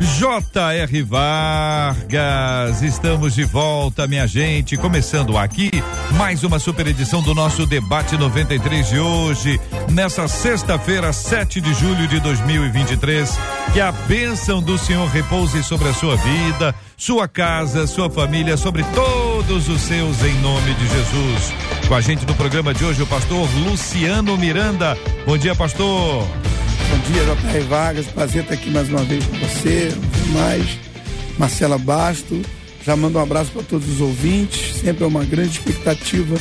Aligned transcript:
J.R. 0.00 1.02
Vargas, 1.02 2.82
estamos 2.82 3.34
de 3.34 3.44
volta, 3.44 4.06
minha 4.06 4.26
gente. 4.26 4.76
Começando 4.76 5.38
aqui 5.38 5.70
mais 6.16 6.42
uma 6.42 6.58
super 6.58 6.86
edição 6.86 7.22
do 7.22 7.34
nosso 7.34 7.64
Debate 7.64 8.16
93 8.16 8.88
de 8.88 8.98
hoje, 8.98 9.60
nessa 9.90 10.26
sexta-feira, 10.26 11.12
7 11.12 11.60
de 11.60 11.72
julho 11.74 12.08
de 12.08 12.18
2023. 12.20 13.38
Que 13.72 13.80
a 13.80 13.92
bênção 13.92 14.60
do 14.60 14.76
Senhor 14.76 15.08
repouse 15.08 15.62
sobre 15.62 15.88
a 15.88 15.94
sua 15.94 16.16
vida, 16.16 16.74
sua 16.96 17.28
casa, 17.28 17.86
sua 17.86 18.10
família, 18.10 18.56
sobre 18.56 18.84
todos 18.94 19.68
os 19.68 19.80
seus, 19.80 20.22
em 20.22 20.34
nome 20.40 20.74
de 20.74 20.88
Jesus. 20.88 21.54
Com 21.86 21.94
a 21.94 22.00
gente 22.00 22.26
no 22.26 22.34
programa 22.34 22.74
de 22.74 22.84
hoje, 22.84 23.02
o 23.02 23.06
pastor 23.06 23.48
Luciano 23.58 24.36
Miranda. 24.36 24.98
Bom 25.24 25.38
dia, 25.38 25.54
pastor. 25.54 26.26
Bom 26.94 27.12
dia, 27.12 27.24
J.R. 27.24 27.64
Vargas. 27.64 28.06
Prazer 28.06 28.42
estar 28.42 28.54
aqui 28.54 28.70
mais 28.70 28.88
uma 28.88 29.02
vez 29.02 29.26
com 29.26 29.36
você. 29.38 29.88
Mais 30.32 30.78
Marcela 31.36 31.76
Basto. 31.76 32.40
Já 32.86 32.94
mando 32.94 33.18
um 33.18 33.20
abraço 33.20 33.50
para 33.50 33.64
todos 33.64 33.88
os 33.88 34.00
ouvintes. 34.00 34.76
Sempre 34.76 35.02
é 35.02 35.06
uma 35.08 35.24
grande 35.24 35.58
expectativa 35.58 36.36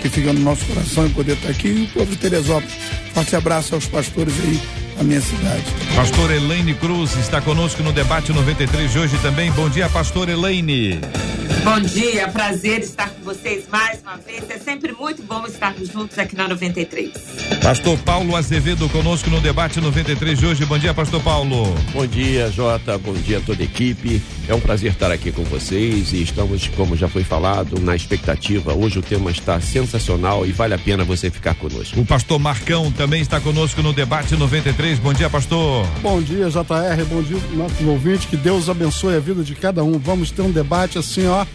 que 0.00 0.08
fica 0.08 0.32
no 0.32 0.40
nosso 0.40 0.66
coração 0.66 1.06
em 1.06 1.10
poder 1.10 1.34
estar 1.34 1.50
aqui. 1.50 1.68
E 1.68 1.84
o 1.84 1.88
povo 1.88 2.10
de 2.10 2.16
Teresópolis. 2.16 2.74
Forte 3.14 3.36
abraço 3.36 3.76
aos 3.76 3.86
pastores 3.86 4.34
aí 4.42 4.81
da 5.02 5.04
minha 5.04 5.20
cidade. 5.20 5.64
Pastor 5.94 6.30
Elaine 6.30 6.74
Cruz 6.74 7.16
está 7.16 7.40
conosco 7.40 7.82
no 7.82 7.92
debate 7.92 8.32
93 8.32 8.92
de 8.92 8.98
hoje 8.98 9.18
também. 9.18 9.50
Bom 9.52 9.68
dia, 9.68 9.88
pastor 9.88 10.28
Elaine. 10.28 11.00
Bom 11.64 11.80
dia, 11.80 12.26
prazer 12.28 12.80
estar 12.80 13.08
com 13.10 13.22
vocês 13.22 13.66
mais 13.70 14.00
uma 14.02 14.16
vez. 14.16 14.48
É 14.50 14.58
sempre 14.58 14.92
muito 14.92 15.22
bom 15.22 15.46
estarmos 15.46 15.88
juntos 15.88 16.18
aqui 16.18 16.34
na 16.34 16.48
93. 16.48 17.12
Pastor 17.62 17.96
Paulo 17.98 18.34
Azevedo 18.34 18.88
conosco 18.88 19.30
no 19.30 19.40
debate 19.40 19.80
93 19.80 20.38
de 20.38 20.46
hoje. 20.46 20.64
Bom 20.64 20.76
dia, 20.76 20.92
Pastor 20.92 21.22
Paulo. 21.22 21.72
Bom 21.92 22.04
dia, 22.04 22.50
Jota. 22.50 22.98
Bom 22.98 23.12
dia 23.12 23.38
a 23.38 23.40
toda 23.40 23.62
a 23.62 23.64
equipe. 23.64 24.20
É 24.48 24.54
um 24.54 24.60
prazer 24.60 24.90
estar 24.90 25.12
aqui 25.12 25.30
com 25.30 25.44
vocês 25.44 26.12
e 26.12 26.22
estamos, 26.22 26.66
como 26.68 26.96
já 26.96 27.08
foi 27.08 27.22
falado, 27.22 27.80
na 27.80 27.94
expectativa. 27.94 28.74
Hoje 28.74 28.98
o 28.98 29.02
tema 29.02 29.30
está 29.30 29.60
sensacional 29.60 30.44
e 30.44 30.50
vale 30.50 30.74
a 30.74 30.78
pena 30.78 31.04
você 31.04 31.30
ficar 31.30 31.54
conosco. 31.54 32.00
O 32.00 32.04
pastor 32.04 32.40
Marcão 32.40 32.90
também 32.90 33.22
está 33.22 33.40
conosco 33.40 33.80
no 33.82 33.92
debate 33.92 34.34
93. 34.34 34.91
Bom 34.98 35.12
dia, 35.12 35.30
pastor. 35.30 35.86
Bom 36.02 36.20
dia, 36.20 36.48
JR. 36.48 37.04
Bom 37.08 37.22
dia, 37.22 37.38
nossos 37.54 37.86
ouvintes. 37.86 38.26
Que 38.26 38.36
Deus 38.36 38.68
abençoe 38.68 39.16
a 39.16 39.20
vida 39.20 39.42
de 39.42 39.54
cada 39.54 39.82
um. 39.84 39.98
Vamos 39.98 40.30
ter 40.30 40.42
um 40.42 40.50
debate 40.50 40.98
assim, 40.98 41.26
ó 41.26 41.46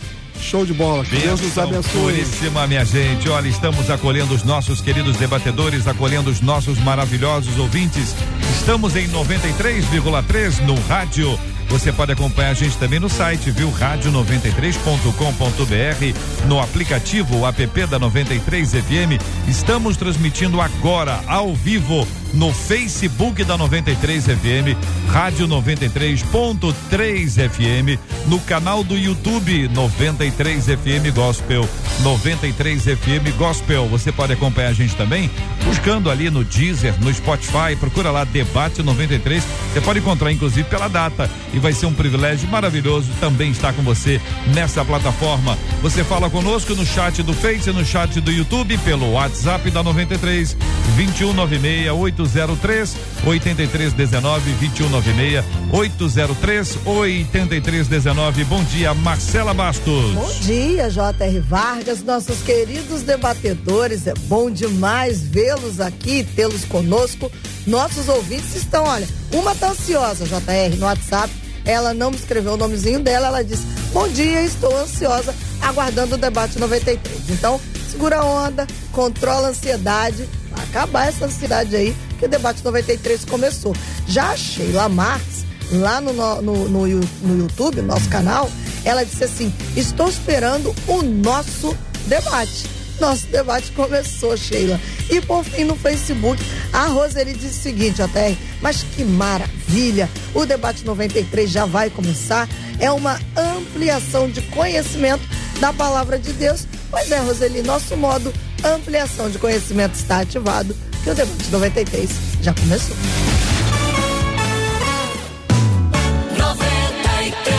Show 0.42 0.66
de 0.66 0.74
bola. 0.74 1.04
Que 1.04 1.18
Deus 1.18 1.42
nos 1.42 1.58
abençoe. 1.58 2.14
Puríssima, 2.14 2.68
minha 2.68 2.86
gente. 2.86 3.28
Olha, 3.30 3.48
estamos 3.48 3.90
acolhendo 3.90 4.34
os 4.34 4.44
nossos 4.44 4.82
queridos 4.82 5.18
debatedores, 5.18 5.88
acolhendo 5.88 6.30
os 6.30 6.42
nossos 6.42 6.78
maravilhosos 6.80 7.58
ouvintes. 7.58 8.16
Estamos 8.60 8.96
em 8.96 9.08
93,3 9.08 10.60
no 10.66 10.76
rádio. 10.88 11.38
Você 11.70 11.92
pode 11.92 12.14
acompanhar 12.14 12.52
a 12.52 12.54
gente 12.54 12.78
também 12.78 13.00
no 13.00 13.10
site, 13.10 13.52
viu? 13.52 13.70
Rádio93.com.br, 13.72 16.48
no 16.48 16.60
aplicativo 16.60 17.46
app 17.46 17.88
da 17.88 18.00
93 18.00 18.72
FM. 18.72 19.22
Estamos 19.48 19.98
transmitindo 19.98 20.62
agora, 20.62 21.22
ao 21.28 21.54
vivo, 21.54 22.08
no 22.34 22.54
Facebook 22.54 23.44
da 23.44 23.58
93 23.58 24.26
FM, 24.26 24.78
Rádio 25.10 25.48
93.3 25.48 27.50
FM, 27.50 28.00
no 28.28 28.40
canal 28.42 28.84
do 28.84 28.98
YouTube 28.98 29.68
93 29.70 30.66
FM 30.66 31.14
Gospel, 31.14 31.68
93 32.02 32.84
FM 32.84 33.38
Gospel. 33.38 33.88
Você 33.88 34.12
pode 34.12 34.34
acompanhar 34.34 34.70
a 34.70 34.74
gente 34.74 34.96
também 34.96 35.30
buscando 35.64 36.10
ali 36.10 36.30
no 36.30 36.44
Deezer, 36.44 36.94
no 37.02 37.14
Spotify, 37.14 37.76
procura 37.80 38.12
lá 38.12 38.24
Debate 38.24 38.84
93. 38.84 39.44
Você 39.74 39.82
pode 39.82 40.00
encontrar 40.00 40.32
inclusive 40.32 40.68
pela 40.70 40.88
data 40.88 41.30
e 41.58 41.60
vai 41.60 41.74
ser 41.74 41.88
um 41.88 41.94
privilégio 41.94 42.48
maravilhoso 42.48 43.10
também 43.20 43.50
estar 43.50 43.74
com 43.74 43.82
você 43.82 44.22
nessa 44.54 44.86
plataforma. 44.86 45.58
Você 45.82 46.04
fala 46.04 46.30
conosco 46.30 46.76
no 46.76 46.86
chat 46.86 47.24
do 47.24 47.34
Face, 47.34 47.72
no 47.72 47.84
chat 47.84 48.22
do 48.22 48.32
YouTube, 48.32 48.78
pelo 48.80 49.14
WhatsApp 49.14 49.72
da 49.72 49.82
93 49.82 50.56
2196 50.96 51.92
803 51.92 52.96
8319 53.26 54.52
2196 54.52 55.46
803 55.74 56.78
8319. 56.86 58.44
Bom 58.44 58.64
dia, 58.66 58.94
Marcela 58.94 59.54
Bastos. 59.54 60.14
Bom 60.14 60.32
dia, 60.42 60.92
J.R. 60.92 61.40
Vargas, 61.40 62.04
nossos 62.04 62.40
queridos 62.44 63.02
debatedores. 63.02 64.06
É 64.06 64.14
bom 64.28 64.52
demais 64.52 65.24
vê-los 65.24 65.80
aqui, 65.80 66.24
tê-los 66.36 66.66
conosco. 66.66 67.32
Nossos 67.66 68.08
ouvintes 68.08 68.56
estão, 68.56 68.84
olha, 68.86 69.08
uma 69.34 69.56
tá 69.56 69.72
ansiosa, 69.72 70.26
JR, 70.26 70.78
no 70.78 70.86
WhatsApp. 70.86 71.47
Ela 71.68 71.94
não 71.94 72.12
me 72.12 72.18
escreveu 72.18 72.54
o 72.54 72.58
nomezinho 72.58 73.00
dela, 73.00 73.28
ela 73.28 73.44
disse: 73.44 73.66
Bom 73.92 74.08
dia, 74.08 74.42
estou 74.42 74.76
ansiosa, 74.78 75.36
aguardando 75.62 76.16
o 76.16 76.18
debate 76.18 76.58
93. 76.58 77.30
Então, 77.30 77.60
segura 77.92 78.20
a 78.20 78.26
onda, 78.26 78.66
controla 78.94 79.48
a 79.48 79.52
ansiedade, 79.52 80.28
acabar 80.70 81.10
essa 81.10 81.26
ansiedade 81.26 81.76
aí, 81.76 81.96
que 82.18 82.26
o 82.26 82.30
debate 82.30 82.64
93 82.64 83.26
começou. 83.26 83.76
Já 84.08 84.32
a 84.32 84.38
Sheila 84.38 84.88
Marques, 84.88 85.46
lá 85.74 86.00
no, 86.00 86.14
no, 86.14 86.42
no, 86.42 86.88
no 86.88 87.38
YouTube, 87.38 87.82
nosso 87.82 88.08
canal, 88.08 88.50
ela 88.86 89.04
disse 89.04 89.26
assim: 89.26 89.54
Estou 89.76 90.08
esperando 90.08 90.74
o 90.88 91.02
nosso 91.02 91.76
debate. 92.08 92.77
Nosso 93.00 93.28
debate 93.28 93.72
começou, 93.72 94.36
Sheila. 94.36 94.80
E 95.10 95.22
por 95.22 95.44
fim, 95.44 95.64
no 95.64 95.76
Facebook, 95.76 96.42
a 96.74 96.86
Roseli 96.88 97.34
disse 97.34 97.60
o 97.60 97.64
seguinte, 97.64 98.02
até, 98.02 98.36
mas 98.62 98.84
que 98.84 99.04
maravilha! 99.04 100.10
O 100.34 100.46
debate 100.46 100.84
93 100.84 101.50
já 101.50 101.66
vai 101.66 101.90
começar. 101.90 102.48
É 102.80 102.92
uma 102.92 103.20
ampliação 103.36 104.30
de 104.30 104.42
conhecimento 104.42 105.24
da 105.60 105.72
palavra 105.72 106.18
de 106.18 106.34
Deus. 106.34 106.68
Pois 106.90 107.12
é, 107.12 107.20
Roseli, 107.20 107.62
nosso 107.62 107.96
modo 107.96 108.34
ampliação 108.64 109.30
de 109.30 109.38
conhecimento 109.38 109.96
está 109.96 110.22
ativado, 110.22 110.76
que 111.04 111.10
o 111.10 111.16
debate 111.16 111.50
93 111.52 112.10
já 112.42 112.54
começou. 112.54 112.96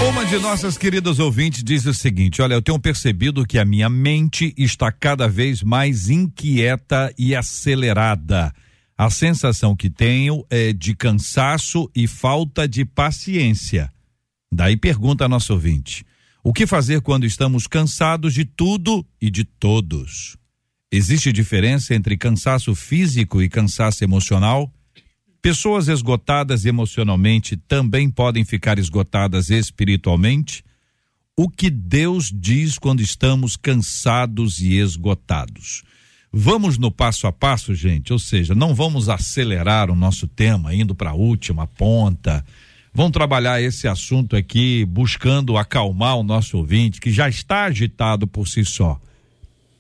Uma 0.08 0.24
de 0.24 0.38
nossas 0.38 0.78
queridas 0.78 1.18
ouvintes 1.18 1.62
diz 1.62 1.84
o 1.84 1.92
seguinte: 1.92 2.40
Olha, 2.40 2.54
eu 2.54 2.62
tenho 2.62 2.78
percebido 2.78 3.44
que 3.44 3.58
a 3.58 3.64
minha 3.64 3.90
mente 3.90 4.54
está 4.56 4.90
cada 4.90 5.28
vez 5.28 5.62
mais 5.62 6.08
inquieta 6.08 7.12
e 7.18 7.36
acelerada. 7.36 8.50
A 8.96 9.10
sensação 9.10 9.76
que 9.76 9.90
tenho 9.90 10.46
é 10.48 10.72
de 10.72 10.94
cansaço 10.94 11.90
e 11.94 12.06
falta 12.06 12.66
de 12.66 12.86
paciência. 12.86 13.92
Daí 14.50 14.78
pergunta 14.78 15.26
a 15.26 15.28
nosso 15.28 15.52
ouvinte: 15.52 16.06
O 16.42 16.54
que 16.54 16.66
fazer 16.66 17.02
quando 17.02 17.26
estamos 17.26 17.66
cansados 17.66 18.32
de 18.32 18.46
tudo 18.46 19.06
e 19.20 19.30
de 19.30 19.44
todos? 19.44 20.38
Existe 20.90 21.30
diferença 21.30 21.94
entre 21.94 22.16
cansaço 22.16 22.74
físico 22.74 23.42
e 23.42 23.48
cansaço 23.48 24.02
emocional? 24.02 24.72
Pessoas 25.40 25.88
esgotadas 25.88 26.64
emocionalmente 26.64 27.56
também 27.56 28.10
podem 28.10 28.44
ficar 28.44 28.78
esgotadas 28.78 29.50
espiritualmente? 29.50 30.64
O 31.36 31.48
que 31.48 31.70
Deus 31.70 32.32
diz 32.34 32.76
quando 32.78 33.00
estamos 33.00 33.56
cansados 33.56 34.58
e 34.58 34.76
esgotados? 34.78 35.84
Vamos 36.32 36.76
no 36.76 36.90
passo 36.90 37.26
a 37.26 37.32
passo, 37.32 37.74
gente, 37.74 38.12
ou 38.12 38.18
seja, 38.18 38.54
não 38.54 38.74
vamos 38.74 39.08
acelerar 39.08 39.90
o 39.90 39.94
nosso 39.94 40.26
tema 40.26 40.74
indo 40.74 40.94
para 40.94 41.10
a 41.10 41.14
última 41.14 41.66
ponta. 41.66 42.44
Vamos 42.92 43.12
trabalhar 43.12 43.62
esse 43.62 43.86
assunto 43.86 44.34
aqui 44.34 44.84
buscando 44.84 45.56
acalmar 45.56 46.16
o 46.16 46.24
nosso 46.24 46.58
ouvinte 46.58 47.00
que 47.00 47.12
já 47.12 47.28
está 47.28 47.64
agitado 47.64 48.26
por 48.26 48.48
si 48.48 48.64
só. 48.64 49.00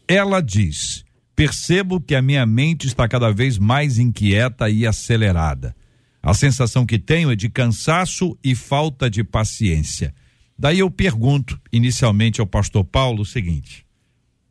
Ela 0.06 0.40
diz: 0.40 1.04
Percebo 1.38 2.00
que 2.00 2.16
a 2.16 2.20
minha 2.20 2.44
mente 2.44 2.88
está 2.88 3.06
cada 3.06 3.30
vez 3.30 3.58
mais 3.58 3.96
inquieta 3.96 4.68
e 4.68 4.84
acelerada. 4.84 5.72
A 6.20 6.34
sensação 6.34 6.84
que 6.84 6.98
tenho 6.98 7.30
é 7.30 7.36
de 7.36 7.48
cansaço 7.48 8.36
e 8.42 8.56
falta 8.56 9.08
de 9.08 9.22
paciência. 9.22 10.12
Daí 10.58 10.80
eu 10.80 10.90
pergunto 10.90 11.56
inicialmente 11.72 12.40
ao 12.40 12.46
pastor 12.46 12.84
Paulo 12.84 13.22
o 13.22 13.24
seguinte: 13.24 13.86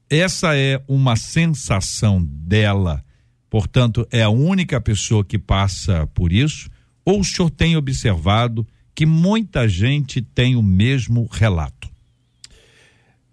essa 0.09 0.55
é 0.55 0.81
uma 0.87 1.17
sensação 1.17 2.23
dela, 2.23 3.03
portanto, 3.49 4.07
é 4.09 4.23
a 4.23 4.29
única 4.29 4.79
pessoa 4.79 5.25
que 5.25 5.37
passa 5.37 6.07
por 6.13 6.31
isso? 6.31 6.69
Ou 7.03 7.19
o 7.19 7.25
senhor 7.25 7.49
tem 7.49 7.75
observado 7.75 8.65
que 8.95 9.05
muita 9.05 9.67
gente 9.67 10.21
tem 10.21 10.55
o 10.55 10.63
mesmo 10.63 11.27
relato. 11.29 11.89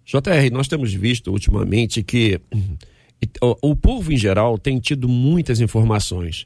JR, 0.05 0.51
nós 0.51 0.67
temos 0.67 0.93
visto 0.93 1.31
ultimamente 1.31 2.03
que 2.03 2.41
o, 3.41 3.75
povo 3.75 4.11
em 4.11 4.17
geral 4.17 4.57
tem 4.57 4.79
tido 4.79 5.07
muitas 5.07 5.59
informações 5.59 6.45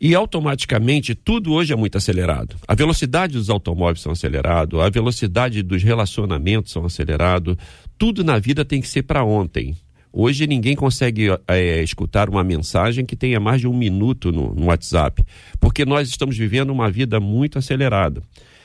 e 0.00 0.14
automaticamente 0.14 1.14
tudo 1.14 1.52
hoje 1.52 1.72
é 1.72 1.76
muito 1.76 1.98
acelerado. 1.98 2.56
A 2.66 2.74
velocidade 2.74 3.34
dos 3.34 3.50
automóveis 3.50 4.00
são 4.00 4.12
acelerados, 4.12 4.80
a 4.80 4.88
velocidade 4.88 5.62
dos 5.62 5.82
relacionamentos 5.82 6.72
são 6.72 6.84
acelerados, 6.84 7.56
tudo 7.96 8.22
na 8.22 8.38
vida 8.38 8.64
tem 8.64 8.80
que 8.80 8.88
ser 8.88 9.02
para 9.02 9.24
ontem. 9.24 9.76
Hoje 10.12 10.46
ninguém 10.46 10.74
consegue 10.74 11.28
é, 11.46 11.82
escutar 11.82 12.28
uma 12.30 12.42
mensagem 12.42 13.04
que 13.04 13.16
tenha 13.16 13.38
mais 13.38 13.60
de 13.60 13.68
um 13.68 13.76
minuto 13.76 14.32
no, 14.32 14.54
no 14.54 14.66
WhatsApp, 14.66 15.22
porque 15.60 15.84
nós 15.84 16.08
estamos 16.08 16.36
vivendo 16.36 16.70
uma 16.70 16.90
vida 16.90 17.20
muito 17.20 17.58
acelerada. 17.58 18.22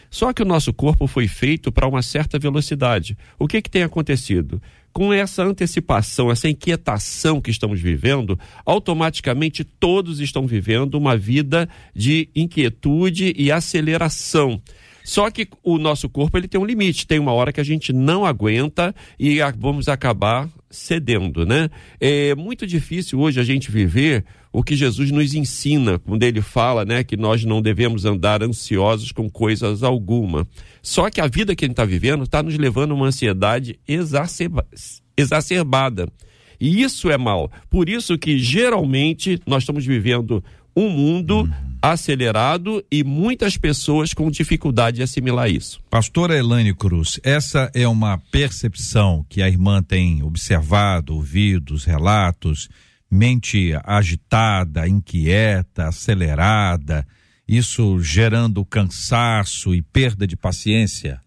Só 0.09 0.31
que 0.31 0.43
o 0.43 0.45
nosso 0.45 0.71
corpo 0.71 1.07
foi 1.07 1.27
feito 1.27 1.71
para 1.71 1.87
uma 1.87 2.03
certa 2.03 2.37
velocidade. 2.37 3.17
O 3.39 3.47
que, 3.47 3.61
que 3.63 3.69
tem 3.69 3.81
acontecido? 3.81 4.61
Com 4.93 5.11
essa 5.11 5.43
antecipação, 5.43 6.29
essa 6.29 6.47
inquietação 6.47 7.41
que 7.41 7.49
estamos 7.49 7.81
vivendo, 7.81 8.39
automaticamente 8.63 9.63
todos 9.63 10.19
estão 10.19 10.45
vivendo 10.45 10.93
uma 10.93 11.17
vida 11.17 11.67
de 11.95 12.29
inquietude 12.35 13.33
e 13.35 13.51
aceleração. 13.51 14.61
Só 15.03 15.29
que 15.29 15.47
o 15.63 15.77
nosso 15.77 16.07
corpo 16.07 16.37
ele 16.37 16.47
tem 16.47 16.61
um 16.61 16.65
limite, 16.65 17.07
tem 17.07 17.19
uma 17.19 17.33
hora 17.33 17.51
que 17.51 17.59
a 17.59 17.63
gente 17.63 17.91
não 17.91 18.23
aguenta 18.23 18.95
e 19.19 19.39
vamos 19.57 19.89
acabar 19.89 20.47
cedendo, 20.73 21.45
né? 21.45 21.69
É 21.99 22.35
muito 22.35 22.65
difícil 22.67 23.19
hoje 23.19 23.39
a 23.39 23.43
gente 23.43 23.71
viver 23.71 24.25
o 24.51 24.63
que 24.63 24.75
Jesus 24.75 25.09
nos 25.11 25.33
ensina, 25.33 25.97
quando 25.99 26.21
ele 26.23 26.41
fala, 26.41 26.85
né, 26.85 27.03
que 27.03 27.17
nós 27.17 27.43
não 27.43 27.61
devemos 27.61 28.05
andar 28.05 28.43
ansiosos 28.43 29.11
com 29.11 29.29
coisas 29.29 29.81
alguma. 29.81 30.47
Só 30.81 31.09
que 31.09 31.19
a 31.19 31.27
vida 31.27 31.55
que 31.55 31.65
ele 31.65 31.73
está 31.73 31.85
vivendo 31.85 32.23
está 32.23 32.43
nos 32.43 32.57
levando 32.57 32.91
a 32.91 32.95
uma 32.95 33.07
ansiedade 33.07 33.79
exacerba 33.87 34.65
exacerbada. 35.15 36.07
E 36.59 36.81
isso 36.81 37.09
é 37.09 37.17
mal. 37.17 37.51
Por 37.69 37.89
isso 37.89 38.17
que 38.17 38.37
geralmente 38.37 39.39
nós 39.45 39.63
estamos 39.63 39.85
vivendo 39.85 40.43
um 40.75 40.89
mundo 40.89 41.49
acelerado 41.81 42.83
e 42.89 43.03
muitas 43.03 43.57
pessoas 43.57 44.13
com 44.13 44.31
dificuldade 44.31 44.97
de 44.97 45.03
assimilar 45.03 45.49
isso. 45.49 45.81
Pastora 45.89 46.37
Elane 46.37 46.73
Cruz, 46.73 47.19
essa 47.23 47.69
é 47.73 47.85
uma 47.87 48.17
percepção 48.31 49.25
que 49.27 49.41
a 49.41 49.49
irmã 49.49 49.83
tem 49.83 50.23
observado, 50.23 51.13
ouvido 51.13 51.73
os 51.73 51.83
relatos, 51.83 52.69
mente 53.11 53.73
agitada, 53.83 54.87
inquieta, 54.87 55.87
acelerada, 55.87 57.05
isso 57.45 57.99
gerando 57.99 58.63
cansaço 58.63 59.75
e 59.75 59.81
perda 59.81 60.25
de 60.25 60.37
paciência? 60.37 61.21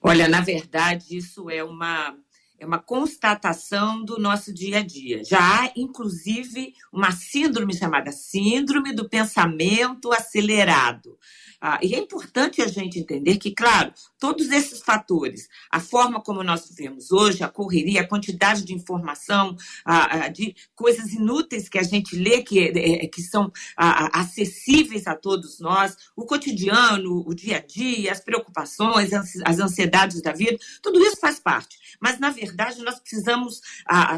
Olha, 0.00 0.28
na 0.28 0.40
verdade, 0.40 1.16
isso 1.16 1.50
é 1.50 1.64
uma 1.64 2.14
é 2.58 2.66
uma 2.66 2.78
constatação 2.78 4.04
do 4.04 4.18
nosso 4.18 4.52
dia 4.52 4.78
a 4.78 4.82
dia. 4.82 5.22
Já 5.24 5.38
há, 5.38 5.72
inclusive, 5.76 6.74
uma 6.92 7.10
síndrome 7.10 7.74
chamada 7.74 8.10
Síndrome 8.12 8.94
do 8.94 9.08
Pensamento 9.08 10.12
Acelerado. 10.12 11.18
Ah, 11.60 11.78
e 11.82 11.94
é 11.94 11.98
importante 11.98 12.60
a 12.60 12.68
gente 12.68 12.98
entender 12.98 13.36
que, 13.38 13.50
claro, 13.50 13.92
todos 14.18 14.50
esses 14.50 14.80
fatores, 14.80 15.48
a 15.70 15.80
forma 15.80 16.20
como 16.20 16.42
nós 16.42 16.68
vivemos 16.68 17.10
hoje, 17.10 17.42
a 17.42 17.48
correria, 17.48 18.02
a 18.02 18.06
quantidade 18.06 18.64
de 18.64 18.74
informação, 18.74 19.56
ah, 19.84 20.24
ah, 20.24 20.28
de 20.28 20.54
coisas 20.74 21.12
inúteis 21.12 21.68
que 21.68 21.78
a 21.78 21.82
gente 21.82 22.16
lê, 22.16 22.42
que, 22.42 22.58
é, 22.58 23.04
é 23.04 23.08
que 23.08 23.22
são 23.22 23.50
acessíveis 23.76 25.06
a 25.06 25.14
todos 25.14 25.60
nós, 25.60 25.96
o 26.14 26.26
cotidiano, 26.26 27.24
o 27.26 27.34
dia 27.34 27.56
a 27.56 27.60
dia, 27.60 28.12
as 28.12 28.20
preocupações, 28.20 29.10
as 29.12 29.58
ansiedades 29.58 30.20
da 30.20 30.32
vida, 30.32 30.58
tudo 30.82 31.00
isso 31.00 31.16
faz 31.20 31.38
parte. 31.38 31.76
Mas, 32.00 32.18
na 32.18 32.30
verdade, 32.30 32.82
nós 32.82 32.98
precisamos 33.00 33.60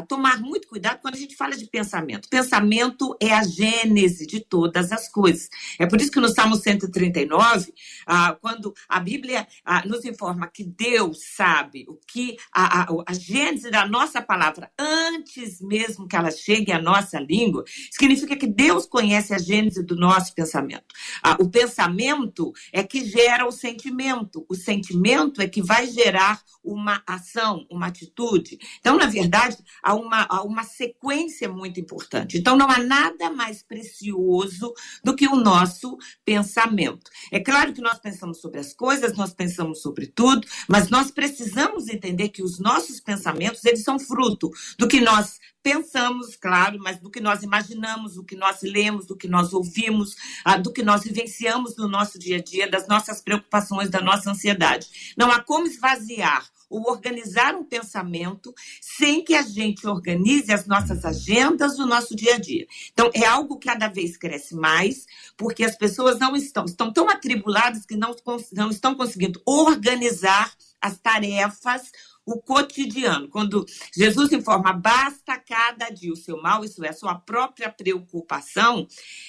tomar 0.07 0.39
muito 0.39 0.67
cuidado 0.67 0.99
quando 1.01 1.15
a 1.15 1.17
gente 1.17 1.35
fala 1.35 1.55
de 1.55 1.65
pensamento. 1.65 2.29
Pensamento 2.29 3.15
é 3.19 3.33
a 3.33 3.43
gênese 3.43 4.25
de 4.25 4.39
todas 4.39 4.91
as 4.91 5.07
coisas. 5.09 5.49
É 5.77 5.85
por 5.85 5.99
isso 6.01 6.11
que 6.11 6.19
no 6.19 6.29
Salmo 6.29 6.55
139, 6.55 7.28
9, 7.29 7.73
ah, 8.05 8.35
quando 8.41 8.73
a 8.89 8.99
Bíblia 8.99 9.47
ah, 9.63 9.85
nos 9.85 10.03
informa 10.03 10.47
que 10.47 10.63
Deus 10.63 11.19
sabe 11.35 11.85
o 11.87 11.97
que 12.07 12.35
a, 12.53 12.81
a, 12.81 12.87
a 13.07 13.13
gênese 13.13 13.69
da 13.69 13.87
nossa 13.87 14.21
palavra, 14.21 14.71
antes 14.77 15.61
mesmo 15.61 16.07
que 16.07 16.15
ela 16.15 16.31
chegue 16.31 16.71
à 16.71 16.81
nossa 16.81 17.19
língua, 17.19 17.63
significa 17.91 18.35
que 18.35 18.47
Deus 18.47 18.85
conhece 18.85 19.33
a 19.33 19.37
gênese 19.37 19.83
do 19.83 19.95
nosso 19.95 20.33
pensamento. 20.33 20.85
Ah, 21.23 21.37
o 21.39 21.49
pensamento 21.49 22.51
é 22.73 22.83
que 22.83 23.05
gera 23.05 23.47
o 23.47 23.51
sentimento, 23.51 24.45
o 24.49 24.55
sentimento 24.55 25.41
é 25.41 25.47
que 25.47 25.61
vai 25.61 25.87
gerar 25.87 26.41
uma 26.63 27.01
ação, 27.05 27.65
uma 27.69 27.87
atitude. 27.87 28.57
Então, 28.79 28.97
na 28.97 29.05
verdade, 29.05 29.57
há 29.81 29.93
uma, 29.93 30.25
há 30.29 30.43
uma 30.43 30.63
sequência 30.63 31.49
muito 31.49 31.79
importante. 31.79 32.37
Então, 32.37 32.57
não 32.57 32.69
há 32.69 32.79
nada 32.79 33.29
mais 33.29 33.63
precioso 33.63 34.73
do 35.03 35.15
que 35.15 35.27
o 35.27 35.35
nosso 35.35 35.97
pensamento. 36.25 37.09
É 37.31 37.39
claro 37.39 37.73
que 37.73 37.81
nós 37.81 37.99
pensamos 37.99 38.39
sobre 38.39 38.59
as 38.59 38.73
coisas, 38.73 39.15
nós 39.15 39.33
pensamos 39.33 39.81
sobre 39.81 40.07
tudo, 40.07 40.47
mas 40.67 40.89
nós 40.89 41.11
precisamos 41.11 41.87
entender 41.87 42.29
que 42.29 42.43
os 42.43 42.59
nossos 42.59 42.99
pensamentos, 42.99 43.63
eles 43.65 43.83
são 43.83 43.99
fruto 43.99 44.49
do 44.77 44.87
que 44.87 45.01
nós 45.01 45.39
pensamos, 45.61 46.35
claro, 46.35 46.79
mas 46.79 46.99
do 46.99 47.09
que 47.09 47.19
nós 47.19 47.43
imaginamos, 47.43 48.15
do 48.15 48.23
que 48.23 48.35
nós 48.35 48.61
lemos, 48.61 49.05
do 49.05 49.15
que 49.15 49.27
nós 49.27 49.53
ouvimos, 49.53 50.15
ah, 50.43 50.57
do 50.57 50.71
que 50.71 50.83
nós 50.83 51.03
vivenciamos 51.03 51.75
no 51.75 51.87
nosso 51.87 52.17
dia 52.17 52.37
a 52.37 52.41
dia, 52.41 52.69
das 52.69 52.87
nossas 52.87 53.21
preocupações, 53.21 53.89
da 53.89 54.01
nossa 54.01 54.31
ansiedade. 54.31 54.87
Não 55.17 55.31
há 55.31 55.41
como 55.41 55.67
esvaziar 55.67 56.45
ou 56.69 56.89
organizar 56.89 57.55
um 57.55 57.63
pensamento 57.63 58.53
sem 58.79 59.23
que 59.23 59.35
a 59.35 59.41
gente 59.41 59.87
organize 59.87 60.51
as 60.51 60.67
nossas 60.67 61.03
agendas 61.03 61.75
do 61.75 61.85
nosso 61.85 62.15
dia 62.15 62.35
a 62.35 62.37
dia. 62.39 62.67
Então, 62.91 63.09
é 63.13 63.25
algo 63.25 63.57
que 63.57 63.67
cada 63.67 63.87
vez 63.87 64.17
cresce 64.17 64.55
mais, 64.55 65.05
porque 65.35 65.63
as 65.63 65.75
pessoas 65.75 66.19
não 66.19 66.35
estão, 66.35 66.65
estão 66.65 66.91
tão 66.91 67.09
atribuladas 67.09 67.85
que 67.85 67.95
não, 67.95 68.15
não 68.53 68.69
estão 68.69 68.95
conseguindo 68.95 69.41
organizar 69.45 70.53
as 70.81 70.97
tarefas 70.97 71.91
o 72.33 72.39
cotidiano. 72.39 73.27
Quando 73.27 73.65
Jesus 73.95 74.31
informa, 74.31 74.71
basta 74.73 75.37
cada 75.37 75.89
dia 75.89 76.13
o 76.13 76.15
seu 76.15 76.41
mal, 76.41 76.63
isso 76.63 76.83
é 76.83 76.89
a 76.89 76.93
sua 76.93 77.15
própria 77.15 77.69
preocupação, 77.69 78.87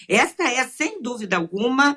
esta 0.09 0.45
é, 0.45 0.67
sem 0.67 1.03
dúvida 1.03 1.37
alguma, 1.37 1.97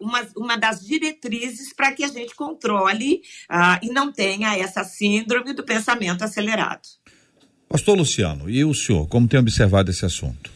uma, 0.00 0.28
uma 0.36 0.56
das 0.56 0.84
diretrizes 0.86 1.72
para 1.72 1.92
que 1.92 2.04
a 2.04 2.08
gente 2.08 2.34
controle 2.34 3.22
e 3.82 3.88
não 3.92 4.12
tenha 4.12 4.56
essa 4.56 4.84
síndrome 4.84 5.52
do 5.52 5.64
pensamento 5.64 6.22
acelerado. 6.22 6.88
Pastor 7.68 7.96
Luciano, 7.96 8.50
e 8.50 8.64
o 8.64 8.74
senhor, 8.74 9.06
como 9.06 9.28
tem 9.28 9.38
observado 9.38 9.90
esse 9.90 10.04
assunto? 10.04 10.50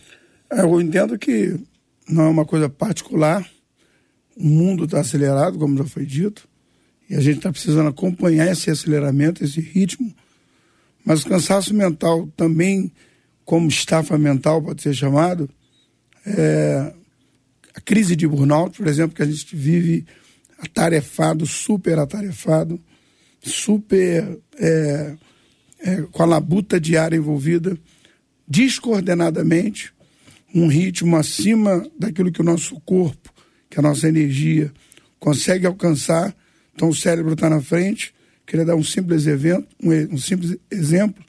É, 0.51 0.61
eu 0.63 0.81
entendo 0.81 1.19
que 1.19 1.59
não 2.09 2.25
é 2.25 2.29
uma 2.29 2.45
coisa 2.45 2.69
particular, 2.69 3.49
o 4.37 4.45
mundo 4.45 4.85
está 4.85 5.01
acelerado, 5.01 5.59
como 5.59 5.79
já 5.79 5.85
foi 5.85 6.05
dito, 6.05 6.49
e 7.09 7.15
a 7.15 7.21
gente 7.21 7.37
está 7.37 7.51
precisando 7.51 7.89
acompanhar 7.89 8.51
esse 8.51 8.71
aceleramento, 8.71 9.45
esse 9.45 9.61
ritmo. 9.61 10.15
Mas 11.05 11.23
o 11.23 11.29
cansaço 11.29 11.75
mental 11.75 12.27
também, 12.37 12.91
como 13.45 13.69
estafa 13.69 14.17
mental 14.17 14.63
pode 14.63 14.83
ser 14.83 14.95
chamado, 14.95 15.49
é 16.27 16.93
a 17.75 17.81
crise 17.81 18.15
de 18.15 18.27
burnout, 18.27 18.79
por 18.79 18.87
exemplo, 18.87 19.17
que 19.17 19.23
a 19.23 19.27
gente 19.27 19.55
vive 19.55 20.07
atarefado, 20.59 21.45
super 21.45 21.99
atarefado, 21.99 22.81
super 23.43 24.39
é, 24.57 25.17
é, 25.81 26.03
com 26.03 26.23
a 26.23 26.27
labuta 26.27 26.81
diária 26.81 27.17
envolvida, 27.17 27.77
descoordenadamente, 28.47 29.93
um 30.55 30.69
ritmo 30.69 31.17
acima 31.17 31.85
daquilo 31.99 32.31
que 32.31 32.41
o 32.41 32.45
nosso 32.45 32.81
corpo, 32.81 33.33
que 33.69 33.79
a 33.79 33.83
nossa 33.83 34.09
energia 34.09 34.73
consegue 35.19 35.67
alcançar 35.67 36.35
então 36.75 36.89
o 36.89 36.95
cérebro 36.95 37.35
está 37.35 37.49
na 37.49 37.61
frente. 37.61 38.15
Queria 38.47 38.65
dar 38.65 38.77
um 38.77 38.83
simples 38.83 39.27
evento, 39.27 39.67
um, 39.83 39.91
um 40.15 40.19
simples 40.19 40.57
exemplo. 40.71 41.25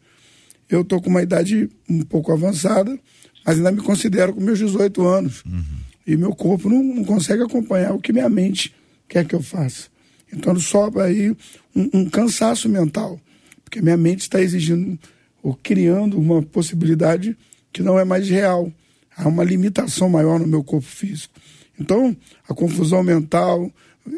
Eu 0.69 0.81
estou 0.81 1.01
com 1.01 1.09
uma 1.09 1.21
idade 1.21 1.69
um 1.87 2.01
pouco 2.01 2.31
avançada, 2.31 2.97
mas 3.45 3.57
ainda 3.57 3.71
me 3.71 3.81
considero 3.81 4.33
com 4.33 4.41
meus 4.41 4.59
18 4.59 5.05
anos. 5.05 5.43
Uhum. 5.45 5.63
E 6.05 6.17
meu 6.17 6.35
corpo 6.35 6.69
não, 6.69 6.83
não, 6.83 7.03
consegue 7.03 7.43
acompanhar 7.43 7.93
o 7.93 7.99
que 7.99 8.11
minha 8.11 8.29
mente 8.29 8.73
quer 9.07 9.25
que 9.25 9.35
eu 9.35 9.41
faça. 9.41 9.87
Então 10.31 10.57
sobra 10.59 11.05
aí 11.05 11.31
um, 11.75 11.89
um 11.93 12.09
cansaço 12.09 12.67
mental, 12.67 13.19
porque 13.63 13.81
minha 13.81 13.97
mente 13.97 14.21
está 14.21 14.41
exigindo 14.41 14.99
ou 15.41 15.53
criando 15.53 16.19
uma 16.19 16.41
possibilidade 16.41 17.37
que 17.71 17.83
não 17.83 17.99
é 17.99 18.03
mais 18.03 18.27
real. 18.27 18.71
Há 19.15 19.27
uma 19.27 19.43
limitação 19.43 20.09
maior 20.09 20.39
no 20.39 20.47
meu 20.47 20.63
corpo 20.63 20.87
físico. 20.87 21.33
Então, 21.79 22.15
a 22.47 22.53
confusão 22.53 23.03
mental, 23.03 23.71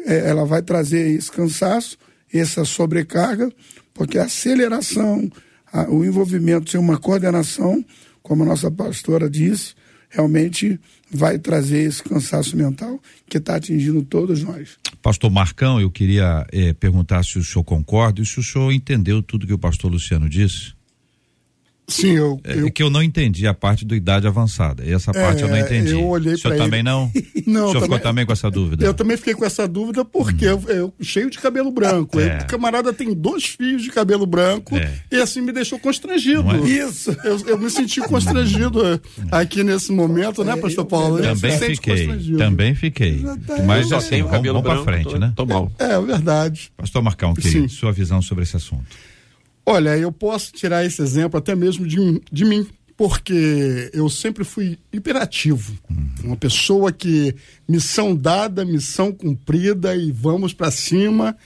ela 0.06 0.44
vai 0.44 0.62
trazer 0.62 1.10
esse 1.10 1.30
cansaço, 1.30 1.96
essa 2.32 2.64
sobrecarga, 2.64 3.50
porque 3.94 4.18
a 4.18 4.24
aceleração, 4.24 5.30
a, 5.72 5.90
o 5.90 6.04
envolvimento 6.04 6.70
sem 6.70 6.80
uma 6.80 6.98
coordenação, 6.98 7.84
como 8.22 8.42
a 8.42 8.46
nossa 8.46 8.70
pastora 8.70 9.28
disse, 9.28 9.74
realmente 10.10 10.78
vai 11.10 11.38
trazer 11.38 11.84
esse 11.84 12.02
cansaço 12.02 12.56
mental 12.56 13.00
que 13.28 13.38
está 13.38 13.56
atingindo 13.56 14.02
todos 14.02 14.42
nós. 14.42 14.76
Pastor 15.02 15.30
Marcão, 15.30 15.80
eu 15.80 15.90
queria 15.90 16.46
eh, 16.52 16.72
perguntar 16.72 17.24
se 17.24 17.38
o 17.38 17.44
senhor 17.44 17.64
concorda 17.64 18.20
e 18.20 18.26
se 18.26 18.38
o 18.38 18.42
senhor 18.42 18.72
entendeu 18.72 19.22
tudo 19.22 19.46
que 19.46 19.52
o 19.52 19.58
pastor 19.58 19.90
Luciano 19.90 20.28
disse. 20.28 20.77
Sim, 21.88 22.10
eu, 22.10 22.38
É, 22.44 22.60
eu 22.60 22.70
que 22.70 22.82
eu 22.82 22.90
não 22.90 23.02
entendi 23.02 23.46
a 23.46 23.54
parte 23.54 23.84
do 23.84 23.94
idade 23.94 24.26
avançada. 24.26 24.84
Essa 24.86 25.10
parte 25.12 25.42
eu 25.42 25.48
não 25.48 25.56
É, 25.56 25.60
entendi. 25.60 25.92
eu 25.92 26.04
olhei 26.06 26.34
o 26.34 26.38
senhor 26.38 26.54
pra 26.54 26.64
também 26.64 26.80
ele. 26.80 26.88
não? 26.88 27.10
Não, 27.48 27.64
o 27.64 27.68
senhor 27.68 27.72
também- 27.80 27.82
ficou 27.82 27.98
também 28.00 28.26
com 28.26 28.32
essa 28.32 28.50
dúvida? 28.50 28.84
Eu 28.84 28.92
também 28.92 29.16
fiquei 29.16 29.32
com 29.34 29.42
essa 29.44 29.66
dúvida 29.66 30.04
porque 30.04 30.44
eu, 30.44 30.62
eu- 30.68 30.92
cheio 31.00 31.30
de 31.30 31.38
cabelo 31.38 31.70
branco. 31.72 32.20
É. 32.20 32.40
O 32.42 32.46
camarada 32.46 32.92
tem 32.92 33.14
dois 33.14 33.44
fios 33.46 33.82
de 33.82 33.88
cabelo 33.90 34.26
branco 34.26 34.76
É. 34.76 34.92
e 35.10 35.16
assim 35.16 35.40
me 35.40 35.50
deixou 35.50 35.78
constrangido. 35.78 36.44
É? 36.54 36.58
Isso! 36.68 37.10
Eu, 37.24 37.38
eu 37.46 37.58
me 37.58 37.70
senti 37.70 38.02
constrangido 38.02 38.84
eh, 38.86 39.00
aqui 39.32 39.64
nesse 39.64 39.90
momento, 39.92 40.44
né, 40.44 40.56
pastor 40.56 40.84
Paulo? 40.84 41.22
Também 41.22 41.58
fiquei, 41.58 42.06
também 42.36 42.74
fiquei. 42.74 43.24
Mas 43.66 43.88
Só 43.88 43.96
assim, 43.96 44.10
tenho 44.10 44.24
vamos, 44.26 44.36
cabelo 44.36 44.60
vamos 44.62 44.66
pra 44.84 44.92
branco, 44.92 45.08
frente, 45.08 45.12
tô, 45.14 45.18
né? 45.18 45.32
Tô 45.34 45.46
mal. 45.46 45.72
É, 45.78 45.98
verdade. 46.00 46.70
Pastor 46.76 47.02
Marcão, 47.02 47.32
querido, 47.32 47.66
Sim. 47.66 47.74
sua 47.74 47.92
visão 47.92 48.20
sobre 48.20 48.44
esse 48.44 48.56
assunto. 48.56 48.84
Olha, 49.70 49.98
eu 49.98 50.10
posso 50.10 50.50
tirar 50.52 50.86
esse 50.86 51.02
exemplo 51.02 51.38
até 51.38 51.54
mesmo 51.54 51.86
de, 51.86 52.22
de 52.32 52.44
mim, 52.46 52.66
porque 52.96 53.90
eu 53.92 54.08
sempre 54.08 54.42
fui 54.42 54.78
hiperativo. 54.90 55.76
Uma 56.24 56.38
pessoa 56.38 56.90
que 56.90 57.34
missão 57.68 58.16
dada, 58.16 58.64
missão 58.64 59.12
cumprida 59.12 59.94
e 59.94 60.10
vamos 60.10 60.54
para 60.54 60.70
cima. 60.70 61.36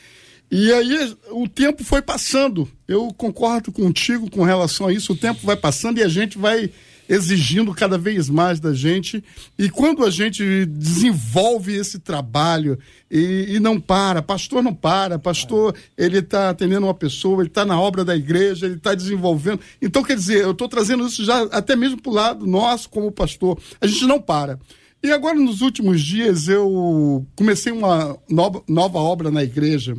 E 0.48 0.72
aí 0.72 1.16
o 1.32 1.48
tempo 1.48 1.82
foi 1.82 2.00
passando. 2.00 2.70
Eu 2.86 3.12
concordo 3.12 3.72
contigo 3.72 4.30
com 4.30 4.44
relação 4.44 4.86
a 4.86 4.92
isso. 4.92 5.14
O 5.14 5.18
tempo 5.18 5.44
vai 5.44 5.56
passando 5.56 5.98
e 5.98 6.04
a 6.04 6.08
gente 6.08 6.38
vai 6.38 6.70
exigindo 7.08 7.74
cada 7.74 7.98
vez 7.98 8.28
mais 8.28 8.60
da 8.60 8.72
gente. 8.72 9.22
E 9.58 9.68
quando 9.68 10.04
a 10.04 10.10
gente 10.10 10.66
desenvolve 10.66 11.74
esse 11.74 11.98
trabalho 11.98 12.78
e, 13.10 13.54
e 13.56 13.60
não 13.60 13.80
para, 13.80 14.22
pastor 14.22 14.62
não 14.62 14.74
para, 14.74 15.18
pastor 15.18 15.74
ele 15.96 16.18
está 16.18 16.50
atendendo 16.50 16.86
uma 16.86 16.94
pessoa, 16.94 17.42
ele 17.42 17.48
está 17.48 17.64
na 17.64 17.80
obra 17.80 18.04
da 18.04 18.16
igreja, 18.16 18.66
ele 18.66 18.76
está 18.76 18.94
desenvolvendo. 18.94 19.60
Então, 19.80 20.02
quer 20.02 20.16
dizer, 20.16 20.42
eu 20.42 20.52
estou 20.52 20.68
trazendo 20.68 21.06
isso 21.06 21.24
já 21.24 21.42
até 21.44 21.76
mesmo 21.76 22.00
para 22.00 22.10
o 22.10 22.14
lado 22.14 22.46
nosso 22.46 22.88
como 22.88 23.12
pastor. 23.12 23.58
A 23.80 23.86
gente 23.86 24.06
não 24.06 24.20
para. 24.20 24.58
E 25.02 25.10
agora, 25.10 25.34
nos 25.34 25.60
últimos 25.60 26.00
dias, 26.00 26.46
eu 26.48 27.26
comecei 27.34 27.72
uma 27.72 28.16
nova, 28.28 28.62
nova 28.68 28.98
obra 28.98 29.30
na 29.30 29.42
igreja 29.42 29.96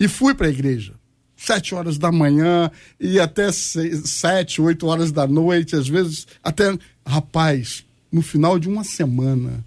e 0.00 0.08
fui 0.08 0.34
para 0.34 0.46
a 0.46 0.50
igreja 0.50 0.94
sete 1.36 1.74
horas 1.74 1.98
da 1.98 2.10
manhã 2.10 2.70
e 2.98 3.20
até 3.20 3.52
seis, 3.52 4.08
sete, 4.10 4.60
oito 4.60 4.86
horas 4.86 5.12
da 5.12 5.26
noite, 5.26 5.76
às 5.76 5.88
vezes 5.88 6.26
até. 6.42 6.76
Rapaz, 7.06 7.84
no 8.10 8.22
final 8.22 8.58
de 8.58 8.68
uma 8.68 8.82
semana, 8.82 9.64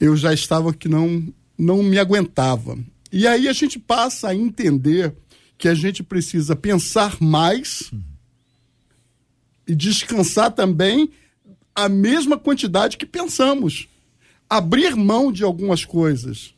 eu 0.00 0.16
já 0.16 0.34
estava 0.34 0.74
que 0.74 0.88
não, 0.88 1.26
não 1.56 1.82
me 1.82 1.98
aguentava. 1.98 2.76
E 3.10 3.26
aí 3.26 3.48
a 3.48 3.52
gente 3.52 3.78
passa 3.78 4.28
a 4.28 4.34
entender 4.34 5.14
que 5.56 5.68
a 5.68 5.74
gente 5.74 6.02
precisa 6.02 6.54
pensar 6.54 7.16
mais 7.20 7.90
e 9.66 9.74
descansar 9.74 10.50
também 10.50 11.10
a 11.74 11.88
mesma 11.88 12.38
quantidade 12.38 12.96
que 12.96 13.06
pensamos. 13.06 13.88
Abrir 14.48 14.94
mão 14.94 15.32
de 15.32 15.44
algumas 15.44 15.84
coisas 15.84 16.54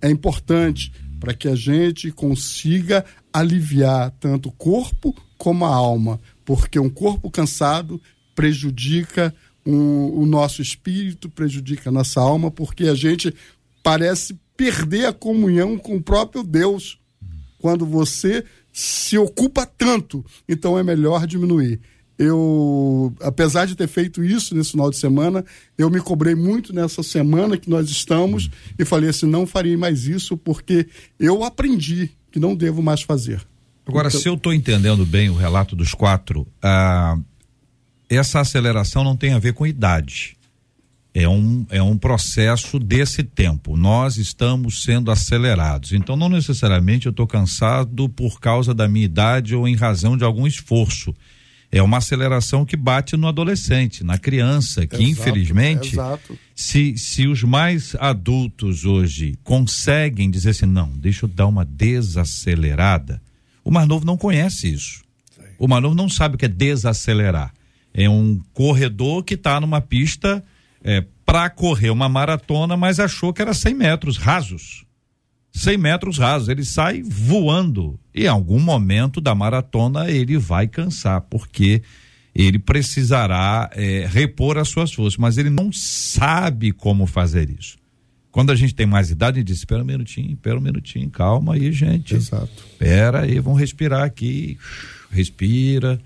é 0.00 0.10
importante 0.10 0.92
para 1.20 1.34
que 1.34 1.46
a 1.46 1.54
gente 1.54 2.10
consiga 2.10 3.04
aliviar 3.32 4.10
tanto 4.18 4.48
o 4.48 4.52
corpo 4.52 5.14
como 5.36 5.64
a 5.64 5.74
alma, 5.74 6.20
porque 6.44 6.80
um 6.80 6.90
corpo 6.90 7.30
cansado 7.30 8.00
prejudica 8.34 9.34
um, 9.64 10.20
o 10.20 10.26
nosso 10.26 10.62
espírito, 10.62 11.28
prejudica 11.28 11.90
a 11.90 11.92
nossa 11.92 12.20
alma, 12.20 12.50
porque 12.50 12.84
a 12.84 12.94
gente 12.94 13.32
parece 13.82 14.38
perder 14.56 15.06
a 15.06 15.12
comunhão 15.12 15.78
com 15.78 15.96
o 15.96 16.02
próprio 16.02 16.42
Deus 16.42 16.98
quando 17.58 17.84
você 17.84 18.44
se 18.72 19.16
ocupa 19.18 19.66
tanto. 19.66 20.24
Então 20.48 20.78
é 20.78 20.82
melhor 20.82 21.26
diminuir. 21.26 21.80
Eu, 22.22 23.14
apesar 23.22 23.64
de 23.64 23.74
ter 23.74 23.88
feito 23.88 24.22
isso 24.22 24.54
nesse 24.54 24.72
final 24.72 24.90
de 24.90 24.98
semana, 24.98 25.42
eu 25.78 25.88
me 25.88 25.98
cobrei 26.02 26.34
muito 26.34 26.70
nessa 26.70 27.02
semana 27.02 27.56
que 27.56 27.70
nós 27.70 27.88
estamos 27.88 28.50
e 28.78 28.84
falei 28.84 29.08
assim: 29.08 29.24
não 29.24 29.46
farei 29.46 29.74
mais 29.74 30.04
isso 30.04 30.36
porque 30.36 30.86
eu 31.18 31.42
aprendi 31.42 32.10
que 32.30 32.38
não 32.38 32.54
devo 32.54 32.82
mais 32.82 33.00
fazer. 33.00 33.40
Agora, 33.86 34.08
Então- 34.08 34.20
se 34.20 34.28
eu 34.28 34.34
estou 34.34 34.52
entendendo 34.52 35.06
bem 35.06 35.30
o 35.30 35.34
relato 35.34 35.74
dos 35.74 35.94
quatro, 35.94 36.46
ah, 36.62 37.16
essa 38.06 38.40
aceleração 38.40 39.02
não 39.02 39.16
tem 39.16 39.32
a 39.32 39.38
ver 39.38 39.54
com 39.54 39.66
idade. 39.66 40.36
É 41.14 41.26
um, 41.26 41.64
é 41.70 41.82
um 41.82 41.96
processo 41.96 42.78
desse 42.78 43.24
tempo. 43.24 43.78
Nós 43.78 44.18
estamos 44.18 44.82
sendo 44.84 45.10
acelerados. 45.10 45.92
Então, 45.92 46.16
não 46.16 46.28
necessariamente 46.28 47.06
eu 47.06 47.10
estou 47.10 47.26
cansado 47.26 48.10
por 48.10 48.38
causa 48.38 48.74
da 48.74 48.86
minha 48.86 49.06
idade 49.06 49.54
ou 49.56 49.66
em 49.66 49.74
razão 49.74 50.18
de 50.18 50.22
algum 50.22 50.46
esforço. 50.46 51.14
É 51.72 51.80
uma 51.80 51.98
aceleração 51.98 52.64
que 52.64 52.76
bate 52.76 53.16
no 53.16 53.28
adolescente, 53.28 54.02
na 54.02 54.18
criança, 54.18 54.86
que 54.86 54.96
Exato, 54.96 55.10
infelizmente 55.10 55.92
exato. 55.92 56.38
se, 56.54 56.98
se 56.98 57.28
os 57.28 57.44
mais 57.44 57.94
adultos 58.00 58.84
hoje 58.84 59.38
conseguem 59.44 60.28
dizer 60.30 60.50
assim, 60.50 60.66
não, 60.66 60.88
deixa 60.88 61.26
eu 61.26 61.28
dar 61.28 61.46
uma 61.46 61.64
desacelerada, 61.64 63.22
o 63.64 63.70
mais 63.70 63.86
novo 63.86 64.04
não 64.04 64.16
conhece 64.16 64.72
isso. 64.72 65.02
O 65.58 65.68
mais 65.68 65.82
novo 65.82 65.94
não 65.94 66.08
sabe 66.08 66.34
o 66.34 66.38
que 66.38 66.46
é 66.46 66.48
desacelerar. 66.48 67.52
É 67.94 68.08
um 68.08 68.40
corredor 68.52 69.22
que 69.22 69.34
está 69.34 69.60
numa 69.60 69.80
pista 69.80 70.42
é, 70.82 71.04
para 71.24 71.48
correr 71.50 71.90
uma 71.90 72.08
maratona, 72.08 72.76
mas 72.76 72.98
achou 72.98 73.32
que 73.32 73.42
era 73.42 73.54
100 73.54 73.74
metros 73.74 74.16
rasos. 74.16 74.84
100 75.52 75.76
metros 75.78 76.18
rasos. 76.18 76.48
Ele 76.48 76.64
sai 76.64 77.02
voando. 77.02 77.98
E 78.14 78.24
em 78.24 78.28
algum 78.28 78.60
momento 78.60 79.20
da 79.20 79.34
maratona 79.34 80.10
ele 80.10 80.38
vai 80.38 80.66
cansar, 80.66 81.20
porque 81.22 81.82
ele 82.34 82.58
precisará 82.58 83.70
é, 83.74 84.06
repor 84.10 84.56
as 84.58 84.68
suas 84.68 84.92
forças, 84.92 85.16
mas 85.16 85.38
ele 85.38 85.50
não 85.50 85.72
sabe 85.72 86.72
como 86.72 87.06
fazer 87.06 87.50
isso. 87.50 87.78
Quando 88.30 88.52
a 88.52 88.54
gente 88.54 88.74
tem 88.74 88.86
mais 88.86 89.10
idade, 89.10 89.38
a 89.38 89.40
gente 89.40 89.48
diz: 89.48 89.58
espera 89.58 89.82
um 89.82 89.86
minutinho, 89.86 90.32
espera 90.32 90.56
um 90.56 90.62
minutinho, 90.62 91.10
calma 91.10 91.54
aí, 91.54 91.72
gente. 91.72 92.14
Exato. 92.14 92.64
Espera 92.70 93.22
aí, 93.22 93.40
vamos 93.40 93.58
respirar 93.58 94.04
aqui. 94.04 94.56
Respira, 95.10 96.00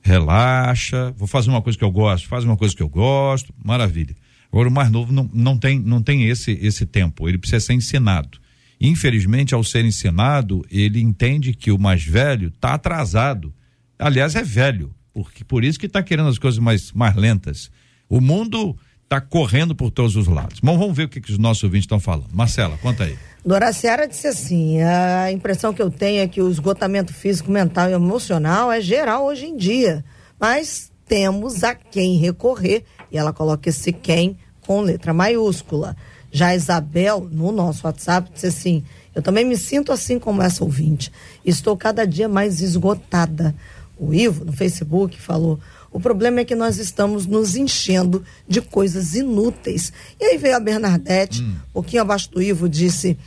relaxa. 0.00 1.12
Vou 1.16 1.26
fazer 1.26 1.50
uma 1.50 1.60
coisa 1.60 1.76
que 1.76 1.84
eu 1.84 1.90
gosto, 1.90 2.28
faz 2.28 2.44
uma 2.44 2.56
coisa 2.56 2.74
que 2.74 2.82
eu 2.82 2.88
gosto, 2.88 3.52
maravilha. 3.62 4.14
Agora 4.52 4.68
o 4.68 4.72
mais 4.72 4.90
novo 4.90 5.12
não, 5.12 5.28
não 5.34 5.58
tem, 5.58 5.78
não 5.78 6.00
tem 6.00 6.28
esse, 6.28 6.52
esse 6.62 6.86
tempo, 6.86 7.28
ele 7.28 7.38
precisa 7.38 7.60
ser 7.60 7.74
ensinado. 7.74 8.38
Infelizmente, 8.80 9.54
ao 9.54 9.64
ser 9.64 9.84
ensinado, 9.84 10.64
ele 10.70 11.00
entende 11.00 11.52
que 11.52 11.70
o 11.70 11.78
mais 11.78 12.04
velho 12.04 12.48
está 12.48 12.74
atrasado. 12.74 13.52
Aliás, 13.98 14.34
é 14.36 14.42
velho, 14.42 14.94
porque 15.12 15.44
por 15.44 15.64
isso 15.64 15.78
que 15.78 15.86
está 15.86 16.02
querendo 16.02 16.28
as 16.28 16.38
coisas 16.38 16.58
mais, 16.58 16.92
mais 16.92 17.16
lentas. 17.16 17.70
O 18.08 18.20
mundo 18.20 18.76
está 19.02 19.20
correndo 19.20 19.74
por 19.74 19.90
todos 19.90 20.14
os 20.14 20.28
lados. 20.28 20.60
Mas 20.62 20.78
vamos 20.78 20.96
ver 20.96 21.04
o 21.04 21.08
que, 21.08 21.20
que 21.20 21.32
os 21.32 21.38
nossos 21.38 21.64
ouvintes 21.64 21.84
estão 21.84 21.98
falando. 21.98 22.28
Marcela, 22.32 22.78
conta 22.78 23.04
aí. 23.04 23.16
Dora 23.44 23.72
Seara 23.72 24.06
disse 24.06 24.26
assim: 24.26 24.80
a 24.82 25.32
impressão 25.32 25.72
que 25.72 25.82
eu 25.82 25.90
tenho 25.90 26.20
é 26.20 26.28
que 26.28 26.40
o 26.40 26.50
esgotamento 26.50 27.12
físico, 27.12 27.50
mental 27.50 27.88
e 27.88 27.94
emocional 27.94 28.70
é 28.70 28.80
geral 28.80 29.24
hoje 29.24 29.46
em 29.46 29.56
dia. 29.56 30.04
Mas 30.38 30.92
temos 31.06 31.64
a 31.64 31.74
quem 31.74 32.18
recorrer. 32.18 32.84
E 33.10 33.16
ela 33.16 33.32
coloca 33.32 33.68
esse 33.68 33.92
quem 33.92 34.36
com 34.60 34.82
letra 34.82 35.14
maiúscula. 35.14 35.96
Já 36.30 36.48
a 36.48 36.56
Isabel, 36.56 37.28
no 37.30 37.50
nosso 37.52 37.86
WhatsApp, 37.86 38.30
disse 38.32 38.46
assim: 38.46 38.84
Eu 39.14 39.22
também 39.22 39.44
me 39.44 39.56
sinto 39.56 39.92
assim 39.92 40.18
como 40.18 40.42
essa 40.42 40.62
ouvinte. 40.62 41.10
Estou 41.44 41.76
cada 41.76 42.06
dia 42.06 42.28
mais 42.28 42.60
esgotada. 42.60 43.54
O 43.98 44.14
Ivo, 44.14 44.44
no 44.44 44.52
Facebook, 44.52 45.20
falou: 45.20 45.58
o 45.90 45.98
problema 45.98 46.40
é 46.40 46.44
que 46.44 46.54
nós 46.54 46.78
estamos 46.78 47.26
nos 47.26 47.56
enchendo 47.56 48.24
de 48.46 48.60
coisas 48.60 49.14
inúteis. 49.14 49.92
E 50.20 50.24
aí 50.24 50.36
veio 50.38 50.56
a 50.56 50.60
Bernadette, 50.60 51.42
um 51.42 51.72
pouquinho 51.72 52.02
abaixo 52.02 52.30
do 52.30 52.42
Ivo, 52.42 52.68
disse. 52.68 53.18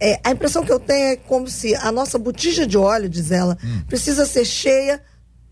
é, 0.00 0.20
a 0.24 0.30
impressão 0.30 0.64
que 0.64 0.72
eu 0.72 0.80
tenho 0.80 1.12
é 1.12 1.16
como 1.16 1.48
se 1.48 1.74
a 1.76 1.92
nossa 1.92 2.18
botija 2.18 2.66
de 2.66 2.76
óleo, 2.76 3.08
diz 3.08 3.30
ela, 3.30 3.56
precisa 3.86 4.26
ser 4.26 4.44
cheia 4.44 5.00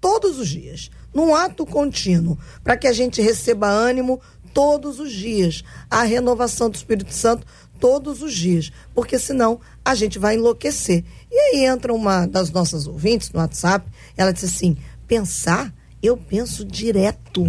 todos 0.01 0.39
os 0.39 0.49
dias, 0.49 0.91
num 1.15 1.35
ato 1.35 1.65
contínuo, 1.65 2.39
para 2.63 2.77
que 2.77 2.87
a 2.87 2.93
gente 2.93 3.23
receba 3.23 3.69
ânimo 3.69 4.21
todos 4.55 5.01
os 5.01 5.13
dias, 5.13 5.63
a 5.91 6.05
renovação 6.05 6.71
do 6.71 6.77
Espírito 6.77 7.13
Santo 7.13 7.45
todos 7.79 8.23
os 8.23 8.33
dias, 8.33 8.73
porque 8.95 9.19
senão 9.19 9.61
a 9.85 9.95
gente 9.95 10.19
vai 10.19 10.37
enlouquecer. 10.37 11.05
E 11.31 11.37
aí 11.37 11.65
entra 11.67 11.93
uma 11.93 12.25
das 12.25 12.51
nossas 12.51 12.87
ouvintes 12.87 13.31
no 13.31 13.41
WhatsApp, 13.41 13.87
ela 14.17 14.33
disse 14.33 14.47
assim: 14.47 14.77
pensar, 15.07 15.75
eu 16.03 16.17
penso 16.17 16.65
direto. 16.65 17.45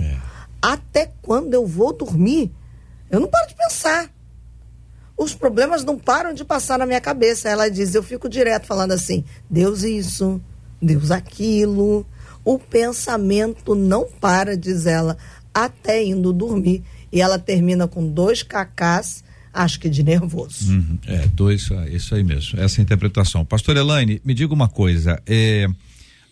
Até 0.61 1.11
quando 1.21 1.53
eu 1.53 1.65
vou 1.65 1.93
dormir, 1.93 2.51
eu 3.09 3.19
não 3.19 3.27
paro 3.27 3.47
de 3.47 3.55
pensar. 3.55 4.09
Os 5.17 5.33
problemas 5.33 5.83
não 5.83 5.97
param 5.97 6.33
de 6.33 6.43
passar 6.43 6.79
na 6.79 6.85
minha 6.85 6.99
cabeça. 6.99 7.47
Ela 7.47 7.69
diz, 7.69 7.95
eu 7.95 8.03
fico 8.03 8.27
direto 8.27 8.65
falando 8.65 8.91
assim: 8.91 9.23
Deus 9.49 9.83
isso, 9.83 10.41
Deus 10.81 11.11
aquilo. 11.11 12.05
O 12.43 12.59
pensamento 12.59 13.73
não 13.73 14.05
para, 14.05 14.57
diz 14.57 14.85
ela, 14.85 15.17
até 15.53 16.03
indo 16.03 16.33
dormir. 16.33 16.83
E 17.15 17.21
ela 17.21 17.39
termina 17.39 17.87
com 17.87 18.05
dois 18.05 18.43
cacás, 18.43 19.23
acho 19.53 19.79
que 19.79 19.89
de 19.89 20.03
nervoso. 20.03 20.69
Uhum, 20.69 20.99
é, 21.07 21.25
dois, 21.27 21.71
é 21.71 21.95
isso 21.95 22.13
aí 22.13 22.21
mesmo, 22.25 22.59
essa 22.59 22.81
é 22.81 22.83
interpretação. 22.83 23.45
Pastor 23.45 23.77
Elaine, 23.77 24.21
me 24.25 24.33
diga 24.33 24.53
uma 24.53 24.67
coisa, 24.67 25.17
é, 25.25 25.65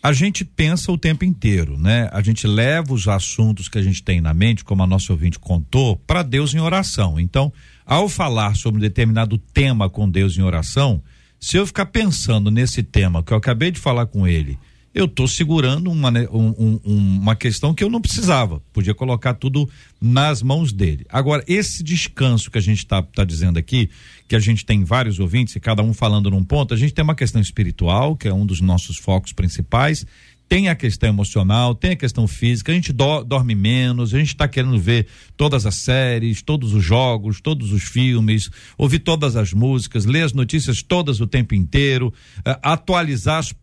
a 0.04 0.12
gente 0.12 0.44
pensa 0.44 0.92
o 0.92 0.98
tempo 0.98 1.24
inteiro, 1.24 1.80
né? 1.80 2.10
A 2.12 2.22
gente 2.22 2.46
leva 2.46 2.94
os 2.94 3.08
assuntos 3.08 3.70
que 3.70 3.78
a 3.78 3.82
gente 3.82 4.04
tem 4.04 4.20
na 4.20 4.34
mente, 4.34 4.66
como 4.66 4.84
a 4.84 4.88
nossa 4.88 5.14
ouvinte 5.14 5.40
contou, 5.40 5.96
para 5.96 6.22
Deus 6.22 6.54
em 6.54 6.60
oração. 6.60 7.18
Então, 7.18 7.54
ao 7.86 8.10
falar 8.10 8.58
sobre 8.58 8.80
um 8.80 8.82
determinado 8.82 9.38
tema 9.38 9.90
com 9.90 10.10
Deus 10.10 10.38
em 10.38 10.42
oração, 10.42 11.02
se 11.40 11.56
eu 11.56 11.66
ficar 11.66 11.86
pensando 11.86 12.52
nesse 12.52 12.84
tema 12.84 13.24
que 13.24 13.32
eu 13.32 13.38
acabei 13.38 13.72
de 13.72 13.80
falar 13.80 14.06
com 14.08 14.28
ele, 14.28 14.60
eu 14.94 15.06
estou 15.06 15.28
segurando 15.28 15.92
uma, 15.92 16.10
um, 16.32 16.54
um, 16.58 16.80
uma 16.86 17.36
questão 17.36 17.74
que 17.74 17.84
eu 17.84 17.90
não 17.90 18.00
precisava. 18.00 18.62
Podia 18.72 18.94
colocar 18.94 19.34
tudo 19.34 19.68
nas 20.00 20.44
mãos 20.44 20.72
dele. 20.72 21.06
Agora, 21.10 21.44
esse 21.48 21.84
descanso 21.84 22.52
que 22.52 22.58
a 22.60 22.62
gente 22.62 22.80
está 22.80 23.02
tá 23.02 23.24
dizendo 23.24 23.58
aqui, 23.58 23.90
que 24.28 24.36
a 24.36 24.40
gente 24.40 24.66
tem 24.66 24.84
vários 24.84 25.20
ouvintes 25.20 25.56
e 25.56 25.60
cada 25.60 25.82
um 25.82 25.94
falando 25.94 26.30
num 26.30 26.44
ponto, 26.44 26.74
a 26.74 26.78
gente 26.78 26.94
tem 26.94 27.04
uma 27.04 27.16
questão 27.16 27.42
espiritual, 27.42 28.16
que 28.16 28.28
é 28.28 28.34
um 28.34 28.46
dos 28.46 28.62
nossos 28.62 28.98
focos 28.98 29.34
principais. 29.34 30.06
Tem 30.48 30.70
a 30.70 30.76
questão 30.76 31.10
emocional, 31.10 31.74
tem 31.74 31.92
a 31.92 31.96
questão 31.96 32.28
física, 32.28 32.72
a 32.72 32.76
gente 32.76 32.94
do, 32.94 33.24
dorme 33.24 33.56
menos, 33.56 34.14
a 34.14 34.20
gente 34.20 34.28
está 34.28 34.48
querendo 34.48 34.78
ver 34.78 35.08
todas 35.36 35.66
as 35.66 35.76
séries, 35.76 36.44
todos 36.44 36.74
os 36.74 36.84
jogos, 36.84 37.42
todos 37.42 37.72
os 37.72 37.82
filmes, 37.82 38.52
ouvir 38.78 39.00
todas 39.00 39.36
as 39.36 39.54
músicas, 39.54 40.06
ler 40.06 40.22
as 40.22 40.34
notícias 40.34 40.84
todas 40.84 41.20
o 41.20 41.26
tempo 41.26 41.56
inteiro, 41.56 42.14
uh, 42.40 42.60
atualizar 42.62 43.40
as 43.40 43.56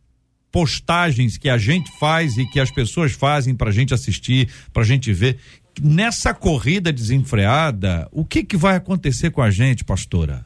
postagens 0.51 1.37
que 1.37 1.49
a 1.49 1.59
gente 1.59 1.91
faz 1.99 2.37
e 2.37 2.47
que 2.47 2.61
as 2.61 2.71
pessoas 2.71 3.13
fazem 3.13 3.55
para 3.55 3.71
a 3.71 3.73
gente 3.73 3.95
assistir, 3.95 4.53
para 4.73 4.83
a 4.83 4.87
gente 4.87 5.13
ver. 5.13 5.39
Nessa 5.81 6.35
corrida 6.35 6.93
desenfreada, 6.93 8.09
o 8.11 8.25
que, 8.25 8.45
que 8.45 8.57
vai 8.57 8.77
acontecer 8.77 9.31
com 9.31 9.41
a 9.41 9.51
gente, 9.51 9.85
pastora? 9.85 10.45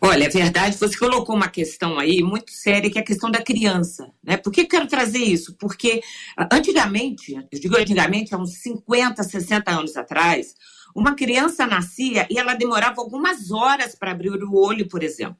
Olha, 0.00 0.24
é 0.24 0.28
verdade, 0.28 0.76
você 0.78 0.96
colocou 0.96 1.34
uma 1.34 1.48
questão 1.48 1.98
aí 1.98 2.22
muito 2.22 2.52
séria, 2.52 2.88
que 2.88 2.98
é 2.98 3.00
a 3.00 3.04
questão 3.04 3.28
da 3.30 3.42
criança. 3.42 4.08
Né? 4.22 4.36
Por 4.36 4.52
que 4.52 4.60
eu 4.60 4.68
quero 4.68 4.86
trazer 4.86 5.18
isso? 5.18 5.56
Porque 5.58 6.00
ah, 6.36 6.48
antigamente, 6.52 7.34
eu 7.50 7.60
digo 7.60 7.76
antigamente, 7.76 8.32
há 8.32 8.38
uns 8.38 8.54
50, 8.58 9.24
60 9.24 9.70
anos 9.70 9.96
atrás, 9.96 10.54
uma 10.94 11.16
criança 11.16 11.66
nascia 11.66 12.28
e 12.30 12.38
ela 12.38 12.54
demorava 12.54 13.00
algumas 13.00 13.50
horas 13.50 13.96
para 13.96 14.12
abrir 14.12 14.30
o 14.30 14.54
olho, 14.54 14.88
por 14.88 15.02
exemplo. 15.02 15.36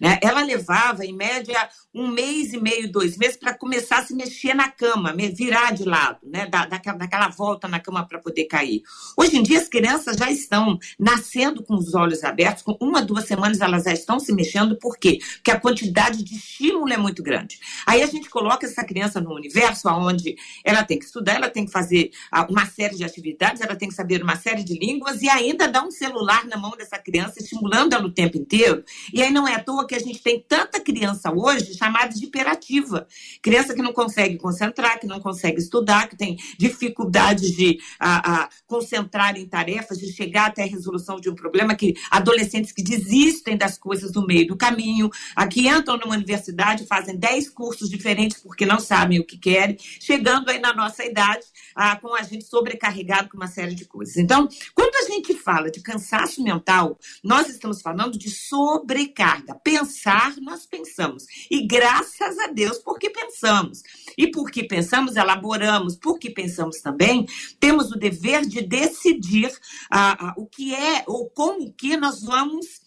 Né? 0.00 0.18
Ela 0.22 0.42
levava, 0.42 1.04
em 1.04 1.14
média, 1.14 1.68
um 1.94 2.08
mês 2.08 2.52
e 2.52 2.60
meio, 2.60 2.90
dois 2.90 3.16
meses, 3.16 3.36
para 3.36 3.54
começar 3.54 3.98
a 3.98 4.04
se 4.04 4.14
mexer 4.14 4.54
na 4.54 4.68
cama, 4.68 5.14
virar 5.34 5.72
de 5.72 5.84
lado, 5.84 6.18
né? 6.22 6.46
Da, 6.46 6.66
daquela, 6.66 6.98
daquela 6.98 7.28
volta 7.28 7.66
na 7.68 7.80
cama 7.80 8.06
para 8.06 8.18
poder 8.18 8.44
cair. 8.44 8.82
Hoje 9.16 9.36
em 9.36 9.42
dia, 9.42 9.58
as 9.58 9.68
crianças 9.68 10.16
já 10.16 10.30
estão 10.30 10.78
nascendo 10.98 11.62
com 11.62 11.74
os 11.74 11.94
olhos 11.94 12.22
abertos, 12.24 12.62
com 12.62 12.76
uma, 12.80 13.02
duas 13.02 13.24
semanas 13.24 13.60
elas 13.60 13.84
já 13.84 13.92
estão 13.92 14.18
se 14.20 14.32
mexendo, 14.32 14.76
por 14.76 14.98
quê? 14.98 15.18
Porque 15.34 15.50
a 15.50 15.60
quantidade 15.60 16.22
de 16.22 16.34
estímulo 16.36 16.92
é 16.92 16.96
muito 16.96 17.22
grande. 17.22 17.58
Aí 17.86 18.02
a 18.02 18.06
gente 18.06 18.28
coloca 18.28 18.66
essa 18.66 18.84
criança 18.84 19.20
no 19.20 19.34
universo 19.34 19.88
onde 19.88 20.36
ela 20.64 20.84
tem 20.84 20.98
que 20.98 21.04
estudar, 21.04 21.34
ela 21.36 21.50
tem 21.50 21.64
que 21.64 21.72
fazer 21.72 22.10
ah, 22.30 22.46
uma 22.48 22.66
série 22.66 22.96
de 22.96 23.04
atividades, 23.04 23.60
ela 23.60 23.76
tem 23.76 23.88
que 23.88 23.94
saber 23.94 24.22
uma 24.22 24.36
série 24.36 24.62
de 24.62 24.78
línguas 24.78 25.22
e 25.22 25.28
ainda 25.28 25.68
dá 25.68 25.82
um 25.82 25.90
celular 25.90 26.44
na 26.46 26.56
mão 26.56 26.72
dessa 26.76 26.98
criança, 26.98 27.40
estimulando 27.40 27.94
ela 27.94 28.06
o 28.06 28.12
tempo 28.12 28.36
inteiro. 28.36 28.84
E 29.12 29.22
aí 29.22 29.30
não 29.30 29.46
é 29.46 29.58
toa 29.68 29.86
que 29.86 29.94
a 29.94 29.98
gente 29.98 30.22
tem 30.22 30.40
tanta 30.40 30.80
criança 30.80 31.30
hoje 31.30 31.74
chamada 31.74 32.14
de 32.14 32.24
hiperativa. 32.24 33.06
Criança 33.42 33.74
que 33.74 33.82
não 33.82 33.92
consegue 33.92 34.38
concentrar, 34.38 34.98
que 34.98 35.06
não 35.06 35.20
consegue 35.20 35.58
estudar, 35.58 36.08
que 36.08 36.16
tem 36.16 36.38
dificuldade 36.56 37.54
de 37.54 37.78
a, 38.00 38.44
a, 38.44 38.48
concentrar 38.66 39.36
em 39.36 39.46
tarefas, 39.46 39.98
de 39.98 40.10
chegar 40.10 40.46
até 40.46 40.62
a 40.62 40.66
resolução 40.66 41.20
de 41.20 41.28
um 41.28 41.34
problema, 41.34 41.74
que 41.74 41.94
adolescentes 42.10 42.72
que 42.72 42.82
desistem 42.82 43.58
das 43.58 43.76
coisas 43.76 44.10
no 44.14 44.26
meio 44.26 44.46
do 44.46 44.56
caminho, 44.56 45.10
aqui 45.36 45.68
entram 45.68 45.98
numa 45.98 46.14
universidade, 46.14 46.86
fazem 46.86 47.14
10 47.14 47.50
cursos 47.50 47.90
diferentes 47.90 48.38
porque 48.38 48.64
não 48.64 48.80
sabem 48.80 49.20
o 49.20 49.26
que 49.26 49.36
querem, 49.36 49.76
chegando 50.00 50.48
aí 50.48 50.58
na 50.58 50.72
nossa 50.72 51.04
idade, 51.04 51.44
ah, 51.74 51.94
com 51.96 52.14
a 52.14 52.22
gente 52.22 52.44
sobrecarregado 52.44 53.28
com 53.28 53.36
uma 53.36 53.48
série 53.48 53.74
de 53.74 53.84
coisas. 53.84 54.16
Então, 54.16 54.48
quando 54.74 54.94
a 54.96 55.10
gente 55.10 55.34
fala 55.34 55.70
de 55.70 55.82
cansaço 55.82 56.42
mental, 56.42 56.98
nós 57.22 57.50
estamos 57.50 57.82
falando 57.82 58.18
de 58.18 58.30
sobrecarga. 58.30 59.57
Pensar, 59.62 60.36
nós 60.38 60.66
pensamos. 60.66 61.24
E 61.50 61.66
graças 61.66 62.38
a 62.38 62.48
Deus, 62.48 62.78
porque 62.78 63.10
pensamos. 63.10 63.82
E 64.16 64.30
porque 64.30 64.64
pensamos, 64.64 65.16
elaboramos. 65.16 65.96
Porque 65.96 66.30
pensamos 66.30 66.80
também, 66.80 67.26
temos 67.60 67.90
o 67.90 67.98
dever 67.98 68.46
de 68.46 68.62
decidir 68.62 69.52
ah, 69.90 70.28
ah, 70.28 70.34
o 70.36 70.46
que 70.46 70.74
é 70.74 71.04
ou 71.06 71.28
como 71.30 71.72
que 71.72 71.96
nós 71.96 72.22
vamos, 72.22 72.80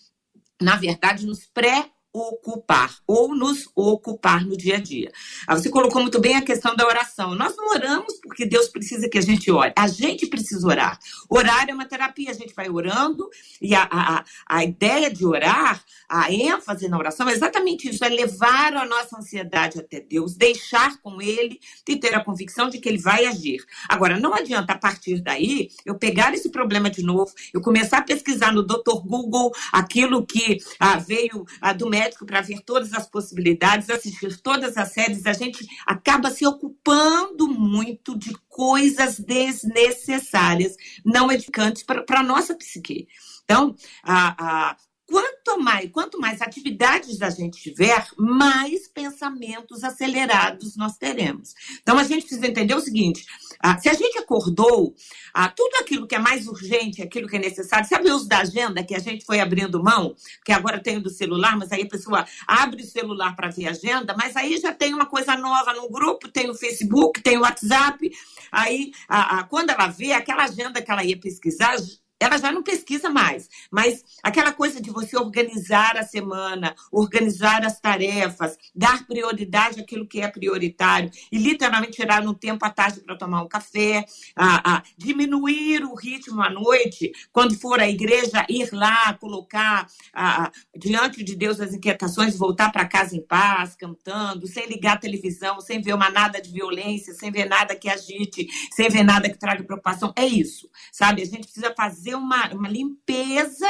na 0.61 0.75
verdade, 0.75 1.25
nos 1.25 1.45
pré 1.45 1.89
ocupar 2.13 2.97
ou 3.07 3.33
nos 3.35 3.69
ocupar 3.75 4.45
no 4.45 4.57
dia 4.57 4.75
a 4.75 4.79
dia. 4.79 5.11
Ah, 5.47 5.55
você 5.55 5.69
colocou 5.69 6.01
muito 6.01 6.19
bem 6.19 6.35
a 6.35 6.41
questão 6.41 6.75
da 6.75 6.85
oração. 6.85 7.35
Nós 7.35 7.55
não 7.55 7.69
oramos 7.69 8.19
porque 8.21 8.45
Deus 8.45 8.67
precisa 8.67 9.09
que 9.09 9.17
a 9.17 9.21
gente 9.21 9.49
ore. 9.49 9.73
A 9.77 9.87
gente 9.87 10.27
precisa 10.27 10.67
orar. 10.67 10.99
Orar 11.29 11.69
é 11.69 11.73
uma 11.73 11.85
terapia. 11.85 12.31
A 12.31 12.33
gente 12.33 12.53
vai 12.53 12.69
orando 12.69 13.29
e 13.61 13.73
a, 13.73 13.87
a, 13.89 14.25
a 14.47 14.63
ideia 14.63 15.09
de 15.09 15.25
orar, 15.25 15.83
a 16.09 16.31
ênfase 16.31 16.87
na 16.89 16.97
oração 16.97 17.29
é 17.29 17.33
exatamente 17.33 17.89
isso: 17.89 18.03
é 18.03 18.09
levar 18.09 18.73
a 18.73 18.85
nossa 18.85 19.17
ansiedade 19.17 19.79
até 19.79 19.99
Deus, 20.01 20.35
deixar 20.35 20.97
com 21.01 21.21
Ele 21.21 21.59
e 21.87 21.95
ter 21.95 22.13
a 22.13 22.23
convicção 22.23 22.69
de 22.69 22.79
que 22.79 22.89
Ele 22.89 22.97
vai 22.97 23.25
agir. 23.25 23.63
Agora, 23.87 24.19
não 24.19 24.33
adianta 24.33 24.73
a 24.73 24.77
partir 24.77 25.21
daí 25.21 25.69
eu 25.85 25.95
pegar 25.95 26.33
esse 26.33 26.49
problema 26.49 26.89
de 26.89 27.03
novo, 27.03 27.31
eu 27.53 27.61
começar 27.61 27.99
a 27.99 28.03
pesquisar 28.03 28.51
no 28.51 28.63
Dr. 28.63 29.01
Google 29.05 29.51
aquilo 29.71 30.25
que 30.25 30.57
ah, 30.79 30.97
veio 30.97 31.45
ah, 31.61 31.73
do 31.73 31.89
médico 31.89 32.00
médico 32.01 32.25
para 32.25 32.41
ver 32.41 32.61
todas 32.61 32.93
as 32.93 33.07
possibilidades, 33.07 33.89
assistir 33.89 34.41
todas 34.41 34.75
as 34.77 34.91
séries, 34.91 35.25
a 35.25 35.33
gente 35.33 35.65
acaba 35.85 36.31
se 36.31 36.45
ocupando 36.45 37.47
muito 37.47 38.17
de 38.17 38.33
coisas 38.49 39.19
desnecessárias, 39.19 40.75
não 41.05 41.31
edificantes 41.31 41.83
para 41.83 42.19
a 42.19 42.23
nossa 42.23 42.55
psique. 42.55 43.07
Então, 43.43 43.75
a, 44.03 44.71
a, 44.71 44.77
quanto 45.11 45.59
mais, 45.59 45.91
quanto 45.91 46.19
mais 46.19 46.41
atividades 46.41 47.21
a 47.21 47.29
gente 47.29 47.61
tiver, 47.61 48.07
mais 48.17 48.87
pensamentos 48.87 49.83
acelerados 49.83 50.77
nós 50.77 50.95
teremos. 50.97 51.53
Então 51.81 51.97
a 51.97 52.03
gente 52.05 52.21
precisa 52.21 52.47
entender 52.47 52.73
o 52.73 52.79
seguinte: 52.79 53.25
ah, 53.59 53.77
se 53.77 53.89
a 53.89 53.93
gente 53.93 54.17
acordou, 54.17 54.95
ah, 55.33 55.49
tudo 55.49 55.75
aquilo 55.75 56.07
que 56.07 56.15
é 56.15 56.19
mais 56.19 56.47
urgente, 56.47 57.01
aquilo 57.01 57.27
que 57.27 57.35
é 57.35 57.39
necessário, 57.39 57.87
sabe 57.87 58.09
o 58.09 58.15
uso 58.15 58.29
da 58.29 58.39
agenda 58.39 58.83
que 58.83 58.95
a 58.95 58.99
gente 58.99 59.25
foi 59.25 59.41
abrindo 59.41 59.83
mão, 59.83 60.15
que 60.45 60.53
agora 60.53 60.81
tem 60.81 61.01
do 61.01 61.09
celular, 61.09 61.57
mas 61.57 61.71
aí 61.73 61.81
a 61.81 61.89
pessoa 61.89 62.25
abre 62.47 62.81
o 62.81 62.87
celular 62.87 63.35
para 63.35 63.49
ver 63.49 63.67
a 63.67 63.71
agenda, 63.71 64.15
mas 64.17 64.35
aí 64.37 64.57
já 64.57 64.73
tem 64.73 64.93
uma 64.93 65.05
coisa 65.05 65.35
nova 65.35 65.73
no 65.73 65.89
grupo, 65.89 66.29
tem 66.29 66.49
o 66.49 66.55
Facebook, 66.55 67.21
tem 67.21 67.37
o 67.37 67.41
WhatsApp, 67.41 68.09
aí 68.49 68.91
quando 69.49 69.71
ela 69.71 69.87
vê 69.87 70.13
aquela 70.13 70.45
agenda 70.45 70.81
que 70.81 70.89
ela 70.89 71.03
ia 71.03 71.19
pesquisar, 71.19 71.75
ela 72.21 72.37
já 72.37 72.51
não 72.51 72.61
pesquisa 72.61 73.09
mais, 73.09 73.49
mas 73.71 74.03
aquela 74.21 74.53
coisa 74.53 74.79
de 74.79 74.91
você 74.91 75.17
organizar 75.17 75.97
a 75.97 76.03
semana, 76.03 76.75
organizar 76.91 77.65
as 77.65 77.79
tarefas, 77.79 78.57
dar 78.75 79.07
prioridade 79.07 79.81
àquilo 79.81 80.07
que 80.07 80.21
é 80.21 80.27
prioritário 80.27 81.09
e 81.31 81.37
literalmente 81.39 81.93
tirar 81.93 82.21
um 82.21 82.33
tempo 82.33 82.63
à 82.63 82.69
tarde 82.69 83.01
para 83.01 83.17
tomar 83.17 83.41
um 83.41 83.47
café, 83.47 84.05
a, 84.35 84.75
a, 84.75 84.83
diminuir 84.95 85.83
o 85.83 85.95
ritmo 85.95 86.43
à 86.43 86.49
noite, 86.49 87.11
quando 87.31 87.57
for 87.57 87.79
à 87.79 87.89
igreja, 87.89 88.45
ir 88.47 88.69
lá, 88.71 89.15
colocar 89.15 89.87
a, 90.13 90.51
diante 90.77 91.23
de 91.23 91.35
Deus 91.35 91.59
as 91.59 91.73
inquietações, 91.73 92.37
voltar 92.37 92.71
para 92.71 92.87
casa 92.87 93.15
em 93.15 93.25
paz, 93.25 93.75
cantando, 93.75 94.45
sem 94.45 94.67
ligar 94.67 94.93
a 94.93 94.99
televisão, 94.99 95.59
sem 95.59 95.81
ver 95.81 95.95
uma 95.95 96.11
nada 96.11 96.39
de 96.39 96.51
violência, 96.51 97.15
sem 97.15 97.31
ver 97.31 97.45
nada 97.45 97.75
que 97.75 97.89
agite, 97.89 98.47
sem 98.71 98.89
ver 98.89 99.03
nada 99.03 99.27
que 99.27 99.39
traga 99.39 99.63
preocupação. 99.63 100.13
É 100.15 100.25
isso, 100.25 100.69
sabe? 100.91 101.23
A 101.23 101.25
gente 101.25 101.45
precisa 101.45 101.73
fazer 101.75 102.10
fazer 102.11 102.15
uma, 102.15 102.49
uma 102.53 102.69
limpeza 102.69 103.67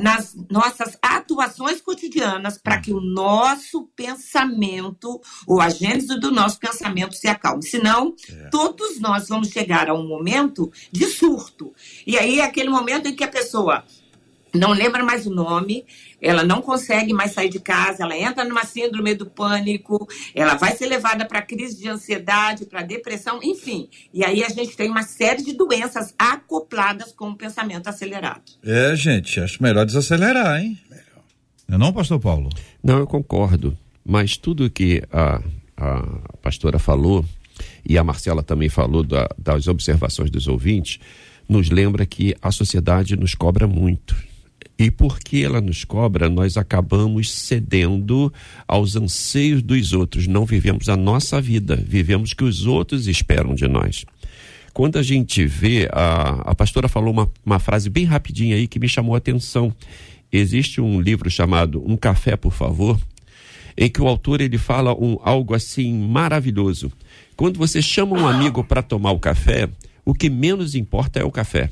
nas 0.00 0.34
nossas 0.50 0.98
atuações 1.00 1.80
cotidianas 1.80 2.58
para 2.58 2.80
que 2.80 2.92
o 2.92 3.00
nosso 3.00 3.88
pensamento, 3.94 5.20
ou 5.46 5.60
a 5.60 5.68
gênese 5.68 6.18
do 6.18 6.32
nosso 6.32 6.58
pensamento 6.58 7.14
se 7.14 7.28
acalme. 7.28 7.62
Senão, 7.64 8.14
é. 8.28 8.48
todos 8.48 8.98
nós 8.98 9.28
vamos 9.28 9.48
chegar 9.48 9.88
a 9.88 9.94
um 9.94 10.06
momento 10.06 10.72
de 10.90 11.06
surto. 11.06 11.72
E 12.04 12.18
aí 12.18 12.40
é 12.40 12.44
aquele 12.44 12.68
momento 12.68 13.06
em 13.06 13.14
que 13.14 13.22
a 13.22 13.28
pessoa 13.28 13.84
não 14.56 14.72
lembra 14.72 15.04
mais 15.04 15.26
o 15.26 15.30
nome, 15.30 15.84
ela 16.20 16.42
não 16.42 16.60
consegue 16.60 17.12
mais 17.12 17.32
sair 17.32 17.48
de 17.48 17.60
casa, 17.60 18.02
ela 18.02 18.16
entra 18.16 18.44
numa 18.44 18.64
síndrome 18.64 19.14
do 19.14 19.26
pânico, 19.26 20.08
ela 20.34 20.54
vai 20.54 20.74
ser 20.76 20.86
levada 20.86 21.24
para 21.24 21.42
crise 21.42 21.78
de 21.78 21.88
ansiedade, 21.88 22.66
para 22.66 22.82
depressão, 22.82 23.40
enfim. 23.42 23.88
E 24.12 24.24
aí 24.24 24.42
a 24.42 24.48
gente 24.48 24.76
tem 24.76 24.90
uma 24.90 25.02
série 25.02 25.42
de 25.42 25.52
doenças 25.52 26.14
acopladas 26.18 27.12
com 27.12 27.30
o 27.30 27.36
pensamento 27.36 27.88
acelerado. 27.88 28.42
É, 28.64 28.96
gente, 28.96 29.38
acho 29.40 29.62
melhor 29.62 29.84
desacelerar, 29.84 30.60
hein? 30.60 30.78
Não 31.68 31.76
é 31.76 31.78
não, 31.78 31.92
pastor 31.92 32.20
Paulo? 32.20 32.48
Não, 32.82 32.98
eu 32.98 33.06
concordo. 33.06 33.76
Mas 34.04 34.36
tudo 34.36 34.70
que 34.70 35.02
a, 35.12 35.40
a 35.76 36.02
pastora 36.40 36.78
falou, 36.78 37.24
e 37.84 37.98
a 37.98 38.04
Marcela 38.04 38.42
também 38.42 38.68
falou 38.68 39.02
da, 39.02 39.28
das 39.36 39.66
observações 39.66 40.30
dos 40.30 40.46
ouvintes, 40.46 41.00
nos 41.48 41.70
lembra 41.70 42.06
que 42.06 42.36
a 42.40 42.50
sociedade 42.50 43.16
nos 43.16 43.34
cobra 43.34 43.66
muito. 43.66 44.16
E 44.78 44.90
porque 44.90 45.38
ela 45.38 45.60
nos 45.60 45.84
cobra, 45.84 46.28
nós 46.28 46.56
acabamos 46.56 47.32
cedendo 47.32 48.32
aos 48.68 48.94
anseios 48.94 49.62
dos 49.62 49.92
outros. 49.92 50.26
Não 50.26 50.44
vivemos 50.44 50.88
a 50.88 50.96
nossa 50.96 51.40
vida, 51.40 51.76
vivemos 51.76 52.32
o 52.32 52.36
que 52.36 52.44
os 52.44 52.66
outros 52.66 53.06
esperam 53.06 53.54
de 53.54 53.66
nós. 53.66 54.04
Quando 54.74 54.98
a 54.98 55.02
gente 55.02 55.46
vê, 55.46 55.88
a, 55.90 56.50
a 56.50 56.54
pastora 56.54 56.88
falou 56.88 57.10
uma, 57.10 57.32
uma 57.44 57.58
frase 57.58 57.88
bem 57.88 58.04
rapidinha 58.04 58.56
aí 58.56 58.66
que 58.66 58.78
me 58.78 58.86
chamou 58.86 59.14
a 59.14 59.18
atenção. 59.18 59.74
Existe 60.30 60.82
um 60.82 61.00
livro 61.00 61.30
chamado 61.30 61.82
Um 61.90 61.96
Café, 61.96 62.36
por 62.36 62.52
favor, 62.52 63.00
em 63.74 63.88
que 63.88 64.02
o 64.02 64.06
autor 64.06 64.42
ele 64.42 64.58
fala 64.58 64.94
um, 64.94 65.18
algo 65.22 65.54
assim 65.54 65.94
maravilhoso. 65.94 66.92
Quando 67.34 67.58
você 67.58 67.80
chama 67.80 68.18
um 68.18 68.26
amigo 68.26 68.62
para 68.62 68.82
tomar 68.82 69.12
o 69.12 69.18
café, 69.18 69.68
o 70.04 70.12
que 70.12 70.28
menos 70.28 70.74
importa 70.74 71.20
é 71.20 71.24
o 71.24 71.30
café. 71.30 71.70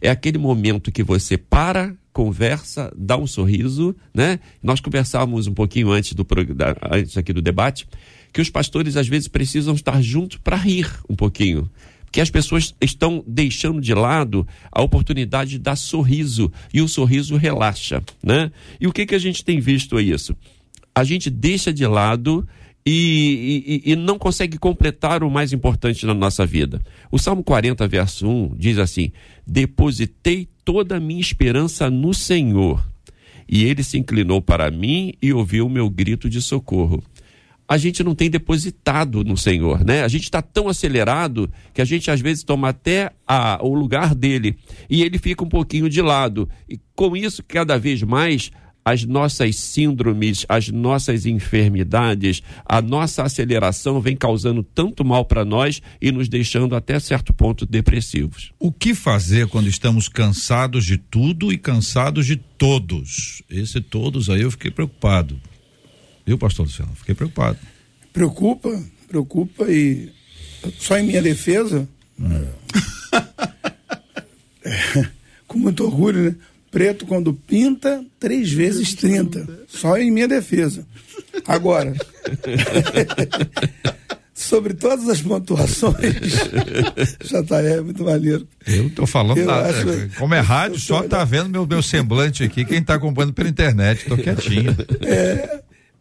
É 0.00 0.08
aquele 0.08 0.38
momento 0.38 0.92
que 0.92 1.02
você 1.02 1.36
para, 1.36 1.94
conversa, 2.12 2.92
dá 2.96 3.16
um 3.16 3.26
sorriso, 3.26 3.94
né? 4.14 4.40
Nós 4.62 4.80
conversávamos 4.80 5.46
um 5.46 5.54
pouquinho 5.54 5.90
antes 5.90 6.14
do 6.14 6.26
antes 6.90 7.16
aqui 7.16 7.32
do 7.32 7.42
debate 7.42 7.86
que 8.32 8.40
os 8.40 8.50
pastores 8.50 8.96
às 8.96 9.08
vezes 9.08 9.28
precisam 9.28 9.74
estar 9.74 10.02
juntos 10.02 10.38
para 10.38 10.56
rir 10.56 10.90
um 11.08 11.14
pouquinho, 11.14 11.70
porque 12.04 12.20
as 12.20 12.30
pessoas 12.30 12.74
estão 12.80 13.22
deixando 13.26 13.80
de 13.80 13.94
lado 13.94 14.46
a 14.70 14.82
oportunidade 14.82 15.50
de 15.52 15.58
dar 15.58 15.76
sorriso 15.76 16.50
e 16.72 16.80
o 16.80 16.88
sorriso 16.88 17.36
relaxa, 17.36 18.02
né? 18.22 18.50
E 18.80 18.86
o 18.86 18.92
que 18.92 19.06
que 19.06 19.14
a 19.14 19.18
gente 19.18 19.44
tem 19.44 19.60
visto 19.60 19.98
é 19.98 20.02
isso? 20.02 20.34
A 20.94 21.04
gente 21.04 21.30
deixa 21.30 21.72
de 21.72 21.86
lado 21.86 22.46
e, 22.90 23.82
e, 23.84 23.92
e, 23.92 23.96
não 23.96 24.18
consegue 24.18 24.56
completar 24.56 25.22
o 25.22 25.30
mais 25.30 25.52
importante 25.52 26.06
na 26.06 26.14
nossa 26.14 26.46
vida. 26.46 26.80
O 27.10 27.18
Salmo 27.18 27.44
40, 27.44 27.86
verso 27.86 28.26
1 28.26 28.54
diz 28.56 28.78
assim: 28.78 29.12
Depositei 29.46 30.48
toda 30.64 30.96
a 30.96 31.00
minha 31.00 31.20
esperança 31.20 31.90
no 31.90 32.14
Senhor, 32.14 32.82
e 33.46 33.64
ele 33.64 33.82
se 33.82 33.98
inclinou 33.98 34.40
para 34.40 34.70
mim 34.70 35.12
e 35.20 35.34
ouviu 35.34 35.66
o 35.66 35.70
meu 35.70 35.90
grito 35.90 36.30
de 36.30 36.40
socorro. 36.40 37.02
A 37.68 37.76
gente 37.76 38.02
não 38.02 38.14
tem 38.14 38.30
depositado 38.30 39.22
no 39.22 39.36
Senhor, 39.36 39.84
né? 39.84 40.02
A 40.02 40.08
gente 40.08 40.22
está 40.22 40.40
tão 40.40 40.66
acelerado 40.66 41.50
que 41.74 41.82
a 41.82 41.84
gente 41.84 42.10
às 42.10 42.22
vezes 42.22 42.42
toma 42.42 42.70
até 42.70 43.12
a, 43.26 43.58
o 43.62 43.74
lugar 43.74 44.14
dele 44.14 44.56
e 44.88 45.02
ele 45.02 45.18
fica 45.18 45.44
um 45.44 45.48
pouquinho 45.48 45.90
de 45.90 46.00
lado. 46.00 46.48
E 46.66 46.80
com 46.96 47.14
isso, 47.14 47.44
cada 47.46 47.78
vez 47.78 48.02
mais 48.02 48.50
as 48.88 49.04
nossas 49.04 49.56
síndromes, 49.56 50.46
as 50.48 50.68
nossas 50.70 51.26
enfermidades, 51.26 52.42
a 52.64 52.80
nossa 52.80 53.22
aceleração 53.22 54.00
vem 54.00 54.16
causando 54.16 54.62
tanto 54.62 55.04
mal 55.04 55.26
para 55.26 55.44
nós 55.44 55.82
e 56.00 56.10
nos 56.10 56.26
deixando 56.26 56.74
até 56.74 56.98
certo 56.98 57.34
ponto 57.34 57.66
depressivos. 57.66 58.50
O 58.58 58.72
que 58.72 58.94
fazer 58.94 59.46
quando 59.48 59.68
estamos 59.68 60.08
cansados 60.08 60.86
de 60.86 60.96
tudo 60.96 61.52
e 61.52 61.58
cansados 61.58 62.24
de 62.24 62.36
todos? 62.36 63.42
Esse 63.50 63.78
todos 63.78 64.30
aí 64.30 64.40
eu 64.40 64.50
fiquei 64.50 64.70
preocupado. 64.70 65.38
Viu, 66.24 66.38
pastor 66.38 66.64
Luciano? 66.64 66.94
Fiquei 66.94 67.14
preocupado. 67.14 67.58
Preocupa, 68.10 68.82
preocupa 69.06 69.70
e 69.70 70.10
só 70.78 70.96
em 70.98 71.06
minha 71.06 71.20
defesa. 71.20 71.86
É. 74.64 75.08
com 75.46 75.58
muito 75.58 75.84
orgulho, 75.84 76.30
né? 76.30 76.36
Preto 76.70 77.06
quando 77.06 77.32
pinta, 77.32 78.04
três 78.18 78.52
vezes 78.52 78.94
trinta. 78.94 79.46
Só 79.68 79.96
em 79.96 80.10
minha 80.10 80.28
defesa. 80.28 80.86
Agora, 81.46 81.92
sobre 84.34 84.74
todas 84.74 85.08
as 85.08 85.20
pontuações, 85.20 86.16
já 87.24 87.42
tá 87.42 87.60
é 87.60 87.80
muito 87.80 88.04
maneiro. 88.04 88.46
Eu 88.66 88.90
tô 88.90 89.06
falando 89.06 89.38
eu 89.38 89.46
nada. 89.46 89.68
Acho, 89.68 90.18
Como 90.18 90.34
é 90.34 90.40
rádio, 90.40 90.78
só 90.78 91.02
tá 91.02 91.24
vendo 91.24 91.50
meu, 91.50 91.66
meu 91.66 91.82
semblante 91.82 92.44
aqui. 92.44 92.64
Quem 92.64 92.82
tá 92.82 92.94
acompanhando 92.94 93.32
pela 93.32 93.48
internet, 93.48 94.06
tô 94.06 94.16
quietinho. 94.16 94.76
É, 95.02 95.60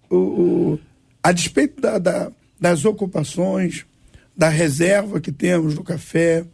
o, 0.09 0.15
o 0.15 0.79
a 1.23 1.31
despeito 1.31 1.81
da, 1.81 1.97
da, 1.97 2.31
das 2.59 2.85
ocupações, 2.85 3.85
da 4.35 4.49
reserva 4.49 5.19
que 5.19 5.31
temos 5.31 5.75
no 5.75 5.83
café, 5.83 6.45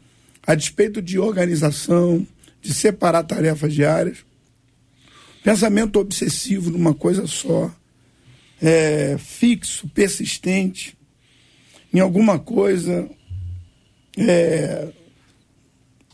a 0.46 0.56
despeito 0.56 1.02
de 1.02 1.20
organização, 1.20 2.26
de 2.64 2.74
separar 2.74 3.24
tarefas 3.24 3.74
diárias, 3.74 4.26
pensamento 5.44 6.00
obsessivo 6.00 6.72
numa 6.72 6.94
coisa 6.94 7.28
só, 7.28 7.70
é, 8.62 9.18
fixo, 9.18 9.90
persistente, 9.90 10.98
em 11.94 12.00
alguma 12.00 12.40
coisa, 12.40 13.10
é, 14.18 14.88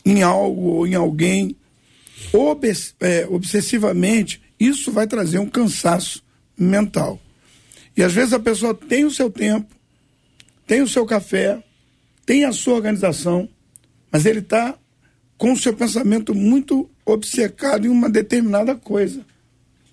em 0.04 0.22
algo 0.22 0.62
ou 0.62 0.86
em 0.86 0.96
alguém, 0.96 1.54
obs, 2.32 2.96
é, 2.98 3.24
obsessivamente, 3.30 4.42
isso 4.58 4.90
vai 4.90 5.06
trazer 5.06 5.38
um 5.38 5.48
cansaço 5.48 6.24
mental. 6.58 7.20
E 7.96 8.02
às 8.02 8.12
vezes 8.12 8.32
a 8.32 8.40
pessoa 8.40 8.74
tem 8.74 9.04
o 9.04 9.10
seu 9.10 9.30
tempo, 9.30 9.72
tem 10.66 10.82
o 10.82 10.88
seu 10.88 11.06
café, 11.06 11.62
tem 12.26 12.44
a 12.44 12.52
sua 12.52 12.74
organização, 12.74 13.48
mas 14.10 14.26
ele 14.26 14.40
está 14.40 14.76
com 15.40 15.54
o 15.54 15.56
seu 15.56 15.74
pensamento 15.74 16.34
muito 16.34 16.86
obcecado 17.02 17.86
em 17.86 17.88
uma 17.88 18.10
determinada 18.10 18.76
coisa. 18.76 19.24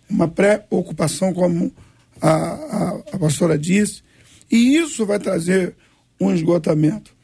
Uma 0.10 0.28
preocupação, 0.28 1.34
como 1.34 1.74
a, 2.22 2.30
a, 2.30 2.90
a 3.14 3.18
pastora 3.18 3.58
disse, 3.58 4.04
e 4.52 4.76
isso 4.76 5.06
vai 5.06 5.18
trazer 5.18 5.74
um 6.20 6.34
esgotamento. 6.34 7.16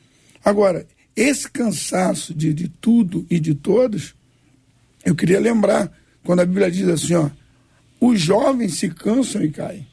Agora, 0.41 0.88
esse 1.13 1.51
cansaço 1.51 2.33
de, 2.33 2.53
de 2.53 2.69
tudo 2.69 3.27
e 3.29 3.41
de 3.41 3.53
todos, 3.53 4.15
eu 5.03 5.15
queria 5.15 5.41
lembrar, 5.41 5.91
quando 6.23 6.39
a 6.39 6.45
Bíblia 6.45 6.71
diz 6.71 6.88
assim, 6.88 7.15
ó, 7.15 7.29
os 7.99 8.21
jovens 8.21 8.75
se 8.75 8.88
cansam 8.88 9.43
e 9.43 9.51
caem. 9.51 9.86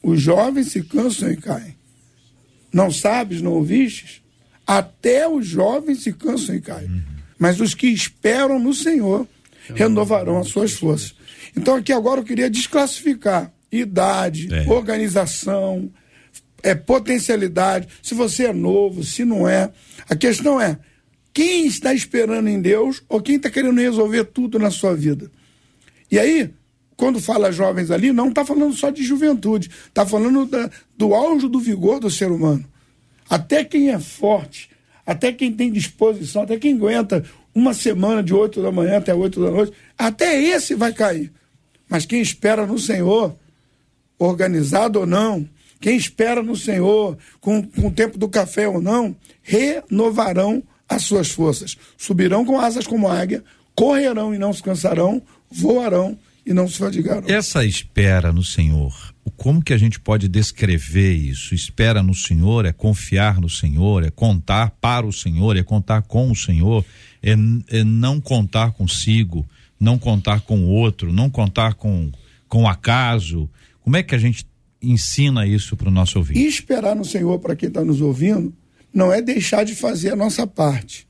Os 0.00 0.20
jovens 0.20 0.68
se 0.68 0.84
cansam 0.84 1.32
e 1.32 1.36
caem. 1.36 1.76
Não 2.72 2.92
sabes, 2.92 3.42
não 3.42 3.54
ouvistes? 3.54 4.22
Até 4.66 5.28
os 5.28 5.46
jovens 5.46 6.02
se 6.02 6.12
cansam 6.12 6.54
e 6.54 6.60
caem. 6.60 6.88
Uhum. 6.88 7.02
Mas 7.38 7.60
os 7.60 7.74
que 7.74 7.86
esperam 7.86 8.58
no 8.58 8.74
Senhor 8.74 9.26
renovarão 9.74 10.38
as 10.38 10.48
suas 10.48 10.72
forças. 10.72 11.14
Então, 11.56 11.76
aqui 11.76 11.92
agora 11.92 12.20
eu 12.20 12.24
queria 12.24 12.50
desclassificar 12.50 13.52
idade, 13.70 14.48
é. 14.52 14.70
organização, 14.70 15.90
é, 16.62 16.74
potencialidade, 16.74 17.88
se 18.02 18.14
você 18.14 18.46
é 18.46 18.52
novo, 18.52 19.04
se 19.04 19.24
não 19.24 19.48
é. 19.48 19.70
A 20.08 20.16
questão 20.16 20.60
é 20.60 20.78
quem 21.32 21.66
está 21.66 21.92
esperando 21.92 22.48
em 22.48 22.60
Deus 22.60 23.02
ou 23.08 23.20
quem 23.20 23.36
está 23.36 23.50
querendo 23.50 23.80
resolver 23.80 24.24
tudo 24.24 24.58
na 24.58 24.70
sua 24.70 24.94
vida. 24.94 25.30
E 26.10 26.18
aí, 26.18 26.50
quando 26.96 27.20
fala 27.20 27.52
jovens 27.52 27.90
ali, 27.90 28.12
não 28.12 28.28
está 28.28 28.44
falando 28.44 28.74
só 28.74 28.90
de 28.90 29.02
juventude, 29.02 29.70
está 29.88 30.06
falando 30.06 30.46
da, 30.46 30.70
do 30.96 31.14
auge 31.14 31.48
do 31.48 31.60
vigor 31.60 32.00
do 32.00 32.10
ser 32.10 32.30
humano. 32.30 32.64
Até 33.28 33.64
quem 33.64 33.90
é 33.90 33.98
forte, 33.98 34.70
até 35.04 35.32
quem 35.32 35.52
tem 35.52 35.70
disposição, 35.70 36.42
até 36.42 36.56
quem 36.58 36.74
aguenta 36.74 37.24
uma 37.54 37.72
semana 37.72 38.22
de 38.22 38.34
8 38.34 38.62
da 38.62 38.70
manhã 38.70 38.98
até 38.98 39.14
8 39.14 39.40
da 39.40 39.50
noite, 39.50 39.72
até 39.96 40.40
esse 40.40 40.74
vai 40.74 40.92
cair. 40.92 41.32
Mas 41.88 42.04
quem 42.04 42.20
espera 42.20 42.66
no 42.66 42.78
Senhor, 42.78 43.34
organizado 44.18 45.00
ou 45.00 45.06
não, 45.06 45.48
quem 45.80 45.96
espera 45.96 46.42
no 46.42 46.56
Senhor, 46.56 47.16
com, 47.40 47.62
com 47.62 47.86
o 47.86 47.92
tempo 47.92 48.18
do 48.18 48.28
café 48.28 48.68
ou 48.68 48.80
não, 48.80 49.14
renovarão 49.42 50.62
as 50.88 51.02
suas 51.04 51.30
forças. 51.30 51.76
Subirão 51.96 52.44
com 52.44 52.58
asas 52.58 52.86
como 52.86 53.08
águia, 53.08 53.42
correrão 53.74 54.34
e 54.34 54.38
não 54.38 54.52
se 54.52 54.62
cansarão, 54.62 55.22
voarão 55.50 56.18
e 56.46 56.54
não 56.54 56.68
se 56.68 56.78
fadigarão. 56.78 57.24
Essa 57.26 57.64
espera 57.64 58.32
no 58.32 58.44
Senhor, 58.44 58.94
como 59.36 59.62
que 59.62 59.72
a 59.72 59.76
gente 59.76 59.98
pode 59.98 60.28
descrever 60.28 61.12
isso? 61.12 61.54
Espera 61.54 62.02
no 62.02 62.14
Senhor, 62.14 62.64
é 62.64 62.72
confiar 62.72 63.40
no 63.40 63.50
Senhor, 63.50 64.04
é 64.04 64.10
contar 64.10 64.70
para 64.80 65.04
o 65.04 65.12
Senhor, 65.12 65.56
é 65.56 65.64
contar 65.64 66.02
com 66.02 66.30
o 66.30 66.36
Senhor, 66.36 66.84
é, 67.20 67.32
é 67.32 67.84
não 67.84 68.20
contar 68.20 68.70
consigo, 68.70 69.44
não 69.78 69.98
contar 69.98 70.42
com 70.42 70.60
o 70.60 70.68
outro, 70.68 71.12
não 71.12 71.28
contar 71.28 71.74
com 71.74 72.12
com 72.48 72.62
o 72.62 72.68
acaso. 72.68 73.50
Como 73.80 73.96
é 73.96 74.02
que 74.02 74.14
a 74.14 74.18
gente 74.18 74.46
ensina 74.80 75.46
isso 75.46 75.76
para 75.76 75.88
o 75.88 75.92
nosso 75.92 76.18
ouvinte? 76.18 76.40
E 76.40 76.46
esperar 76.46 76.94
no 76.94 77.04
Senhor 77.04 77.38
para 77.38 77.56
quem 77.56 77.68
está 77.68 77.84
nos 77.84 78.00
ouvindo 78.00 78.54
não 78.92 79.12
é 79.12 79.20
deixar 79.20 79.64
de 79.64 79.74
fazer 79.74 80.12
a 80.12 80.16
nossa 80.16 80.46
parte. 80.46 81.06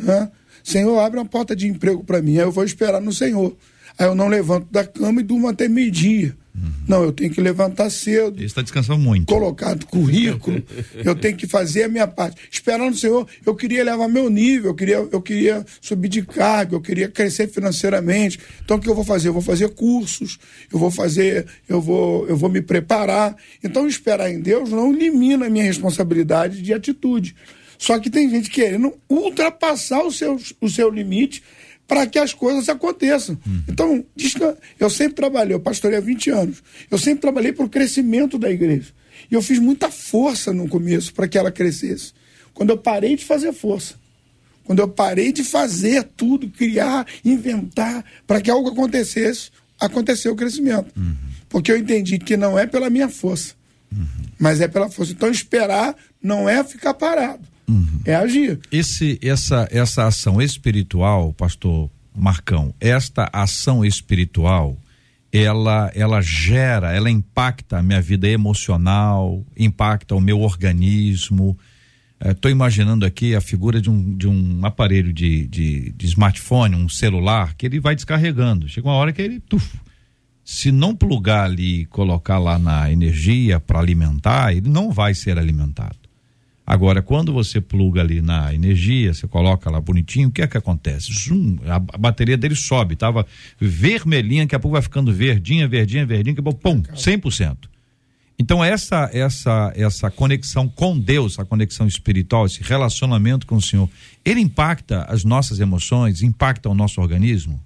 Né? 0.00 0.30
Senhor, 0.62 0.98
abre 1.00 1.18
uma 1.18 1.26
porta 1.26 1.54
de 1.56 1.66
emprego 1.66 2.04
para 2.04 2.22
mim, 2.22 2.38
aí 2.38 2.44
eu 2.44 2.52
vou 2.52 2.64
esperar 2.64 3.00
no 3.00 3.12
Senhor. 3.12 3.56
Aí 3.98 4.06
eu 4.06 4.14
não 4.14 4.28
levanto 4.28 4.66
da 4.70 4.84
cama 4.84 5.20
e 5.20 5.24
durmo 5.24 5.48
até 5.48 5.68
meio-dia. 5.68 6.36
Uhum. 6.54 6.72
Não, 6.86 7.02
eu 7.02 7.12
tenho 7.12 7.32
que 7.32 7.40
levantar 7.40 7.90
cedo. 7.90 8.42
Está 8.42 8.62
descansando 8.62 9.00
muito. 9.00 9.26
Colocar 9.26 9.76
currículo. 9.84 10.62
eu 11.04 11.14
tenho 11.14 11.36
que 11.36 11.48
fazer 11.48 11.84
a 11.84 11.88
minha 11.88 12.06
parte. 12.06 12.40
Esperando 12.50 12.94
o 12.94 12.96
Senhor, 12.96 13.26
eu 13.44 13.54
queria 13.56 13.82
levar 13.82 14.06
meu 14.08 14.30
nível, 14.30 14.70
eu 14.70 14.74
queria, 14.74 14.96
eu 14.96 15.20
queria 15.20 15.66
subir 15.80 16.08
de 16.08 16.22
cargo, 16.22 16.76
eu 16.76 16.80
queria 16.80 17.08
crescer 17.08 17.48
financeiramente. 17.48 18.38
Então 18.64 18.76
o 18.76 18.80
que 18.80 18.88
eu 18.88 18.94
vou 18.94 19.04
fazer? 19.04 19.28
Eu 19.28 19.32
vou 19.32 19.42
fazer 19.42 19.68
cursos, 19.70 20.38
eu 20.72 20.78
vou 20.78 20.90
fazer, 20.90 21.46
eu 21.68 21.80
vou, 21.80 22.26
eu 22.28 22.36
vou 22.36 22.48
me 22.48 22.62
preparar. 22.62 23.36
Então 23.62 23.88
esperar 23.88 24.30
em 24.30 24.40
Deus 24.40 24.70
não 24.70 24.92
elimina 24.92 25.46
a 25.46 25.50
minha 25.50 25.64
responsabilidade 25.64 26.62
de 26.62 26.72
atitude. 26.72 27.34
Só 27.76 27.98
que 27.98 28.08
tem 28.08 28.30
gente 28.30 28.48
querendo 28.48 28.94
ultrapassar 29.10 30.04
o 30.04 30.12
seu, 30.12 30.40
o 30.60 30.68
seu 30.68 30.88
limite 30.88 31.42
para 31.86 32.06
que 32.06 32.18
as 32.18 32.32
coisas 32.32 32.68
aconteçam. 32.68 33.38
Uhum. 33.46 33.62
Então, 33.68 34.04
eu 34.80 34.90
sempre 34.90 35.14
trabalhei, 35.14 35.54
eu 35.54 35.60
pastorei 35.60 35.98
há 35.98 36.00
20 36.00 36.30
anos, 36.30 36.62
eu 36.90 36.98
sempre 36.98 37.20
trabalhei 37.20 37.52
para 37.52 37.64
o 37.64 37.68
crescimento 37.68 38.38
da 38.38 38.50
igreja. 38.50 38.92
E 39.30 39.34
eu 39.34 39.42
fiz 39.42 39.58
muita 39.58 39.90
força 39.90 40.52
no 40.52 40.68
começo 40.68 41.12
para 41.12 41.28
que 41.28 41.38
ela 41.38 41.50
crescesse. 41.50 42.12
Quando 42.52 42.70
eu 42.70 42.78
parei 42.78 43.16
de 43.16 43.24
fazer 43.24 43.52
força, 43.52 43.94
quando 44.64 44.78
eu 44.78 44.88
parei 44.88 45.32
de 45.32 45.44
fazer 45.44 46.04
tudo, 46.16 46.48
criar, 46.48 47.06
inventar, 47.24 48.04
para 48.26 48.40
que 48.40 48.50
algo 48.50 48.70
acontecesse, 48.70 49.50
aconteceu 49.78 50.32
o 50.32 50.36
crescimento. 50.36 50.92
Uhum. 50.96 51.14
Porque 51.48 51.70
eu 51.70 51.76
entendi 51.76 52.18
que 52.18 52.36
não 52.36 52.58
é 52.58 52.66
pela 52.66 52.88
minha 52.88 53.08
força, 53.08 53.54
uhum. 53.92 54.06
mas 54.38 54.60
é 54.60 54.68
pela 54.68 54.90
força. 54.90 55.12
Então, 55.12 55.30
esperar 55.30 55.94
não 56.22 56.48
é 56.48 56.64
ficar 56.64 56.94
parado, 56.94 57.46
uhum. 57.68 58.00
é 58.04 58.14
agir. 58.14 58.58
Esse, 58.70 59.18
essa, 59.22 59.68
essa 59.70 60.06
ação 60.06 60.40
espiritual, 60.40 61.32
pastor 61.32 61.90
Marcão, 62.16 62.74
esta 62.80 63.28
ação 63.32 63.84
espiritual, 63.84 64.78
ela, 65.32 65.90
ela 65.94 66.20
gera, 66.20 66.92
ela 66.92 67.10
impacta 67.10 67.78
a 67.78 67.82
minha 67.82 68.00
vida 68.00 68.28
emocional, 68.28 69.44
impacta 69.56 70.14
o 70.14 70.20
meu 70.20 70.40
organismo. 70.40 71.58
Estou 72.24 72.48
é, 72.48 72.52
imaginando 72.52 73.04
aqui 73.04 73.34
a 73.34 73.40
figura 73.40 73.80
de 73.80 73.90
um, 73.90 74.16
de 74.16 74.28
um 74.28 74.64
aparelho 74.64 75.12
de, 75.12 75.46
de, 75.48 75.90
de, 75.90 76.06
smartphone, 76.06 76.76
um 76.76 76.88
celular, 76.88 77.54
que 77.54 77.66
ele 77.66 77.80
vai 77.80 77.96
descarregando. 77.96 78.68
Chega 78.68 78.86
uma 78.86 78.94
hora 78.94 79.12
que 79.12 79.20
ele. 79.20 79.40
Tuf, 79.40 79.76
se 80.44 80.70
não 80.70 80.94
plugar 80.94 81.46
ali 81.46 81.80
e 81.80 81.86
colocar 81.86 82.38
lá 82.38 82.56
na 82.56 82.92
energia 82.92 83.58
para 83.58 83.80
alimentar, 83.80 84.52
ele 84.52 84.68
não 84.68 84.92
vai 84.92 85.14
ser 85.14 85.36
alimentado. 85.36 86.03
Agora, 86.66 87.02
quando 87.02 87.30
você 87.32 87.60
pluga 87.60 88.00
ali 88.00 88.22
na 88.22 88.54
energia, 88.54 89.12
você 89.12 89.28
coloca 89.28 89.70
lá 89.70 89.80
bonitinho, 89.80 90.28
o 90.28 90.32
que 90.32 90.40
é 90.40 90.46
que 90.46 90.56
acontece? 90.56 91.12
Zoom, 91.12 91.58
a, 91.66 91.76
a 91.76 91.98
bateria 91.98 92.38
dele 92.38 92.54
sobe, 92.54 92.96
tava 92.96 93.26
vermelhinha, 93.60 94.44
daqui 94.44 94.54
a 94.54 94.58
pouco 94.58 94.72
vai 94.72 94.82
ficando 94.82 95.12
verdinha, 95.12 95.68
verdinha, 95.68 96.06
verdinha, 96.06 96.34
que 96.34 96.42
pum, 96.42 96.82
100%. 96.82 97.68
Então 98.38 98.64
essa 98.64 99.08
essa 99.12 99.72
essa 99.76 100.10
conexão 100.10 100.68
com 100.68 100.98
Deus, 100.98 101.38
a 101.38 101.44
conexão 101.44 101.86
espiritual, 101.86 102.46
esse 102.46 102.62
relacionamento 102.62 103.46
com 103.46 103.56
o 103.56 103.62
Senhor, 103.62 103.88
ele 104.24 104.40
impacta 104.40 105.02
as 105.04 105.22
nossas 105.22 105.60
emoções, 105.60 106.22
impacta 106.22 106.68
o 106.68 106.74
nosso 106.74 107.00
organismo? 107.00 107.62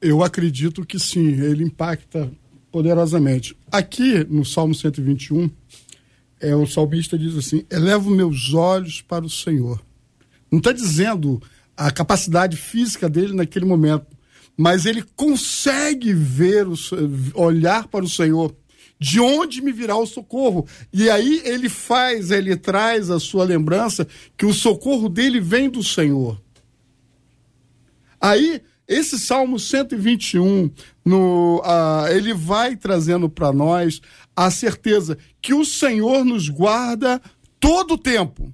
Eu 0.00 0.22
acredito 0.22 0.84
que 0.84 0.98
sim, 0.98 1.28
ele 1.40 1.64
impacta 1.64 2.30
poderosamente. 2.70 3.56
Aqui 3.70 4.24
no 4.30 4.44
Salmo 4.44 4.74
121, 4.74 5.50
é, 6.42 6.54
o 6.56 6.66
salmista 6.66 7.16
diz 7.16 7.36
assim: 7.36 7.64
elevo 7.70 8.10
meus 8.10 8.52
olhos 8.52 9.00
para 9.00 9.24
o 9.24 9.30
Senhor. 9.30 9.80
Não 10.50 10.58
está 10.58 10.72
dizendo 10.72 11.40
a 11.76 11.90
capacidade 11.90 12.56
física 12.56 13.08
dele 13.08 13.32
naquele 13.32 13.64
momento, 13.64 14.06
mas 14.56 14.84
ele 14.84 15.02
consegue 15.16 16.12
ver, 16.12 16.66
o, 16.66 16.74
olhar 17.34 17.86
para 17.86 18.04
o 18.04 18.08
Senhor. 18.08 18.54
De 18.98 19.18
onde 19.18 19.60
me 19.60 19.72
virá 19.72 19.96
o 19.96 20.06
socorro? 20.06 20.66
E 20.92 21.10
aí 21.10 21.42
ele 21.44 21.68
faz, 21.68 22.30
ele 22.30 22.56
traz 22.56 23.10
a 23.10 23.18
sua 23.18 23.44
lembrança 23.44 24.06
que 24.36 24.46
o 24.46 24.54
socorro 24.54 25.08
dele 25.08 25.40
vem 25.40 25.68
do 25.68 25.82
Senhor. 25.82 26.40
Aí 28.20 28.62
esse 28.86 29.18
Salmo 29.18 29.58
121, 29.58 30.70
no, 31.04 31.60
uh, 31.60 32.08
ele 32.10 32.34
vai 32.34 32.76
trazendo 32.76 33.28
para 33.28 33.52
nós 33.52 34.02
a 34.34 34.50
certeza 34.50 35.18
que 35.40 35.54
o 35.54 35.64
Senhor 35.64 36.24
nos 36.24 36.48
guarda 36.48 37.20
todo 37.60 37.94
o 37.94 37.98
tempo. 37.98 38.52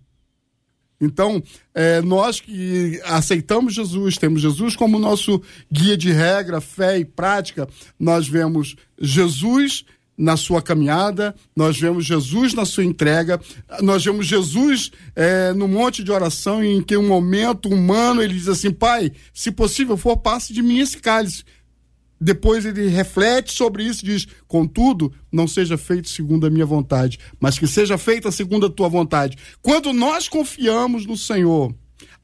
Então, 1.00 1.42
é, 1.74 2.02
nós 2.02 2.40
que 2.40 3.00
aceitamos 3.04 3.74
Jesus, 3.74 4.16
temos 4.16 4.42
Jesus 4.42 4.74
como 4.74 4.98
nosso 4.98 5.40
guia 5.70 5.96
de 5.96 6.10
regra, 6.10 6.60
fé 6.60 6.98
e 6.98 7.04
prática, 7.04 7.68
nós 7.98 8.28
vemos 8.28 8.74
Jesus 9.00 9.84
na 10.18 10.36
sua 10.36 10.60
caminhada, 10.60 11.32
nós 11.54 11.78
vemos 11.78 12.04
Jesus 12.04 12.52
na 12.52 12.64
sua 12.64 12.84
entrega, 12.84 13.40
nós 13.80 14.04
vemos 14.04 14.26
Jesus 14.26 14.90
é, 15.14 15.52
no 15.52 15.68
monte 15.68 16.02
de 16.02 16.10
oração 16.10 16.64
em 16.64 16.82
que 16.82 16.96
um 16.96 17.06
momento 17.06 17.68
humano 17.68 18.20
ele 18.20 18.34
diz 18.34 18.48
assim, 18.48 18.72
Pai, 18.72 19.12
se 19.32 19.52
possível 19.52 19.96
for, 19.96 20.16
passe 20.16 20.52
de 20.52 20.60
mim 20.60 20.80
esse 20.80 20.98
cálice. 20.98 21.44
Depois 22.20 22.64
ele 22.64 22.88
reflete 22.88 23.52
sobre 23.52 23.84
isso 23.84 24.04
e 24.04 24.08
diz: 24.08 24.26
Contudo, 24.46 25.12
não 25.30 25.46
seja 25.46 25.78
feito 25.78 26.08
segundo 26.08 26.46
a 26.46 26.50
minha 26.50 26.66
vontade, 26.66 27.18
mas 27.38 27.58
que 27.58 27.66
seja 27.66 27.96
feita 27.96 28.30
segundo 28.30 28.66
a 28.66 28.70
tua 28.70 28.88
vontade. 28.88 29.36
Quando 29.62 29.92
nós 29.92 30.28
confiamos 30.28 31.06
no 31.06 31.16
Senhor, 31.16 31.74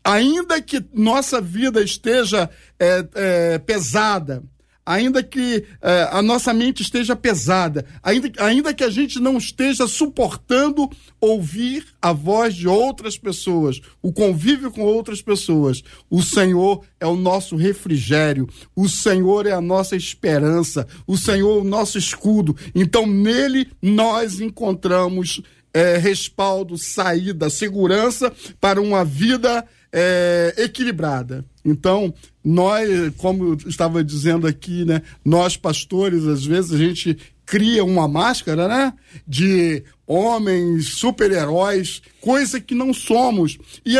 ainda 0.02 0.60
que 0.60 0.84
nossa 0.92 1.40
vida 1.40 1.82
esteja 1.82 2.50
é, 2.78 3.08
é, 3.14 3.58
pesada, 3.58 4.42
ainda 4.84 5.22
que 5.22 5.64
eh, 5.80 6.08
a 6.10 6.20
nossa 6.20 6.52
mente 6.52 6.82
esteja 6.82 7.16
pesada, 7.16 7.86
ainda, 8.02 8.30
ainda 8.38 8.74
que 8.74 8.84
a 8.84 8.90
gente 8.90 9.18
não 9.18 9.38
esteja 9.38 9.86
suportando 9.86 10.90
ouvir 11.20 11.86
a 12.02 12.12
voz 12.12 12.54
de 12.54 12.68
outras 12.68 13.16
pessoas, 13.16 13.80
o 14.02 14.12
convívio 14.12 14.70
com 14.70 14.82
outras 14.82 15.22
pessoas, 15.22 15.82
o 16.10 16.22
Senhor 16.22 16.84
é 17.00 17.06
o 17.06 17.16
nosso 17.16 17.56
refrigério, 17.56 18.48
o 18.76 18.88
Senhor 18.88 19.46
é 19.46 19.52
a 19.52 19.60
nossa 19.60 19.96
esperança, 19.96 20.86
o 21.06 21.16
Senhor 21.16 21.58
é 21.58 21.60
o 21.60 21.64
nosso 21.64 21.96
escudo. 21.96 22.56
Então, 22.74 23.06
nele 23.06 23.70
nós 23.80 24.40
encontramos 24.40 25.40
eh, 25.72 25.96
respaldo, 25.96 26.76
saída, 26.76 27.48
segurança 27.48 28.32
para 28.60 28.80
uma 28.80 29.04
vida 29.04 29.66
eh, 29.92 30.54
equilibrada. 30.58 31.44
Então, 31.64 32.12
nós, 32.44 32.88
como 33.16 33.54
estava 33.66 34.04
dizendo 34.04 34.46
aqui, 34.46 34.84
né, 34.84 35.02
nós 35.24 35.56
pastores, 35.56 36.26
às 36.26 36.44
vezes 36.44 36.72
a 36.72 36.78
gente 36.78 37.16
cria 37.46 37.84
uma 37.84 38.06
máscara, 38.06 38.68
né, 38.68 38.92
de 39.26 39.82
homens 40.06 40.94
super-heróis, 40.94 42.02
coisa 42.20 42.60
que 42.60 42.74
não 42.74 42.92
somos. 42.92 43.58
E 43.84 43.96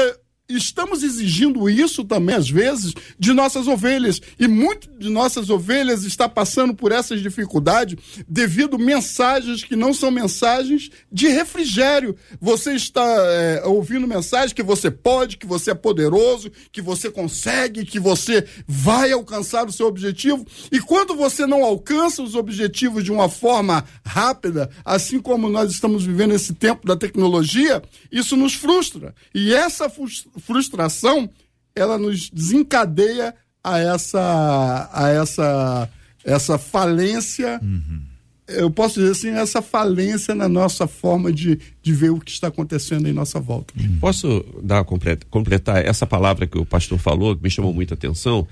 estamos 0.48 1.02
exigindo 1.02 1.70
isso 1.70 2.04
também, 2.04 2.34
às 2.34 2.50
vezes, 2.50 2.92
de 3.18 3.32
nossas 3.32 3.66
ovelhas. 3.66 4.20
E 4.38 4.46
muito 4.46 4.90
de 4.98 5.08
nossas 5.08 5.48
ovelhas 5.48 6.04
está 6.04 6.28
passando 6.28 6.74
por 6.74 6.92
essas 6.92 7.22
dificuldades 7.22 7.96
devido 8.28 8.78
mensagens 8.78 9.64
que 9.64 9.74
não 9.74 9.94
são 9.94 10.10
mensagens 10.10 10.90
de 11.10 11.28
refrigério. 11.28 12.14
Você 12.40 12.74
está 12.74 13.02
é, 13.02 13.62
ouvindo 13.64 14.06
mensagens 14.06 14.52
que 14.52 14.62
você 14.62 14.90
pode, 14.90 15.38
que 15.38 15.46
você 15.46 15.70
é 15.70 15.74
poderoso, 15.74 16.52
que 16.70 16.82
você 16.82 17.10
consegue, 17.10 17.86
que 17.86 17.98
você 17.98 18.46
vai 18.66 19.12
alcançar 19.12 19.66
o 19.66 19.72
seu 19.72 19.86
objetivo. 19.86 20.46
E 20.70 20.78
quando 20.78 21.14
você 21.14 21.46
não 21.46 21.64
alcança 21.64 22.22
os 22.22 22.34
objetivos 22.34 23.02
de 23.02 23.10
uma 23.10 23.30
forma 23.30 23.84
rápida, 24.04 24.68
assim 24.84 25.20
como 25.20 25.48
nós 25.48 25.70
estamos 25.72 26.04
vivendo 26.04 26.34
esse 26.34 26.52
tempo 26.52 26.86
da 26.86 26.96
tecnologia, 26.96 27.82
isso 28.12 28.36
nos 28.36 28.54
frustra. 28.54 29.14
E 29.34 29.54
essa 29.54 29.88
frustração 29.88 30.33
frustração 30.38 31.28
ela 31.74 31.98
nos 31.98 32.30
desencadeia 32.30 33.34
a 33.62 33.78
essa 33.78 34.90
a 34.92 35.08
essa 35.08 35.90
essa 36.24 36.58
falência 36.58 37.60
uhum. 37.62 38.00
eu 38.48 38.70
posso 38.70 39.00
dizer 39.00 39.12
assim 39.12 39.30
essa 39.30 39.60
falência 39.60 40.34
na 40.34 40.48
nossa 40.48 40.86
forma 40.86 41.32
de, 41.32 41.58
de 41.82 41.92
ver 41.92 42.10
o 42.10 42.20
que 42.20 42.30
está 42.30 42.48
acontecendo 42.48 43.08
em 43.08 43.12
nossa 43.12 43.40
volta 43.40 43.74
uhum. 43.78 43.98
posso 44.00 44.44
dar 44.62 44.84
completar 44.84 45.84
essa 45.84 46.06
palavra 46.06 46.46
que 46.46 46.58
o 46.58 46.66
pastor 46.66 46.98
falou 46.98 47.36
que 47.36 47.42
me 47.42 47.50
chamou 47.50 47.72
muita 47.72 47.94
atenção 47.94 48.46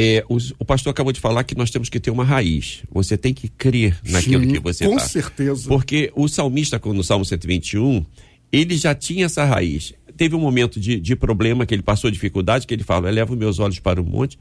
é, 0.00 0.24
os, 0.28 0.54
o 0.60 0.64
pastor 0.64 0.92
acabou 0.92 1.12
de 1.12 1.18
falar 1.18 1.42
que 1.42 1.56
nós 1.56 1.72
temos 1.72 1.88
que 1.88 1.98
ter 1.98 2.12
uma 2.12 2.22
raiz. 2.22 2.82
Você 2.88 3.16
tem 3.16 3.34
que 3.34 3.48
crer 3.48 3.98
naquilo 4.08 4.44
Sim, 4.44 4.52
que 4.52 4.60
você 4.60 4.86
Com 4.86 4.96
tá. 4.96 5.00
certeza. 5.00 5.68
Porque 5.68 6.12
o 6.14 6.28
salmista, 6.28 6.80
no 6.84 7.02
Salmo 7.02 7.24
121, 7.24 8.06
ele 8.52 8.76
já 8.76 8.94
tinha 8.94 9.26
essa 9.26 9.44
raiz 9.44 9.92
teve 10.18 10.34
um 10.34 10.40
momento 10.40 10.78
de, 10.80 10.98
de 10.98 11.16
problema, 11.16 11.64
que 11.64 11.72
ele 11.72 11.82
passou 11.82 12.10
dificuldade, 12.10 12.66
que 12.66 12.74
ele 12.74 12.82
fala, 12.82 13.08
eleva 13.08 13.34
meus 13.36 13.60
olhos 13.60 13.78
para 13.78 14.02
o 14.02 14.04
monte. 14.04 14.38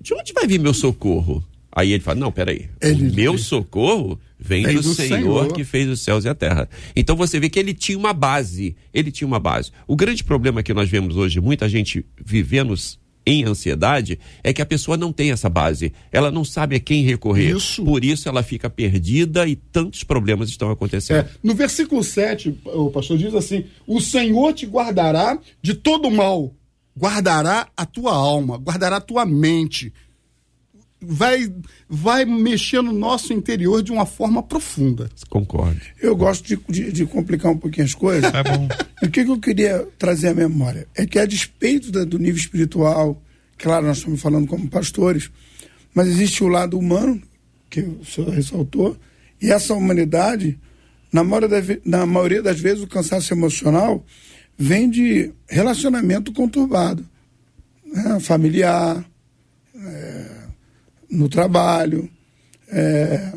De 0.00 0.14
onde 0.14 0.32
vai 0.32 0.46
vir 0.46 0.58
meu 0.58 0.72
socorro? 0.72 1.44
Aí 1.70 1.92
ele 1.92 2.02
fala, 2.02 2.18
não, 2.18 2.32
peraí, 2.32 2.68
ele, 2.80 3.10
o 3.10 3.14
meu 3.14 3.38
socorro 3.38 4.18
vem, 4.36 4.64
vem 4.64 4.76
do, 4.76 4.82
do 4.82 4.94
Senhor, 4.94 5.18
Senhor, 5.18 5.52
que 5.52 5.62
fez 5.62 5.88
os 5.88 6.00
céus 6.00 6.24
e 6.24 6.28
a 6.28 6.34
terra. 6.34 6.68
Então 6.96 7.14
você 7.14 7.38
vê 7.38 7.48
que 7.48 7.60
ele 7.60 7.72
tinha 7.72 7.96
uma 7.96 8.12
base, 8.12 8.74
ele 8.92 9.12
tinha 9.12 9.28
uma 9.28 9.38
base. 9.38 9.70
O 9.86 9.94
grande 9.94 10.24
problema 10.24 10.62
que 10.64 10.74
nós 10.74 10.88
vemos 10.88 11.16
hoje, 11.16 11.38
muita 11.40 11.68
gente 11.68 12.04
vivendo 12.24 12.74
em 13.24 13.44
ansiedade 13.44 14.18
é 14.42 14.52
que 14.52 14.62
a 14.62 14.66
pessoa 14.66 14.96
não 14.96 15.12
tem 15.12 15.30
essa 15.30 15.48
base. 15.48 15.92
Ela 16.10 16.30
não 16.30 16.44
sabe 16.44 16.76
a 16.76 16.80
quem 16.80 17.04
recorrer. 17.04 17.56
Isso. 17.56 17.84
Por 17.84 18.04
isso 18.04 18.28
ela 18.28 18.42
fica 18.42 18.70
perdida 18.70 19.46
e 19.46 19.56
tantos 19.56 20.02
problemas 20.02 20.48
estão 20.48 20.70
acontecendo. 20.70 21.18
É, 21.18 21.28
no 21.42 21.54
versículo 21.54 22.02
7, 22.02 22.60
o 22.64 22.90
pastor 22.90 23.18
diz 23.18 23.34
assim: 23.34 23.64
O 23.86 24.00
Senhor 24.00 24.52
te 24.52 24.66
guardará 24.66 25.38
de 25.62 25.74
todo 25.74 26.10
mal, 26.10 26.52
guardará 26.98 27.68
a 27.76 27.86
tua 27.86 28.12
alma, 28.12 28.56
guardará 28.56 28.96
a 28.96 29.00
tua 29.00 29.24
mente. 29.24 29.92
Vai, 31.00 31.52
vai 31.88 32.24
mexer 32.24 32.82
no 32.82 32.92
nosso 32.92 33.32
interior 33.32 33.82
de 33.82 33.90
uma 33.90 34.04
forma 34.04 34.42
profunda. 34.42 35.10
Concordo. 35.28 35.80
Eu 36.00 36.14
gosto 36.14 36.46
de, 36.46 36.58
de, 36.68 36.92
de 36.92 37.06
complicar 37.06 37.52
um 37.52 37.56
pouquinho 37.56 37.86
as 37.86 37.94
coisas. 37.94 38.32
É 38.32 38.42
bom. 38.42 38.68
E 39.02 39.06
o 39.06 39.10
que, 39.10 39.24
que 39.24 39.30
eu 39.30 39.38
queria 39.38 39.86
trazer 39.98 40.28
à 40.28 40.34
memória? 40.34 40.86
É 40.94 41.06
que, 41.06 41.18
a 41.18 41.24
despeito 41.24 41.90
da, 41.90 42.04
do 42.04 42.18
nível 42.18 42.36
espiritual, 42.36 43.20
claro, 43.56 43.86
nós 43.86 43.98
estamos 43.98 44.20
falando 44.20 44.46
como 44.46 44.68
pastores, 44.68 45.30
mas 45.94 46.06
existe 46.06 46.44
o 46.44 46.48
lado 46.48 46.78
humano, 46.78 47.20
que 47.68 47.80
o 47.80 48.04
senhor 48.04 48.30
ressaltou, 48.30 48.96
e 49.40 49.50
essa 49.50 49.74
humanidade, 49.74 50.58
na 51.12 51.24
maioria, 51.24 51.48
das, 51.48 51.78
na 51.84 52.04
maioria 52.04 52.42
das 52.42 52.60
vezes, 52.60 52.82
o 52.82 52.86
cansaço 52.86 53.32
emocional 53.32 54.04
vem 54.58 54.90
de 54.90 55.32
relacionamento 55.48 56.32
conturbado, 56.32 57.08
né? 57.86 58.20
familiar, 58.20 59.02
é, 59.74 60.39
no 61.10 61.28
trabalho, 61.28 62.08
é, 62.68 63.32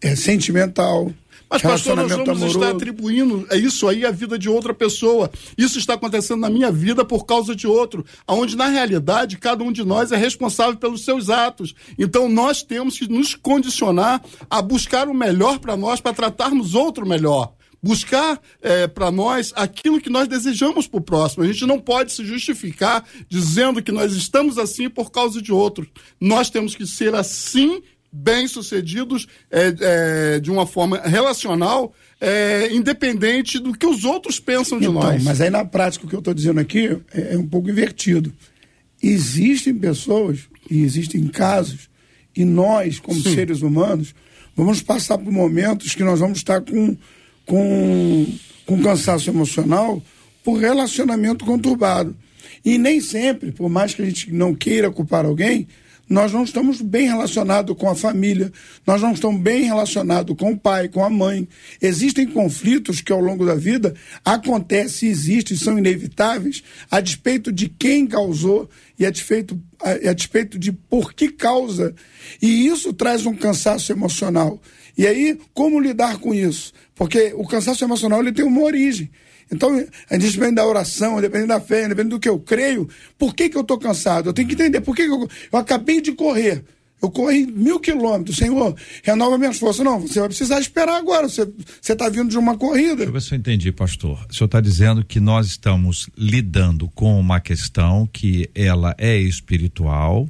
é 0.00 0.16
sentimental. 0.16 1.12
Mas, 1.48 1.60
pastor, 1.60 1.96
nós 1.96 2.10
vamos 2.10 2.28
amoroso. 2.28 2.58
estar 2.58 2.70
atribuindo 2.70 3.46
isso 3.54 3.86
aí 3.86 4.06
à 4.06 4.10
vida 4.10 4.38
de 4.38 4.48
outra 4.48 4.72
pessoa. 4.72 5.30
Isso 5.58 5.78
está 5.78 5.92
acontecendo 5.94 6.40
na 6.40 6.48
minha 6.48 6.72
vida 6.72 7.04
por 7.04 7.26
causa 7.26 7.54
de 7.54 7.66
outro. 7.66 8.06
Onde, 8.26 8.56
na 8.56 8.68
realidade, 8.68 9.36
cada 9.36 9.62
um 9.62 9.70
de 9.70 9.84
nós 9.84 10.12
é 10.12 10.16
responsável 10.16 10.76
pelos 10.76 11.04
seus 11.04 11.28
atos. 11.28 11.74
Então, 11.98 12.26
nós 12.26 12.62
temos 12.62 12.98
que 12.98 13.06
nos 13.06 13.34
condicionar 13.34 14.22
a 14.48 14.62
buscar 14.62 15.08
o 15.08 15.14
melhor 15.14 15.58
para 15.58 15.76
nós, 15.76 16.00
para 16.00 16.14
tratarmos 16.14 16.74
outro 16.74 17.06
melhor 17.06 17.52
buscar 17.82 18.40
é, 18.62 18.86
para 18.86 19.10
nós 19.10 19.52
aquilo 19.56 20.00
que 20.00 20.08
nós 20.08 20.28
desejamos 20.28 20.86
para 20.86 20.98
o 20.98 21.02
próximo. 21.02 21.42
A 21.42 21.46
gente 21.46 21.66
não 21.66 21.80
pode 21.80 22.12
se 22.12 22.24
justificar 22.24 23.04
dizendo 23.28 23.82
que 23.82 23.90
nós 23.90 24.12
estamos 24.12 24.56
assim 24.56 24.88
por 24.88 25.10
causa 25.10 25.42
de 25.42 25.52
outros. 25.52 25.88
Nós 26.20 26.48
temos 26.48 26.74
que 26.74 26.86
ser 26.86 27.14
assim 27.14 27.82
bem-sucedidos 28.12 29.26
é, 29.50 29.74
é, 29.80 30.40
de 30.40 30.50
uma 30.50 30.66
forma 30.66 31.00
relacional, 31.00 31.94
independente 32.70 33.58
do 33.58 33.72
que 33.72 33.86
os 33.86 34.04
outros 34.04 34.38
pensam 34.38 34.78
de 34.78 34.84
então, 34.84 35.00
nós. 35.00 35.24
Mas 35.24 35.40
aí 35.40 35.50
na 35.50 35.64
prática 35.64 36.04
o 36.04 36.08
que 36.08 36.14
eu 36.14 36.20
estou 36.20 36.34
dizendo 36.34 36.60
aqui 36.60 37.00
é, 37.12 37.32
é, 37.34 37.38
um 37.38 37.46
pouco 37.48 37.68
invertido. 37.70 38.32
Existem 39.02 39.74
pessoas 39.74 40.40
e 40.70 40.82
existem 40.82 41.26
casos, 41.26 41.90
e 42.36 42.44
nós, 42.44 43.00
como 43.00 43.20
Sim. 43.20 43.34
seres 43.34 43.62
humanos, 43.62 44.14
vamos 44.54 44.80
passar 44.80 45.18
por 45.18 45.32
momentos 45.32 45.94
que 45.94 46.04
nós 46.04 46.20
vamos 46.20 46.38
estar 46.38 46.60
com, 46.60 46.96
com, 47.46 48.26
com 48.66 48.82
cansaço 48.82 49.28
emocional 49.30 50.02
por 50.44 50.58
relacionamento 50.58 51.44
conturbado. 51.44 52.16
E 52.64 52.78
nem 52.78 53.00
sempre, 53.00 53.50
por 53.50 53.68
mais 53.68 53.94
que 53.94 54.02
a 54.02 54.04
gente 54.04 54.32
não 54.32 54.54
queira 54.54 54.90
culpar 54.90 55.24
alguém, 55.24 55.66
nós 56.12 56.30
não 56.30 56.44
estamos 56.44 56.82
bem 56.82 57.06
relacionados 57.06 57.74
com 57.74 57.88
a 57.88 57.94
família, 57.94 58.52
nós 58.86 59.00
não 59.00 59.12
estamos 59.12 59.40
bem 59.40 59.62
relacionados 59.62 60.36
com 60.36 60.52
o 60.52 60.58
pai, 60.58 60.86
com 60.86 61.02
a 61.02 61.08
mãe. 61.08 61.48
Existem 61.80 62.26
conflitos 62.26 63.00
que 63.00 63.10
ao 63.10 63.18
longo 63.18 63.46
da 63.46 63.54
vida 63.54 63.94
acontecem, 64.22 65.08
existem, 65.08 65.56
são 65.56 65.78
inevitáveis, 65.78 66.62
a 66.90 67.00
despeito 67.00 67.50
de 67.50 67.66
quem 67.66 68.06
causou 68.06 68.68
e 68.98 69.06
a 69.06 69.10
despeito, 69.10 69.58
a, 69.80 70.10
a 70.10 70.12
despeito 70.12 70.58
de 70.58 70.70
por 70.70 71.14
que 71.14 71.30
causa. 71.30 71.94
E 72.42 72.66
isso 72.66 72.92
traz 72.92 73.24
um 73.24 73.34
cansaço 73.34 73.90
emocional. 73.90 74.60
E 74.98 75.06
aí, 75.06 75.38
como 75.54 75.80
lidar 75.80 76.18
com 76.18 76.34
isso? 76.34 76.74
Porque 76.94 77.32
o 77.34 77.46
cansaço 77.46 77.82
emocional 77.82 78.20
ele 78.20 78.32
tem 78.32 78.44
uma 78.44 78.60
origem. 78.60 79.10
Então, 79.50 79.76
independente 80.10 80.54
da 80.54 80.66
oração, 80.66 81.18
independente 81.18 81.48
da 81.48 81.60
fé, 81.60 81.84
independente 81.84 82.10
do 82.10 82.20
que 82.20 82.28
eu 82.28 82.38
creio, 82.38 82.88
por 83.18 83.34
que, 83.34 83.48
que 83.48 83.56
eu 83.56 83.62
estou 83.62 83.78
cansado? 83.78 84.28
Eu 84.28 84.32
tenho 84.32 84.48
que 84.48 84.54
entender 84.54 84.80
por 84.80 84.94
que, 84.94 85.04
que 85.04 85.12
eu, 85.12 85.28
eu 85.52 85.58
acabei 85.58 86.00
de 86.00 86.12
correr. 86.12 86.64
Eu 87.02 87.10
corri 87.10 87.44
mil 87.46 87.80
quilômetros, 87.80 88.36
Senhor, 88.36 88.76
renova 89.02 89.36
minhas 89.36 89.58
forças. 89.58 89.84
Não, 89.84 89.98
você 89.98 90.20
vai 90.20 90.28
precisar 90.28 90.60
esperar 90.60 90.98
agora. 90.98 91.28
Você 91.28 91.42
está 91.80 92.08
vindo 92.08 92.28
de 92.28 92.38
uma 92.38 92.56
corrida. 92.56 92.94
Deixa 92.94 93.08
eu 93.08 93.12
ver 93.12 93.22
se 93.22 93.34
eu 93.34 93.38
entendi, 93.38 93.72
pastor. 93.72 94.24
O 94.30 94.32
senhor 94.32 94.46
está 94.46 94.60
dizendo 94.60 95.04
que 95.04 95.18
nós 95.18 95.48
estamos 95.48 96.08
lidando 96.16 96.88
com 96.90 97.18
uma 97.18 97.40
questão 97.40 98.08
que 98.12 98.48
ela 98.54 98.94
é 98.98 99.16
espiritual 99.18 100.28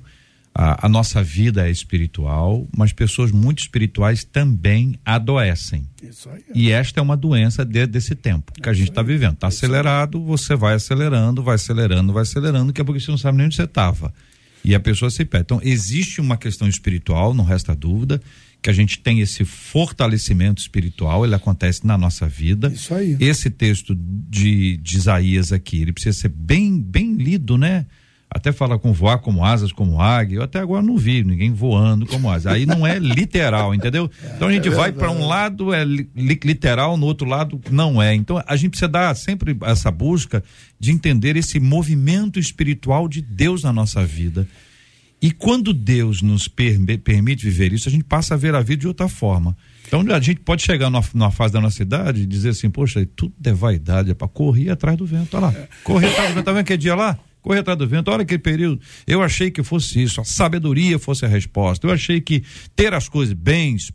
a, 0.55 0.87
a, 0.87 0.89
nossa 0.89 1.23
vida 1.23 1.67
é 1.67 1.71
espiritual, 1.71 2.69
mas 2.77 2.93
pessoas 2.93 3.33
muito 3.33 3.61
espirituais 3.61 4.23
também 4.23 4.99
adoecem. 5.05 5.89
E 6.55 6.71
esta 6.71 7.01
é 7.01 7.03
uma 7.03 7.17
doença 7.17 7.65
de, 7.65 7.87
desse 7.87 8.15
tempo 8.15 8.53
que 8.53 8.69
a 8.69 8.73
gente 8.75 8.91
está 8.91 9.03
vivendo. 9.03 9.35
Está 9.35 9.47
acelerado, 9.47 10.23
você 10.23 10.55
vai 10.55 10.75
acelerando, 10.75 11.43
vai 11.43 11.55
acelerando, 11.55 12.13
vai 12.13 12.23
acelerando, 12.23 12.67
daqui 12.67 12.83
a 12.83 12.85
pouco 12.85 13.01
você 13.01 13.11
não 13.11 13.19
sabe 13.19 13.39
nem 13.39 13.47
onde 13.47 13.57
você 13.57 13.65
estava. 13.65 14.13
E 14.65 14.75
a 14.75 14.81
pessoa 14.81 15.11
se 15.11 15.25
perde. 15.25 15.45
Então, 15.47 15.61
existe 15.63 16.21
uma 16.21 16.37
questão 16.37 16.69
espiritual, 16.69 17.35
não 17.35 17.45
resta 17.45 17.75
dúvida, 17.75 18.21
que 18.61 18.71
a 18.71 18.73
gente 18.73 19.01
tem 19.01 19.21
esse 19.21 19.45
fortalecimento 19.45 20.63
espiritual, 20.63 21.25
ele 21.25 21.35
acontece 21.35 21.85
na 21.85 21.99
nossa 21.99 22.29
vida. 22.29 22.69
Isso 22.73 22.95
aí. 22.95 23.17
Esse 23.19 23.51
texto 23.51 23.93
de, 23.95 24.77
de 24.77 24.97
Isaías 24.97 25.51
aqui, 25.51 25.83
ele 25.83 25.93
precisa 25.93 26.17
ser 26.17 26.29
bem, 26.29 26.81
bem 26.81 27.15
lido, 27.15 27.59
né? 27.59 27.87
Até 28.35 28.51
fala 28.51 28.79
com 28.79 28.93
voar 28.93 29.19
como 29.19 29.45
asas, 29.45 29.73
como 29.73 30.01
águia. 30.01 30.37
Eu 30.37 30.43
até 30.43 30.59
agora 30.59 30.83
não 30.83 30.97
vi 30.97 31.23
ninguém 31.23 31.53
voando 31.53 32.07
como 32.07 32.31
asas. 32.31 32.53
Aí 32.53 32.65
não 32.65 32.87
é 32.87 32.99
literal, 32.99 33.75
entendeu? 33.75 34.11
Então 34.35 34.49
a 34.49 34.53
gente 34.53 34.69
é 34.69 34.71
vai 34.71 34.91
para 34.91 35.11
um 35.11 35.27
lado 35.27 35.73
é 35.73 35.85
li, 35.85 36.09
literal, 36.17 36.97
no 36.97 37.07
outro 37.07 37.29
lado 37.29 37.61
não 37.71 38.01
é. 38.01 38.15
Então 38.15 38.43
a 38.47 38.57
gente 38.57 38.71
precisa 38.71 38.89
dar 38.89 39.15
sempre 39.15 39.57
essa 39.63 39.91
busca 39.91 40.43
de 40.81 40.91
entender 40.91 41.37
esse 41.37 41.61
movimento 41.61 42.39
espiritual 42.39 43.07
de 43.07 43.21
Deus 43.21 43.63
na 43.63 43.73
nossa 43.73 44.05
vida. 44.05 44.49
E 45.21 45.31
quando 45.31 45.73
Deus 45.73 46.21
nos 46.21 46.49
permite 46.49 47.45
viver 47.45 47.73
isso, 47.73 47.89
a 47.89 47.93
gente 47.93 48.03
passa 48.03 48.35
a 48.35 48.37
ver 48.37 48.55
a 48.57 48.61
vida 48.61 48.81
de 48.81 48.89
outra 48.89 49.09
forma. 49.09 49.57
Então 49.87 50.01
a 50.11 50.21
gente 50.21 50.41
pode 50.41 50.63
chegar 50.63 50.91
numa, 50.91 51.05
numa 51.15 51.31
fase 51.31 51.53
da 51.53 51.61
nossa 51.61 51.81
idade 51.83 52.23
e 52.23 52.27
dizer 52.27 52.49
assim, 52.49 52.71
poxa, 52.71 53.07
tudo 53.15 53.33
é 53.45 53.53
vaidade, 53.53 54.11
é 54.11 54.15
para 54.15 54.27
correr 54.27 54.71
atrás 54.71 54.97
do 54.97 55.07
vento. 55.07 55.37
Olha 55.37 55.47
lá, 55.47 55.55
correr 55.85 56.09
atrás 56.09 56.31
do 56.31 56.35
vento, 56.35 56.45
tá 56.45 56.53
vendo 56.53 56.65
que 56.65 56.77
dia 56.77 56.95
lá? 56.95 57.19
Correr 57.43 57.59
atrás 57.59 57.79
do 57.79 57.87
vento. 57.87 58.11
Olha 58.11 58.23
aquele 58.23 58.39
período. 58.39 58.81
Eu 59.07 59.23
achei 59.23 59.51
que 59.51 59.63
fosse 59.63 60.03
isso, 60.03 60.21
a 60.21 60.25
sabedoria 60.25 60.99
fosse 60.99 61.25
a 61.25 61.29
resposta. 61.29 61.87
Eu 61.87 61.93
achei 61.93 62.21
que 62.21 62.43
ter 62.75 62.95
as 62.95 63.09
coisas, 63.09 63.35
bens, 63.35 63.93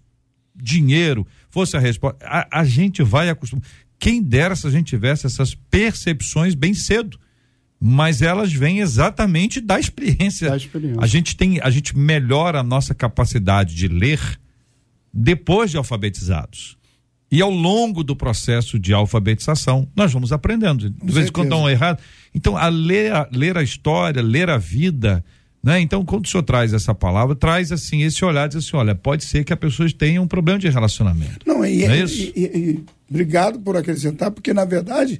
dinheiro, 0.56 1.26
fosse 1.50 1.76
a 1.76 1.80
resposta. 1.80 2.24
A, 2.24 2.60
a 2.60 2.66
gente 2.66 3.02
vai 3.02 3.30
acostumar. 3.30 3.64
Quem 3.98 4.22
dera 4.22 4.56
se 4.56 4.68
a 4.68 4.70
gente 4.70 4.88
tivesse 4.88 5.26
essas 5.26 5.56
percepções 5.56 6.54
bem 6.54 6.74
cedo. 6.74 7.18
Mas 7.80 8.24
elas 8.24 8.52
vêm 8.52 8.80
exatamente 8.80 9.62
da 9.62 9.80
experiência. 9.80 10.50
Da 10.50 10.58
experiência. 10.58 11.00
A 11.00 11.06
gente 11.06 11.38
tem, 11.38 11.60
a 11.62 11.70
gente 11.70 11.96
melhora 11.96 12.60
a 12.60 12.64
nossa 12.64 12.96
capacidade 12.96 13.76
de 13.76 13.88
ler 13.88 14.20
depois 15.14 15.70
de 15.72 15.78
alfabetizados. 15.78 16.77
E 17.30 17.42
ao 17.42 17.50
longo 17.50 18.04
do 18.04 18.16
processo 18.16 18.80
de 18.80 18.94
alfabetização, 18.94 19.88
nós 19.96 20.14
vamos 20.14 20.32
aprendendo. 20.32 20.90
De 20.90 21.12
vez 21.12 21.28
em 21.28 21.32
quando 21.32 21.50
dá 21.50 21.58
um 21.58 21.70
errado. 21.70 22.00
Então, 22.34 22.56
a 22.56 22.70
ler, 22.70 23.12
a 23.12 23.28
ler 23.32 23.58
a 23.58 23.64
história, 23.64 24.22
ler 24.22 24.50
a 24.50 24.58
vida, 24.58 25.24
né? 25.62 25.82
Então, 25.82 26.06
quando 26.06 26.26
o 26.26 26.28
senhor 26.30 26.44
traz 26.44 26.74
essa 26.74 26.96
palavra, 26.96 27.36
traz 27.36 27.72
assim, 27.72 28.04
esse 28.04 28.24
olhar, 28.24 28.48
diz 28.48 28.58
assim, 28.58 28.78
olha, 28.78 28.96
pode 28.96 29.26
ser 29.26 29.44
que 29.44 29.52
a 29.52 29.58
pessoa 29.58 29.90
tenha 29.92 30.22
um 30.22 30.28
problema 30.28 30.58
de 30.58 30.70
relacionamento. 30.70 31.40
Não, 31.46 31.66
e, 31.66 31.86
não 31.86 31.94
é 31.94 32.00
isso? 32.00 32.22
E, 32.22 32.32
e, 32.36 32.44
e, 32.44 32.86
obrigado 33.10 33.60
por 33.60 33.76
acrescentar, 33.76 34.32
porque 34.32 34.54
na 34.54 34.64
verdade, 34.64 35.20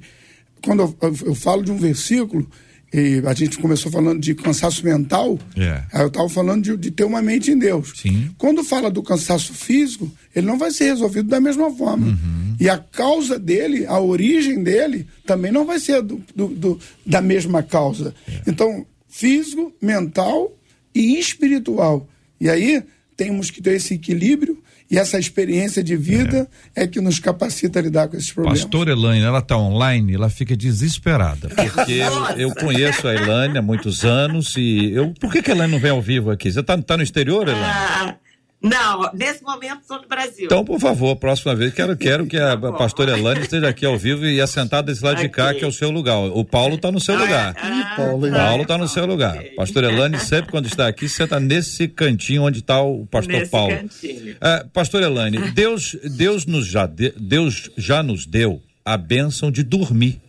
quando 0.64 0.80
eu, 0.80 1.16
eu 1.26 1.34
falo 1.34 1.62
de 1.62 1.70
um 1.70 1.76
versículo, 1.76 2.48
e 2.92 3.22
a 3.26 3.34
gente 3.34 3.58
começou 3.58 3.92
falando 3.92 4.20
de 4.20 4.34
cansaço 4.34 4.84
mental, 4.84 5.38
é. 5.56 5.82
aí 5.92 6.02
eu 6.02 6.08
estava 6.08 6.28
falando 6.28 6.62
de, 6.62 6.76
de, 6.76 6.90
ter 6.90 7.04
uma 7.04 7.20
mente 7.20 7.50
em 7.50 7.58
Deus. 7.58 7.92
Sim. 7.96 8.30
Quando 8.38 8.64
fala 8.64 8.90
do 8.90 9.02
cansaço 9.02 9.52
físico, 9.52 10.10
ele 10.34 10.46
não 10.46 10.56
vai 10.56 10.70
ser 10.70 10.84
resolvido 10.84 11.28
da 11.28 11.40
mesma 11.40 11.70
forma. 11.70 12.06
Uhum. 12.06 12.56
E 12.58 12.68
a 12.68 12.78
causa 12.78 13.38
dele, 13.38 13.84
a 13.86 14.00
origem 14.00 14.62
dele, 14.62 15.06
também 15.26 15.52
não 15.52 15.66
vai 15.66 15.78
ser 15.78 16.02
do, 16.02 16.22
do, 16.34 16.48
do 16.48 16.80
da 17.04 17.20
mesma 17.20 17.62
causa. 17.62 18.14
É. 18.26 18.42
Então, 18.46 18.86
físico, 19.06 19.70
mental 19.82 20.56
e 20.94 21.18
espiritual. 21.18 22.08
E 22.40 22.48
aí 22.48 22.82
temos 23.16 23.50
que 23.50 23.60
ter 23.60 23.74
esse 23.74 23.94
equilíbrio 23.94 24.62
e 24.90 24.98
essa 24.98 25.18
experiência 25.18 25.82
de 25.82 25.96
vida 25.96 26.48
é, 26.74 26.84
é 26.84 26.86
que 26.86 27.00
nos 27.00 27.18
capacita 27.18 27.78
a 27.78 27.82
lidar 27.82 28.08
com 28.08 28.16
esses 28.16 28.32
problemas. 28.32 28.62
Pastor 28.62 28.88
Elaine, 28.88 29.24
ela 29.24 29.40
está 29.40 29.56
online, 29.56 30.14
ela 30.14 30.30
fica 30.30 30.56
desesperada, 30.56 31.48
porque 31.54 31.92
eu, 31.92 32.48
eu, 32.48 32.54
conheço 32.54 33.06
a 33.06 33.14
Elaine 33.14 33.58
há 33.58 33.62
muitos 33.62 34.04
anos 34.04 34.54
e 34.56 34.92
eu, 34.92 35.12
por 35.20 35.30
que 35.30 35.42
que 35.42 35.50
a 35.50 35.54
Elaine 35.54 35.72
não 35.72 35.80
vem 35.80 35.90
ao 35.90 36.00
vivo 36.00 36.30
aqui? 36.30 36.50
Você 36.50 36.60
está 36.60 36.80
tá 36.80 36.96
no 36.96 37.02
exterior, 37.02 37.46
Elaine? 37.46 37.64
Ah, 37.64 38.16
não, 38.60 39.12
nesse 39.14 39.42
momento 39.44 39.82
estou 39.82 40.02
no 40.02 40.08
Brasil. 40.08 40.46
Então, 40.46 40.64
por 40.64 40.80
favor, 40.80 41.14
próxima 41.14 41.54
vez, 41.54 41.72
quero, 41.72 41.96
quero 41.96 42.26
que 42.26 42.36
a 42.36 42.56
tá 42.56 42.72
pastora 42.72 43.16
Elane 43.16 43.42
esteja 43.42 43.68
aqui 43.68 43.86
ao 43.86 43.96
vivo 43.96 44.26
e 44.26 44.40
assentada 44.40 44.90
desse 44.90 45.04
lado 45.04 45.14
aqui. 45.14 45.22
de 45.22 45.28
cá, 45.28 45.54
que 45.54 45.64
é 45.64 45.66
o 45.66 45.72
seu 45.72 45.90
lugar. 45.90 46.16
O 46.16 46.44
Paulo 46.44 46.74
está 46.74 46.90
no 46.90 46.98
seu 46.98 47.14
ah, 47.14 47.18
lugar. 47.18 47.56
Ah, 47.56 47.94
Paulo 47.96 48.28
Paulo 48.28 48.62
está 48.62 48.76
no 48.76 48.88
seu 48.88 49.06
lugar. 49.06 49.36
Okay. 49.36 49.50
Pastora 49.50 49.92
Elane, 49.92 50.18
sempre 50.18 50.50
quando 50.50 50.66
está 50.66 50.88
aqui, 50.88 51.08
senta 51.08 51.38
nesse 51.38 51.86
cantinho 51.86 52.42
onde 52.42 52.58
está 52.58 52.82
o 52.82 53.06
pastor 53.06 53.32
nesse 53.32 53.50
Paulo. 53.50 53.76
Cantinho. 53.76 54.36
É, 54.40 54.64
pastor 54.72 55.02
Elane, 55.04 55.52
Deus, 55.52 55.96
Deus, 56.16 56.44
nos 56.44 56.66
já 56.66 56.86
de, 56.86 57.14
Deus 57.16 57.70
já 57.76 58.02
nos 58.02 58.26
deu 58.26 58.60
a 58.84 58.96
bênção 58.96 59.52
de 59.52 59.62
dormir. 59.62 60.20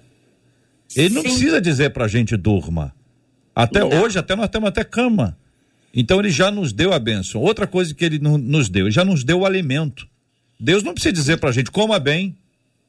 Ele 0.95 1.15
não 1.15 1.23
Sim. 1.23 1.29
precisa 1.29 1.59
dizer 1.59 1.89
para 1.89 2.05
a 2.05 2.07
gente 2.07 2.37
durma. 2.37 2.93
Até 3.55 3.79
não. 3.79 3.89
hoje, 4.01 4.19
até 4.19 4.35
nós 4.35 4.49
temos 4.49 4.69
até 4.69 4.83
cama. 4.83 5.35
Então 5.93 6.19
ele 6.19 6.29
já 6.29 6.51
nos 6.51 6.71
deu 6.71 6.93
a 6.93 6.99
bênção. 6.99 7.41
Outra 7.41 7.65
coisa 7.65 7.93
que 7.93 8.05
ele 8.05 8.19
nos 8.19 8.69
deu, 8.69 8.85
ele 8.85 8.91
já 8.91 9.03
nos 9.03 9.23
deu 9.23 9.39
o 9.39 9.45
alimento. 9.45 10.07
Deus 10.59 10.83
não 10.83 10.93
precisa 10.93 11.13
dizer 11.13 11.37
para 11.37 11.49
a 11.49 11.53
gente 11.53 11.71
coma 11.71 11.99
bem, 11.99 12.35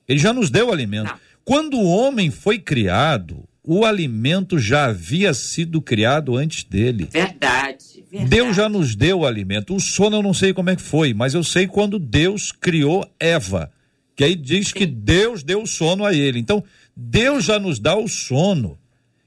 ele 0.08 0.18
já 0.18 0.32
nos 0.32 0.50
deu 0.50 0.68
o 0.68 0.72
alimento. 0.72 1.08
Não. 1.08 1.20
Quando 1.44 1.78
o 1.78 1.86
homem 1.86 2.30
foi 2.30 2.58
criado, 2.58 3.44
o 3.62 3.84
alimento 3.84 4.58
já 4.58 4.86
havia 4.86 5.32
sido 5.32 5.80
criado 5.80 6.36
antes 6.36 6.64
dele. 6.64 7.08
Verdade, 7.10 8.04
verdade. 8.10 8.30
Deus 8.30 8.56
já 8.56 8.68
nos 8.68 8.96
deu 8.96 9.20
o 9.20 9.26
alimento. 9.26 9.74
O 9.74 9.80
sono 9.80 10.16
eu 10.16 10.22
não 10.22 10.34
sei 10.34 10.52
como 10.52 10.70
é 10.70 10.76
que 10.76 10.82
foi, 10.82 11.14
mas 11.14 11.34
eu 11.34 11.44
sei 11.44 11.66
quando 11.66 11.98
Deus 11.98 12.52
criou 12.52 13.08
Eva. 13.18 13.70
Que 14.16 14.24
aí 14.24 14.34
diz 14.34 14.68
Sim. 14.68 14.74
que 14.74 14.86
Deus 14.86 15.42
deu 15.42 15.62
o 15.62 15.66
sono 15.66 16.04
a 16.04 16.12
ele. 16.12 16.38
Então, 16.38 16.62
Deus 16.96 17.44
já 17.44 17.58
nos 17.58 17.78
dá 17.78 17.96
o 17.96 18.08
sono. 18.08 18.78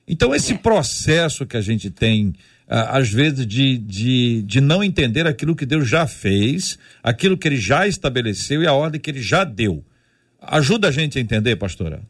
Então, 0.07 0.35
esse 0.35 0.53
é. 0.53 0.57
processo 0.57 1.45
que 1.45 1.57
a 1.57 1.61
gente 1.61 1.89
tem, 1.89 2.33
às 2.67 3.09
vezes, 3.09 3.45
de, 3.45 3.77
de, 3.77 4.41
de 4.43 4.61
não 4.61 4.83
entender 4.83 5.27
aquilo 5.27 5.55
que 5.55 5.65
Deus 5.65 5.87
já 5.87 6.07
fez, 6.07 6.77
aquilo 7.03 7.37
que 7.37 7.47
ele 7.47 7.57
já 7.57 7.87
estabeleceu 7.87 8.63
e 8.63 8.67
a 8.67 8.73
ordem 8.73 8.99
que 8.99 9.11
ele 9.11 9.21
já 9.21 9.43
deu. 9.43 9.83
Ajuda 10.41 10.89
a 10.89 10.91
gente 10.91 11.17
a 11.17 11.21
entender, 11.21 11.55
pastora? 11.55 12.01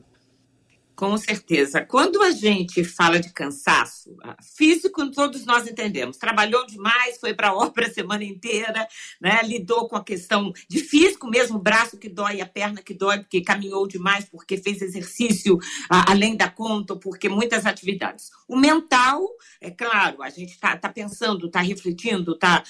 Com 1.04 1.18
certeza. 1.18 1.82
Quando 1.82 2.24
a 2.24 2.32
gente 2.32 2.82
fala 2.82 3.20
de 3.20 3.34
cansaço, 3.34 4.16
físico 4.56 5.12
todos 5.12 5.46
nós 5.46 5.68
entendemos. 5.68 6.16
Trabalhou 6.16 6.66
demais, 6.66 7.20
foi 7.20 7.34
para 7.34 7.50
a 7.50 7.54
obra 7.60 7.88
a 7.88 7.92
semana 7.92 8.24
inteira, 8.24 8.88
né? 9.20 9.42
lidou 9.44 9.90
com 9.90 9.98
a 9.98 10.04
questão 10.04 10.54
de 10.70 10.80
físico 10.80 11.28
mesmo, 11.28 11.58
o 11.58 11.62
braço 11.62 11.98
que 11.98 12.08
dói, 12.08 12.40
a 12.40 12.46
perna 12.46 12.82
que 12.82 12.94
dói, 12.94 13.20
porque 13.20 13.42
caminhou 13.42 13.86
demais, 13.86 14.24
porque 14.32 14.56
fez 14.56 14.82
exercício 14.82 15.60
além 15.90 16.38
da 16.38 16.50
conta, 16.50 16.96
porque 16.96 17.28
muitas 17.28 17.66
atividades. 17.66 18.30
O 18.48 18.56
mental, 18.56 19.28
é 19.60 19.72
claro, 19.72 20.24
a 20.24 20.30
gente 20.30 20.52
está 20.52 20.78
tá 20.78 20.88
pensando, 20.88 21.48
está 21.48 21.60
refletindo, 21.60 22.32
está 22.32 22.64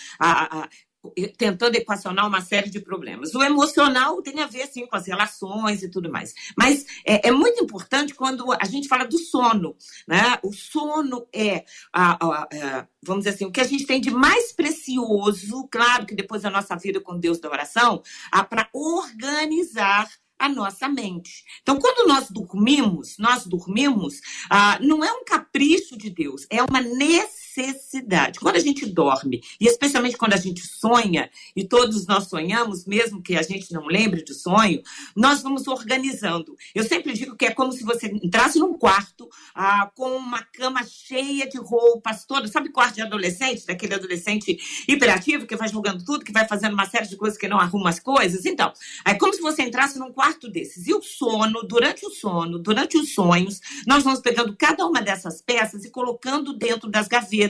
tentando 1.37 1.75
equacionar 1.75 2.27
uma 2.27 2.41
série 2.41 2.69
de 2.69 2.79
problemas. 2.79 3.35
O 3.35 3.43
emocional 3.43 4.21
tem 4.21 4.39
a 4.39 4.47
ver, 4.47 4.67
sim, 4.67 4.85
com 4.85 4.95
as 4.95 5.05
relações 5.05 5.83
e 5.83 5.89
tudo 5.89 6.11
mais. 6.11 6.33
Mas 6.57 6.85
é, 7.05 7.27
é 7.27 7.31
muito 7.31 7.63
importante 7.63 8.13
quando 8.13 8.51
a 8.53 8.65
gente 8.65 8.87
fala 8.87 9.05
do 9.05 9.17
sono. 9.17 9.75
Né? 10.07 10.37
O 10.43 10.53
sono 10.53 11.27
é, 11.33 11.65
a, 11.91 12.25
a, 12.25 12.43
a, 12.43 12.87
vamos 13.01 13.23
dizer 13.23 13.35
assim, 13.35 13.45
o 13.45 13.51
que 13.51 13.61
a 13.61 13.65
gente 13.65 13.85
tem 13.85 13.99
de 13.99 14.11
mais 14.11 14.53
precioso, 14.53 15.67
claro 15.69 16.05
que 16.05 16.15
depois 16.15 16.43
da 16.43 16.49
nossa 16.49 16.75
vida 16.77 17.01
com 17.01 17.19
Deus 17.19 17.39
da 17.39 17.49
oração, 17.49 18.01
para 18.49 18.69
organizar 18.73 20.09
a 20.39 20.49
nossa 20.49 20.89
mente. 20.89 21.43
Então, 21.61 21.79
quando 21.79 22.07
nós 22.07 22.29
dormimos, 22.29 23.17
nós 23.17 23.45
dormimos, 23.45 24.19
ah, 24.49 24.77
não 24.81 25.03
é 25.03 25.11
um 25.11 25.23
capricho 25.23 25.97
de 25.97 26.09
Deus, 26.09 26.45
é 26.49 26.61
uma 26.61 26.81
necessidade 26.81 27.42
necessidade. 27.55 28.39
Quando 28.39 28.55
a 28.55 28.59
gente 28.59 28.85
dorme, 28.85 29.41
e 29.59 29.67
especialmente 29.67 30.17
quando 30.17 30.33
a 30.33 30.37
gente 30.37 30.65
sonha, 30.65 31.29
e 31.55 31.63
todos 31.63 32.07
nós 32.07 32.27
sonhamos, 32.27 32.85
mesmo 32.85 33.21
que 33.21 33.35
a 33.35 33.41
gente 33.41 33.71
não 33.71 33.85
lembre 33.85 34.23
do 34.23 34.33
sonho, 34.33 34.81
nós 35.15 35.41
vamos 35.41 35.67
organizando. 35.67 36.55
Eu 36.73 36.83
sempre 36.83 37.13
digo 37.13 37.35
que 37.35 37.45
é 37.45 37.51
como 37.51 37.71
se 37.71 37.83
você 37.83 38.07
entrasse 38.07 38.59
num 38.59 38.73
quarto 38.73 39.29
ah, 39.53 39.89
com 39.95 40.15
uma 40.15 40.43
cama 40.43 40.83
cheia 40.83 41.47
de 41.47 41.57
roupas 41.57 42.25
todas. 42.25 42.51
Sabe 42.51 42.69
quarto 42.69 42.95
de 42.95 43.01
adolescente? 43.01 43.65
Daquele 43.65 43.95
adolescente 43.95 44.57
hiperativo 44.87 45.45
que 45.45 45.55
vai 45.55 45.67
jogando 45.67 46.03
tudo, 46.03 46.25
que 46.25 46.31
vai 46.31 46.47
fazendo 46.47 46.73
uma 46.73 46.85
série 46.85 47.07
de 47.07 47.15
coisas 47.15 47.37
que 47.37 47.47
não 47.47 47.59
arruma 47.59 47.89
as 47.89 47.99
coisas? 47.99 48.45
Então, 48.45 48.71
é 49.05 49.13
como 49.13 49.33
se 49.33 49.41
você 49.41 49.63
entrasse 49.63 49.99
num 49.99 50.11
quarto 50.11 50.49
desses. 50.49 50.87
E 50.87 50.93
o 50.93 51.01
sono, 51.01 51.63
durante 51.63 52.05
o 52.05 52.09
sono, 52.09 52.57
durante 52.57 52.97
os 52.97 53.13
sonhos, 53.13 53.59
nós 53.85 54.03
vamos 54.03 54.19
pegando 54.19 54.55
cada 54.57 54.85
uma 54.85 55.01
dessas 55.01 55.41
peças 55.41 55.85
e 55.85 55.89
colocando 55.89 56.53
dentro 56.53 56.89
das 56.89 57.07
gavetas 57.07 57.42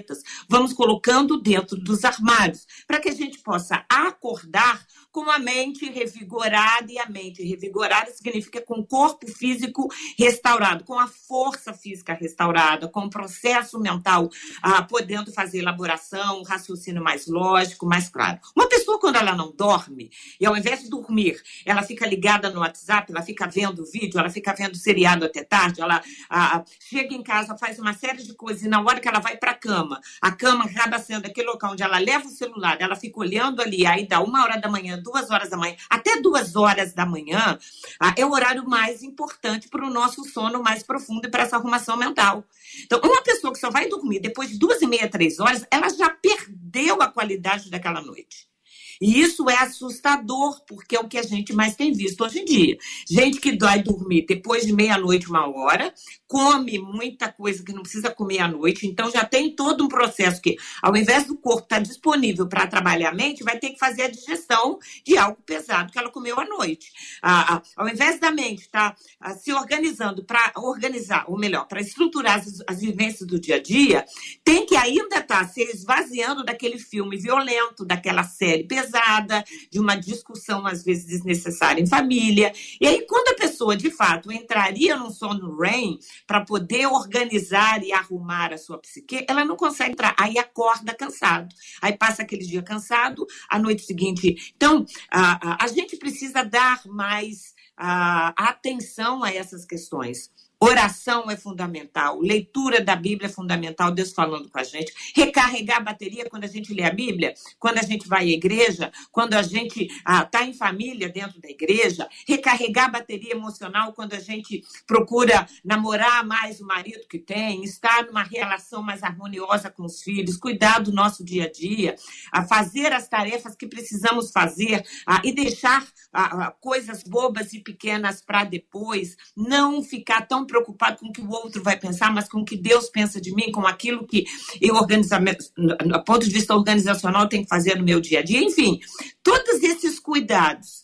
vamos 0.47 0.73
colocando 0.73 1.41
dentro 1.41 1.77
dos 1.77 2.03
armários, 2.03 2.65
para 2.87 2.99
que 2.99 3.09
a 3.09 3.13
gente 3.13 3.39
possa 3.39 3.85
acordar 3.89 4.85
com 5.13 5.29
a 5.29 5.37
mente 5.37 5.87
revigorada, 5.91 6.91
e 6.91 6.97
a 6.97 7.07
mente 7.07 7.43
revigorada 7.43 8.09
significa 8.11 8.59
com 8.61 8.79
o 8.79 8.85
corpo 8.85 9.27
físico 9.27 9.87
restaurado, 10.17 10.83
com 10.83 10.99
a 10.99 11.07
força 11.07 11.71
física 11.71 12.13
restaurada, 12.13 12.87
com 12.87 13.01
o 13.01 13.09
processo 13.11 13.79
mental 13.79 14.27
ah, 14.61 14.81
podendo 14.81 15.31
fazer 15.31 15.59
elaboração, 15.59 16.41
raciocínio 16.41 17.03
mais 17.03 17.27
lógico, 17.27 17.85
mais 17.85 18.09
claro. 18.09 18.39
Uma 18.55 18.67
pessoa, 18.67 18.99
quando 18.99 19.17
ela 19.17 19.35
não 19.35 19.51
dorme, 19.51 20.09
e 20.39 20.47
ao 20.47 20.57
invés 20.57 20.81
de 20.81 20.89
dormir, 20.89 21.39
ela 21.63 21.83
fica 21.83 22.07
ligada 22.07 22.49
no 22.49 22.61
WhatsApp, 22.61 23.11
ela 23.11 23.21
fica 23.21 23.47
vendo 23.47 23.85
vídeo, 23.85 24.19
ela 24.19 24.31
fica 24.31 24.51
vendo 24.53 24.75
seriado 24.75 25.25
até 25.25 25.43
tarde, 25.43 25.79
ela 25.79 26.01
ah, 26.27 26.63
chega 26.79 27.13
em 27.13 27.21
casa, 27.21 27.55
faz 27.55 27.77
uma 27.77 27.93
série 27.93 28.23
de 28.23 28.33
coisas, 28.33 28.63
e 28.63 28.67
na 28.67 28.81
hora 28.81 28.99
que 28.99 29.07
ela 29.07 29.19
vai 29.19 29.37
para 29.37 29.51
a 29.51 29.55
cama, 29.55 29.82
a 30.21 30.31
cama 30.31 30.65
acaba 30.65 30.99
sendo 30.99 31.25
aquele 31.25 31.47
local 31.47 31.73
onde 31.73 31.83
ela 31.83 31.97
leva 31.97 32.25
o 32.25 32.31
celular, 32.31 32.77
ela 32.79 32.95
fica 32.95 33.19
olhando 33.19 33.61
ali, 33.61 33.85
aí 33.85 34.07
dá 34.07 34.19
uma 34.21 34.43
hora 34.43 34.59
da 34.59 34.69
manhã, 34.69 34.99
duas 35.01 35.29
horas 35.29 35.49
da 35.49 35.57
manhã, 35.57 35.75
até 35.89 36.21
duas 36.21 36.55
horas 36.55 36.93
da 36.93 37.05
manhã, 37.05 37.57
ah, 37.99 38.13
é 38.17 38.25
o 38.25 38.31
horário 38.31 38.67
mais 38.67 39.03
importante 39.03 39.67
para 39.67 39.85
o 39.85 39.89
nosso 39.89 40.23
sono 40.25 40.61
mais 40.61 40.83
profundo 40.83 41.27
e 41.27 41.31
para 41.31 41.43
essa 41.43 41.57
arrumação 41.57 41.97
mental. 41.97 42.43
Então, 42.83 42.99
uma 43.03 43.21
pessoa 43.21 43.53
que 43.53 43.59
só 43.59 43.69
vai 43.69 43.87
dormir 43.87 44.19
depois 44.19 44.49
de 44.49 44.57
duas 44.57 44.81
e 44.81 44.87
meia, 44.87 45.09
três 45.09 45.39
horas, 45.39 45.65
ela 45.69 45.89
já 45.89 46.09
perdeu 46.09 47.01
a 47.01 47.07
qualidade 47.07 47.69
daquela 47.69 48.01
noite. 48.01 48.52
E 49.01 49.19
isso 49.19 49.49
é 49.49 49.57
assustador, 49.57 50.61
porque 50.67 50.95
é 50.95 50.99
o 50.99 51.07
que 51.07 51.17
a 51.17 51.23
gente 51.23 51.53
mais 51.53 51.75
tem 51.75 51.91
visto 51.93 52.23
hoje 52.23 52.39
em 52.39 52.45
dia. 52.45 52.77
Gente 53.09 53.39
que 53.39 53.57
vai 53.57 53.81
dormir 53.81 54.25
depois 54.27 54.65
de 54.65 54.73
meia-noite, 54.73 55.29
uma 55.29 55.47
hora, 55.47 55.93
come 56.27 56.79
muita 56.79 57.31
coisa 57.31 57.63
que 57.63 57.73
não 57.73 57.83
precisa 57.83 58.09
comer 58.09 58.39
à 58.39 58.47
noite, 58.47 58.87
então 58.87 59.11
já 59.11 59.23
tem 59.23 59.55
todo 59.55 59.83
um 59.83 59.87
processo 59.87 60.41
que, 60.41 60.57
ao 60.81 60.95
invés 60.95 61.25
do 61.25 61.37
corpo 61.37 61.63
estar 61.63 61.79
disponível 61.79 62.47
para 62.47 62.67
trabalhar 62.67 63.09
a 63.09 63.13
mente, 63.13 63.43
vai 63.43 63.59
ter 63.59 63.71
que 63.71 63.79
fazer 63.79 64.03
a 64.03 64.09
digestão 64.09 64.79
de 65.05 65.17
algo 65.17 65.37
pesado 65.45 65.91
que 65.91 65.99
ela 65.99 66.09
comeu 66.09 66.39
à 66.39 66.45
noite. 66.45 66.91
Ah, 67.21 67.61
ao 67.75 67.87
invés 67.87 68.19
da 68.19 68.31
mente 68.31 68.61
estar 68.61 68.95
ah, 69.19 69.35
se 69.35 69.53
organizando 69.53 70.23
para 70.23 70.53
organizar, 70.57 71.25
ou 71.27 71.37
melhor, 71.37 71.67
para 71.67 71.81
estruturar 71.81 72.39
as, 72.39 72.61
as, 72.67 72.81
vivências 72.81 73.27
do 73.27 73.39
dia 73.39 73.55
a 73.55 73.61
dia, 73.61 74.05
tem 74.43 74.65
que 74.65 74.75
ainda 74.75 75.17
estar 75.17 75.47
se 75.47 75.61
esvaziando 75.61 76.43
daquele 76.43 76.79
filme 76.79 77.17
violento, 77.17 77.85
daquela 77.85 78.23
série 78.23 78.63
pesada 78.63 78.82
pesada, 78.83 79.43
de 79.69 79.79
uma 79.79 79.95
discussão 79.95 80.65
às 80.67 80.83
vezes 80.83 81.05
desnecessária 81.05 81.81
em 81.81 81.87
família. 81.87 82.53
E 82.79 82.87
aí, 82.87 83.05
quando 83.07 83.29
a 83.29 83.35
pessoa 83.35 83.75
de 83.75 83.89
fato 83.89 84.31
entraria 84.31 84.95
num 84.95 85.09
sono 85.09 85.57
REM 85.57 85.97
para 86.27 86.41
poder 86.41 86.87
organizar 86.87 87.83
e 87.83 87.93
arrumar 87.93 88.53
a 88.53 88.57
sua 88.57 88.77
psique, 88.77 89.25
ela 89.27 89.45
não 89.45 89.55
consegue 89.55 89.93
entrar. 89.93 90.15
Aí 90.19 90.37
acorda 90.37 90.93
cansado. 90.93 91.53
Aí 91.81 91.93
passa 91.97 92.21
aquele 92.21 92.45
dia 92.45 92.61
cansado, 92.61 93.25
a 93.49 93.57
noite 93.57 93.83
seguinte. 93.83 94.53
Então, 94.55 94.85
a, 95.09 95.53
a, 95.53 95.65
a 95.65 95.67
gente 95.67 95.97
precisa 95.97 96.43
dar 96.43 96.81
mais 96.85 97.53
a, 97.77 98.49
atenção 98.49 99.23
a 99.23 99.33
essas 99.33 99.65
questões. 99.65 100.31
Oração 100.63 101.29
é 101.29 101.35
fundamental, 101.35 102.21
leitura 102.21 102.79
da 102.79 102.95
Bíblia 102.95 103.27
é 103.27 103.29
fundamental, 103.29 103.91
Deus 103.91 104.13
falando 104.13 104.49
com 104.49 104.57
a 104.57 104.63
gente. 104.63 104.93
Recarregar 105.13 105.79
a 105.79 105.81
bateria 105.81 106.29
quando 106.29 106.45
a 106.45 106.47
gente 106.47 106.73
lê 106.73 106.83
a 106.83 106.89
Bíblia, 106.89 107.33
quando 107.59 107.79
a 107.79 107.81
gente 107.81 108.07
vai 108.07 108.21
à 108.21 108.31
igreja, 108.31 108.89
quando 109.11 109.33
a 109.33 109.41
gente 109.41 109.83
está 109.83 110.01
ah, 110.05 110.23
tá 110.23 110.45
em 110.45 110.53
família 110.53 111.09
dentro 111.09 111.41
da 111.41 111.49
igreja. 111.49 112.07
Recarregar 112.25 112.85
a 112.85 112.91
bateria 112.91 113.33
emocional 113.33 113.91
quando 113.91 114.13
a 114.13 114.21
gente 114.21 114.63
procura 114.87 115.45
namorar 115.65 116.25
mais 116.25 116.61
o 116.61 116.65
marido 116.65 117.09
que 117.09 117.19
tem, 117.19 117.61
estar 117.65 118.05
numa 118.05 118.23
relação 118.23 118.81
mais 118.81 119.03
harmoniosa 119.03 119.69
com 119.69 119.83
os 119.83 120.01
filhos, 120.01 120.37
cuidar 120.37 120.79
do 120.79 120.93
nosso 120.93 121.25
dia 121.25 121.43
a 121.43 121.51
dia, 121.51 121.97
a 122.31 122.45
fazer 122.45 122.93
as 122.93 123.09
tarefas 123.09 123.53
que 123.53 123.67
precisamos 123.67 124.31
fazer 124.31 124.81
ah, 125.05 125.21
e 125.25 125.33
deixar 125.33 125.85
ah, 126.13 126.55
coisas 126.61 127.03
bobas 127.03 127.51
e 127.51 127.59
pequenas 127.59 128.21
para 128.21 128.45
depois, 128.45 129.17
não 129.35 129.83
ficar 129.83 130.21
tão 130.21 130.45
preocupado 130.53 130.99
com 130.99 131.07
o 131.07 131.11
que 131.11 131.21
o 131.21 131.31
outro 131.31 131.63
vai 131.63 131.79
pensar, 131.79 132.13
mas 132.13 132.29
com 132.29 132.41
o 132.41 132.45
que 132.45 132.55
Deus 132.55 132.89
pensa 132.89 133.19
de 133.19 133.33
mim, 133.33 133.51
com 133.51 133.65
aquilo 133.65 134.05
que 134.05 134.23
eu, 134.61 134.75
do 134.75 136.03
ponto 136.03 136.25
de 136.25 136.31
vista 136.31 136.55
organizacional, 136.55 137.27
tenho 137.27 137.43
que 137.43 137.49
fazer 137.49 137.75
no 137.75 137.83
meu 137.83 137.99
dia 137.99 138.19
a 138.19 138.23
dia. 138.23 138.39
Enfim, 138.39 138.79
todos 139.23 139.63
esses 139.63 139.99
cuidados 139.99 140.82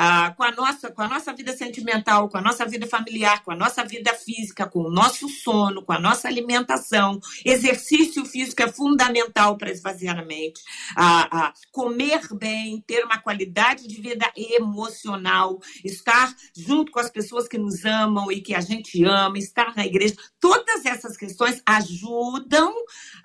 ah, 0.00 0.32
com, 0.36 0.44
a 0.44 0.52
nossa, 0.52 0.92
com 0.92 1.02
a 1.02 1.08
nossa 1.08 1.32
vida 1.32 1.56
sentimental, 1.56 2.28
com 2.28 2.38
a 2.38 2.40
nossa 2.40 2.64
vida 2.64 2.86
familiar, 2.86 3.42
com 3.42 3.50
a 3.50 3.56
nossa 3.56 3.84
vida 3.84 4.14
física, 4.14 4.64
com 4.64 4.84
o 4.84 4.90
nosso 4.92 5.28
sono, 5.28 5.82
com 5.82 5.92
a 5.92 5.98
nossa 5.98 6.28
alimentação. 6.28 7.18
Exercício 7.44 8.24
físico 8.24 8.62
é 8.62 8.70
fundamental 8.70 9.58
para 9.58 9.72
esvaziar 9.72 10.16
a 10.16 10.24
mente. 10.24 10.60
Ah, 10.96 11.28
ah, 11.32 11.52
comer 11.72 12.20
bem, 12.34 12.80
ter 12.86 13.04
uma 13.04 13.18
qualidade 13.18 13.88
de 13.88 14.00
vida 14.00 14.30
emocional, 14.36 15.58
estar 15.84 16.32
junto 16.56 16.92
com 16.92 17.00
as 17.00 17.10
pessoas 17.10 17.48
que 17.48 17.58
nos 17.58 17.84
amam 17.84 18.30
e 18.30 18.40
que 18.40 18.54
a 18.54 18.60
gente 18.60 19.04
ama, 19.04 19.36
estar 19.36 19.74
na 19.74 19.84
igreja. 19.84 20.14
Todas 20.38 20.86
essas 20.86 21.16
questões 21.16 21.60
ajudam 21.66 22.72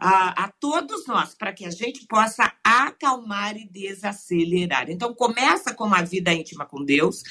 a, 0.03 0.43
a 0.43 0.47
todos 0.59 1.07
nós 1.07 1.33
para 1.33 1.53
que 1.53 1.63
a 1.63 1.69
gente 1.69 2.05
possa 2.07 2.51
acalmar 2.61 3.55
e 3.55 3.65
desacelerar. 3.65 4.89
Então, 4.89 5.13
começa 5.13 5.73
com 5.73 5.85
uma 5.85 6.01
vida 6.01 6.33
íntima 6.33 6.65
com 6.65 6.83
Deus. 6.83 7.23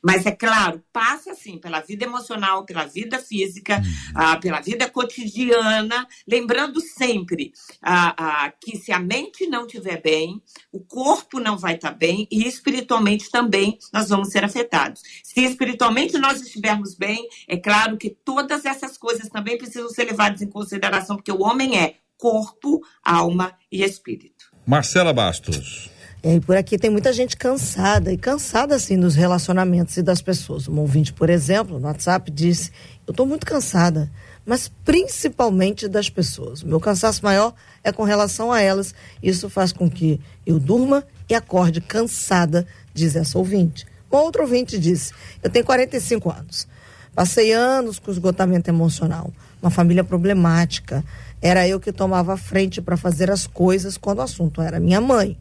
Mas 0.00 0.24
é 0.24 0.30
claro, 0.30 0.82
passa 0.92 1.32
assim 1.32 1.58
pela 1.58 1.80
vida 1.80 2.04
emocional, 2.04 2.64
pela 2.64 2.86
vida 2.86 3.18
física, 3.18 3.78
uhum. 3.78 4.12
ah, 4.14 4.36
pela 4.36 4.60
vida 4.60 4.88
cotidiana, 4.88 6.06
lembrando 6.26 6.80
sempre 6.80 7.52
ah, 7.82 8.14
ah, 8.16 8.52
que 8.60 8.78
se 8.78 8.92
a 8.92 9.00
mente 9.00 9.48
não 9.48 9.66
estiver 9.66 10.00
bem, 10.00 10.40
o 10.72 10.78
corpo 10.78 11.40
não 11.40 11.58
vai 11.58 11.74
estar 11.74 11.90
tá 11.90 11.96
bem 11.96 12.28
e 12.30 12.46
espiritualmente 12.46 13.28
também 13.28 13.76
nós 13.92 14.08
vamos 14.08 14.28
ser 14.28 14.44
afetados. 14.44 15.02
Se 15.24 15.40
espiritualmente 15.40 16.16
nós 16.16 16.40
estivermos 16.40 16.94
bem, 16.94 17.26
é 17.48 17.56
claro 17.56 17.96
que 17.96 18.10
todas 18.10 18.64
essas 18.64 18.96
coisas 18.96 19.28
também 19.28 19.58
precisam 19.58 19.88
ser 19.88 20.04
levadas 20.04 20.40
em 20.40 20.48
consideração, 20.48 21.16
porque 21.16 21.32
o 21.32 21.42
homem 21.42 21.76
é 21.76 21.96
corpo, 22.20 22.82
alma 23.02 23.54
e 23.72 23.82
espírito. 23.82 24.52
Marcela 24.66 25.12
Bastos. 25.12 25.90
É, 26.22 26.34
e 26.34 26.40
por 26.40 26.54
aqui 26.54 26.78
tem 26.78 26.90
muita 26.90 27.14
gente 27.14 27.34
cansada, 27.34 28.12
e 28.12 28.18
cansada 28.18 28.74
assim 28.74 29.00
dos 29.00 29.14
relacionamentos 29.14 29.96
e 29.96 30.02
das 30.02 30.20
pessoas. 30.20 30.68
Um 30.68 30.78
ouvinte, 30.78 31.14
por 31.14 31.30
exemplo, 31.30 31.78
no 31.78 31.86
WhatsApp 31.86 32.30
disse: 32.30 32.70
Eu 33.06 33.12
estou 33.12 33.24
muito 33.24 33.46
cansada, 33.46 34.12
mas 34.44 34.70
principalmente 34.84 35.88
das 35.88 36.10
pessoas. 36.10 36.62
O 36.62 36.68
meu 36.68 36.78
cansaço 36.78 37.24
maior 37.24 37.54
é 37.82 37.90
com 37.90 38.04
relação 38.04 38.52
a 38.52 38.60
elas. 38.60 38.94
Isso 39.22 39.48
faz 39.48 39.72
com 39.72 39.88
que 39.88 40.20
eu 40.46 40.60
durma 40.60 41.04
e 41.26 41.34
acorde 41.34 41.80
cansada, 41.80 42.66
diz 42.92 43.16
essa 43.16 43.38
ouvinte. 43.38 43.86
Um 44.12 44.18
outro 44.18 44.42
ouvinte 44.42 44.78
disse: 44.78 45.14
Eu 45.42 45.48
tenho 45.48 45.64
45 45.64 46.30
anos. 46.30 46.68
Passei 47.14 47.52
anos 47.52 47.98
com 47.98 48.10
esgotamento 48.10 48.70
emocional, 48.70 49.32
uma 49.60 49.70
família 49.70 50.04
problemática. 50.04 51.02
Era 51.42 51.66
eu 51.66 51.80
que 51.80 51.92
tomava 51.92 52.34
a 52.34 52.36
frente 52.36 52.82
para 52.82 52.96
fazer 52.96 53.30
as 53.30 53.46
coisas 53.46 53.96
quando 53.96 54.18
o 54.18 54.22
assunto 54.22 54.60
era 54.60 54.78
minha 54.78 55.00
mãe. 55.00 55.38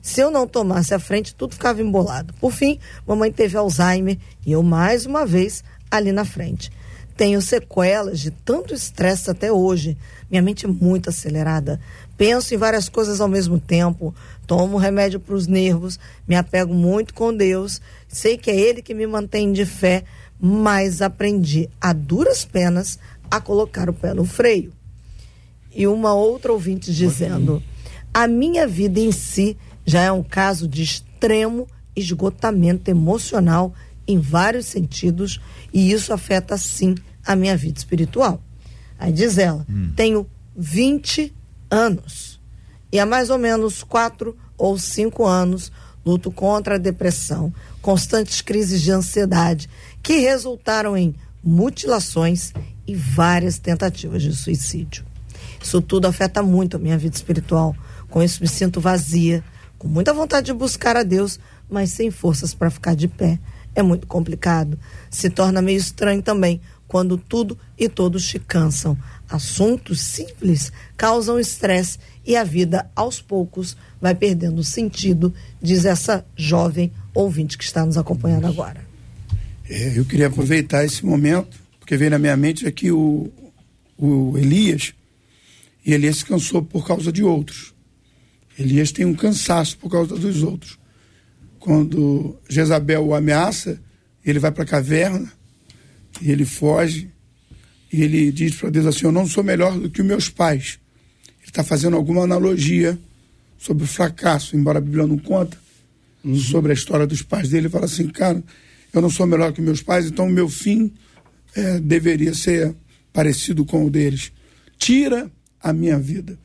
Se 0.00 0.20
eu 0.20 0.30
não 0.30 0.48
tomasse 0.48 0.92
a 0.92 0.98
frente, 0.98 1.34
tudo 1.34 1.54
ficava 1.54 1.80
embolado. 1.80 2.34
Por 2.40 2.52
fim, 2.52 2.78
mamãe 3.06 3.30
teve 3.30 3.56
Alzheimer 3.56 4.18
e 4.44 4.52
eu, 4.52 4.62
mais 4.62 5.06
uma 5.06 5.24
vez, 5.24 5.62
ali 5.90 6.10
na 6.10 6.24
frente. 6.24 6.72
Tenho 7.16 7.40
sequelas 7.40 8.18
de 8.18 8.30
tanto 8.30 8.74
estresse 8.74 9.30
até 9.30 9.52
hoje. 9.52 9.96
Minha 10.30 10.42
mente 10.42 10.64
é 10.64 10.68
muito 10.68 11.10
acelerada. 11.10 11.78
Penso 12.16 12.54
em 12.54 12.56
várias 12.56 12.88
coisas 12.88 13.20
ao 13.20 13.28
mesmo 13.28 13.60
tempo. 13.60 14.14
Tomo 14.46 14.78
remédio 14.78 15.20
para 15.20 15.34
os 15.34 15.46
nervos. 15.46 16.00
Me 16.26 16.34
apego 16.34 16.74
muito 16.74 17.14
com 17.14 17.32
Deus. 17.32 17.80
Sei 18.08 18.36
que 18.36 18.50
é 18.50 18.56
Ele 18.58 18.82
que 18.82 18.94
me 18.94 19.06
mantém 19.06 19.52
de 19.52 19.66
fé. 19.66 20.04
Mas 20.40 21.02
aprendi 21.02 21.68
a 21.80 21.92
duras 21.92 22.44
penas 22.44 22.98
a 23.30 23.40
colocar 23.40 23.88
o 23.88 23.94
pé 23.94 24.14
no 24.14 24.24
freio. 24.24 24.72
E 25.74 25.86
uma 25.86 26.14
outra 26.14 26.52
ouvinte 26.52 26.92
dizendo: 26.92 27.62
A 28.12 28.26
minha 28.26 28.66
vida 28.66 29.00
em 29.00 29.12
si 29.12 29.56
já 29.84 30.02
é 30.02 30.12
um 30.12 30.22
caso 30.22 30.68
de 30.68 30.82
extremo 30.82 31.66
esgotamento 31.94 32.90
emocional 32.90 33.74
em 34.06 34.18
vários 34.18 34.66
sentidos 34.66 35.40
e 35.72 35.92
isso 35.92 36.12
afeta 36.12 36.56
sim 36.56 36.94
a 37.24 37.36
minha 37.36 37.56
vida 37.56 37.78
espiritual. 37.78 38.42
Aí 38.98 39.12
diz 39.12 39.38
ela: 39.38 39.66
hum. 39.68 39.92
tenho 39.96 40.26
20 40.56 41.32
anos 41.70 42.40
e 42.90 42.98
há 43.00 43.06
mais 43.06 43.30
ou 43.30 43.38
menos 43.38 43.82
quatro 43.82 44.36
ou 44.56 44.78
cinco 44.78 45.26
anos 45.26 45.72
luto 46.04 46.30
contra 46.30 46.74
a 46.74 46.78
depressão, 46.78 47.52
constantes 47.80 48.40
crises 48.40 48.82
de 48.82 48.90
ansiedade 48.90 49.68
que 50.02 50.18
resultaram 50.18 50.96
em 50.96 51.14
mutilações 51.42 52.52
e 52.86 52.94
várias 52.94 53.58
tentativas 53.58 54.22
de 54.22 54.34
suicídio. 54.34 55.04
Isso 55.60 55.80
tudo 55.80 56.06
afeta 56.06 56.42
muito 56.42 56.76
a 56.76 56.80
minha 56.80 56.98
vida 56.98 57.16
espiritual. 57.16 57.74
Com 58.08 58.22
isso 58.22 58.40
me 58.42 58.48
sinto 58.48 58.80
vazia, 58.80 59.42
com 59.78 59.88
muita 59.88 60.12
vontade 60.12 60.46
de 60.46 60.52
buscar 60.52 60.96
a 60.96 61.02
Deus, 61.02 61.40
mas 61.70 61.90
sem 61.90 62.10
forças 62.10 62.54
para 62.54 62.70
ficar 62.70 62.94
de 62.94 63.08
pé. 63.08 63.38
É 63.74 63.82
muito 63.82 64.06
complicado. 64.06 64.78
Se 65.10 65.30
torna 65.30 65.62
meio 65.62 65.78
estranho 65.78 66.22
também 66.22 66.60
quando 66.92 67.16
tudo 67.16 67.56
e 67.78 67.88
todos 67.88 68.26
te 68.26 68.38
cansam. 68.38 68.98
Assuntos 69.28 70.00
simples 70.00 70.70
causam 70.94 71.40
estresse 71.40 71.98
e 72.24 72.36
a 72.36 72.44
vida, 72.44 72.90
aos 72.94 73.20
poucos, 73.20 73.76
vai 73.98 74.14
perdendo 74.14 74.62
sentido, 74.62 75.32
diz 75.60 75.86
essa 75.86 76.24
jovem 76.36 76.92
ouvinte 77.14 77.56
que 77.56 77.64
está 77.64 77.84
nos 77.84 77.96
acompanhando 77.96 78.46
agora. 78.46 78.80
É, 79.68 79.98
eu 79.98 80.04
queria 80.04 80.26
aproveitar 80.26 80.84
esse 80.84 81.04
momento, 81.04 81.58
porque 81.80 81.96
veio 81.96 82.10
na 82.10 82.18
minha 82.18 82.36
mente 82.36 82.66
aqui 82.66 82.92
o, 82.92 83.32
o 83.96 84.36
Elias, 84.36 84.92
e 85.84 85.92
Elias 85.92 86.18
se 86.18 86.24
cansou 86.24 86.62
por 86.62 86.86
causa 86.86 87.12
de 87.12 87.22
outros. 87.22 87.74
Elias 88.58 88.92
tem 88.92 89.04
um 89.04 89.14
cansaço 89.14 89.76
por 89.78 89.90
causa 89.90 90.16
dos 90.16 90.42
outros. 90.42 90.78
Quando 91.58 92.36
Jezabel 92.48 93.06
o 93.06 93.14
ameaça, 93.14 93.80
ele 94.24 94.38
vai 94.38 94.50
para 94.50 94.64
a 94.64 94.66
caverna 94.66 95.32
e 96.20 96.30
ele 96.30 96.44
foge. 96.44 97.10
E 97.92 98.02
ele 98.02 98.30
diz 98.30 98.54
para 98.56 98.70
Deus 98.70 98.86
assim: 98.86 99.06
Eu 99.06 99.12
não 99.12 99.26
sou 99.26 99.42
melhor 99.42 99.78
do 99.78 99.90
que 99.90 100.00
os 100.00 100.06
meus 100.06 100.28
pais. 100.28 100.78
Ele 101.40 101.48
está 101.48 101.64
fazendo 101.64 101.96
alguma 101.96 102.22
analogia 102.22 102.98
sobre 103.58 103.84
o 103.84 103.86
fracasso, 103.86 104.56
embora 104.56 104.78
a 104.78 104.80
Bíblia 104.80 105.06
não 105.06 105.18
conta, 105.18 105.56
uhum. 106.24 106.36
sobre 106.36 106.72
a 106.72 106.74
história 106.74 107.06
dos 107.06 107.22
pais 107.22 107.48
dele. 107.48 107.66
Ele 107.66 107.72
fala 107.72 107.86
assim: 107.86 108.08
Cara, 108.08 108.42
eu 108.92 109.00
não 109.00 109.10
sou 109.10 109.26
melhor 109.26 109.52
que 109.52 109.60
meus 109.60 109.82
pais, 109.82 110.06
então 110.06 110.26
o 110.26 110.30
meu 110.30 110.48
fim 110.48 110.92
é, 111.54 111.80
deveria 111.80 112.34
ser 112.34 112.74
parecido 113.12 113.64
com 113.64 113.86
o 113.86 113.90
deles. 113.90 114.32
Tira 114.78 115.30
a 115.62 115.72
minha 115.72 115.98
vida. 115.98 116.38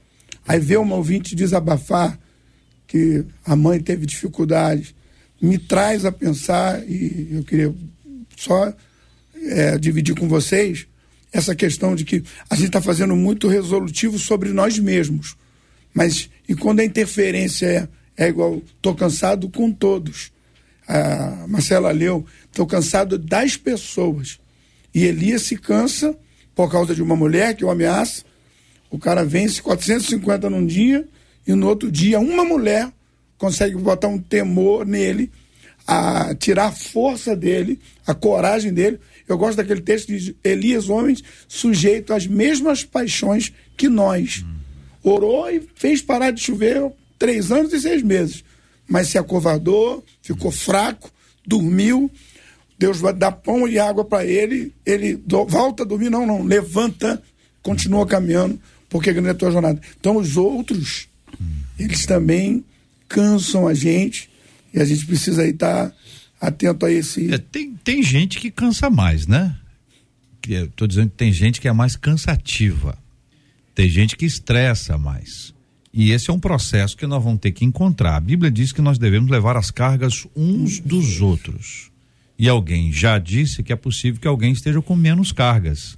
Aí 0.48 0.60
vê 0.60 0.78
uma 0.78 0.96
ouvinte 0.96 1.36
desabafar 1.36 2.18
que 2.88 3.26
a 3.46 3.56
mãe 3.56 3.80
teve 3.80 4.06
dificuldades, 4.06 4.96
me 5.42 5.58
traz 5.58 6.06
a 6.06 6.12
pensar, 6.12 6.82
e 6.88 7.30
eu 7.32 7.44
queria 7.44 7.74
só 8.36 8.74
é, 9.36 9.78
dividir 9.78 10.16
com 10.16 10.28
vocês 10.28 10.88
essa 11.32 11.54
questão 11.54 11.96
de 11.96 12.06
que 12.06 12.24
a 12.50 12.56
gente 12.56 12.68
está 12.68 12.82
fazendo 12.82 13.16
muito 13.16 13.48
resolutivo 13.48 14.18
sobre 14.18 14.50
nós 14.50 14.80
mesmos. 14.80 15.36
Mas 15.94 16.30
e 16.48 16.56
quando 16.56 16.80
a 16.80 16.86
interferência 16.86 17.90
é, 18.18 18.26
é 18.26 18.30
igual, 18.30 18.62
estou 18.76 18.96
cansado 18.96 19.50
com 19.50 19.72
todos. 19.72 20.32
A 20.88 21.46
Marcela 21.48 21.92
leu, 21.92 22.26
estou 22.46 22.66
cansado 22.66 23.18
das 23.18 23.58
pessoas. 23.58 24.40
E 24.94 25.04
Elias 25.04 25.44
se 25.44 25.58
cansa 25.58 26.18
por 26.56 26.72
causa 26.72 26.96
de 26.96 27.04
uma 27.04 27.16
mulher 27.16 27.56
que 27.56 27.66
o 27.66 27.70
ameaça, 27.70 28.24
o 28.90 28.98
cara 28.98 29.24
vence 29.24 29.62
450 29.62 30.50
num 30.50 30.66
dia 30.66 31.08
e 31.46 31.54
no 31.54 31.68
outro 31.68 31.92
dia 31.92 32.20
uma 32.20 32.44
mulher 32.44 32.92
consegue 33.38 33.76
botar 33.76 34.08
um 34.08 34.18
temor 34.18 34.86
nele, 34.86 35.32
a 35.86 36.36
tirar 36.36 36.66
a 36.68 36.72
força 36.72 37.36
dele, 37.36 37.80
a 38.06 38.14
coragem 38.14 38.74
dele. 38.74 39.00
Eu 39.28 39.38
gosto 39.38 39.58
daquele 39.58 39.82
texto 39.82 40.08
de 40.08 40.36
Elias, 40.44 40.90
homens 40.90 41.24
sujeito 41.48 42.14
às 42.14 42.28
mesmas 42.28 42.84
paixões 42.84 43.54
que 43.78 43.88
nós. 43.88 44.44
Orou 45.04 45.50
e 45.50 45.62
fez 45.76 46.02
parar 46.02 46.32
de 46.32 46.42
chover 46.42 46.92
três 47.18 47.52
anos 47.52 47.72
e 47.72 47.80
seis 47.80 48.04
meses. 48.04 48.44
Mas 48.88 49.08
se 49.08 49.18
acovardou, 49.18 50.04
ficou 50.22 50.52
fraco, 50.52 51.10
dormiu. 51.46 52.12
Deus 52.78 53.00
vai 53.00 53.14
dar 53.14 53.32
pão 53.32 53.68
e 53.68 53.80
água 53.80 54.04
para 54.04 54.26
ele. 54.26 54.74
Ele 54.86 55.22
volta 55.48 55.84
a 55.84 55.86
dormir, 55.86 56.10
não, 56.10 56.26
não, 56.26 56.44
levanta, 56.44 57.22
continua 57.62 58.06
caminhando 58.06 58.60
porque 58.90 59.14
grande 59.14 59.30
é 59.30 59.32
a 59.32 59.36
tua 59.36 59.52
jornada. 59.52 59.82
Então 60.00 60.18
os 60.18 60.38
outros, 60.38 61.08
eles 61.78 62.06
também 62.06 62.64
cansam 63.08 63.68
a 63.68 63.74
gente 63.74 64.30
e 64.74 64.80
a 64.80 64.86
gente 64.86 65.06
precisa 65.06 65.46
estar 65.48 65.90
tá 65.90 65.96
atento 66.40 66.86
a 66.86 66.92
esse. 66.92 67.34
É, 67.34 67.38
tem, 67.38 67.74
tem 67.84 68.04
gente 68.04 68.40
que 68.40 68.52
cansa 68.52 68.90
mais, 68.90 69.28
né? 69.28 69.56
Estou 70.48 70.88
dizendo 70.88 71.10
que 71.10 71.18
tem 71.18 71.32
gente 71.32 71.60
que 71.60 71.68
é 71.68 71.74
mais 71.74 71.96
cansativa. 71.96 72.98
Tem 73.76 73.90
gente 73.90 74.16
que 74.16 74.26
estressa 74.26 74.98
mais. 74.98 75.54
E 75.94 76.12
esse 76.12 76.30
é 76.30 76.34
um 76.34 76.40
processo 76.40 76.96
que 76.96 77.08
nós 77.08 77.24
vamos 77.24 77.40
ter 77.40 77.52
que 77.52 77.66
encontrar. 77.66 78.16
A 78.16 78.20
Bíblia 78.22 78.52
diz 78.52 78.72
que 78.72 78.82
nós 78.82 78.98
devemos 78.98 79.30
levar 79.30 79.58
as 79.58 79.72
cargas 79.72 80.26
uns 80.36 80.80
dos 80.80 81.22
outros. 81.22 81.92
E 82.40 82.48
alguém 82.48 82.94
já 82.94 83.18
disse 83.18 83.64
que 83.64 83.74
é 83.74 83.76
possível 83.76 84.22
que 84.22 84.28
alguém 84.28 84.54
esteja 84.54 84.82
com 84.82 84.96
menos 84.96 85.32
cargas 85.32 85.98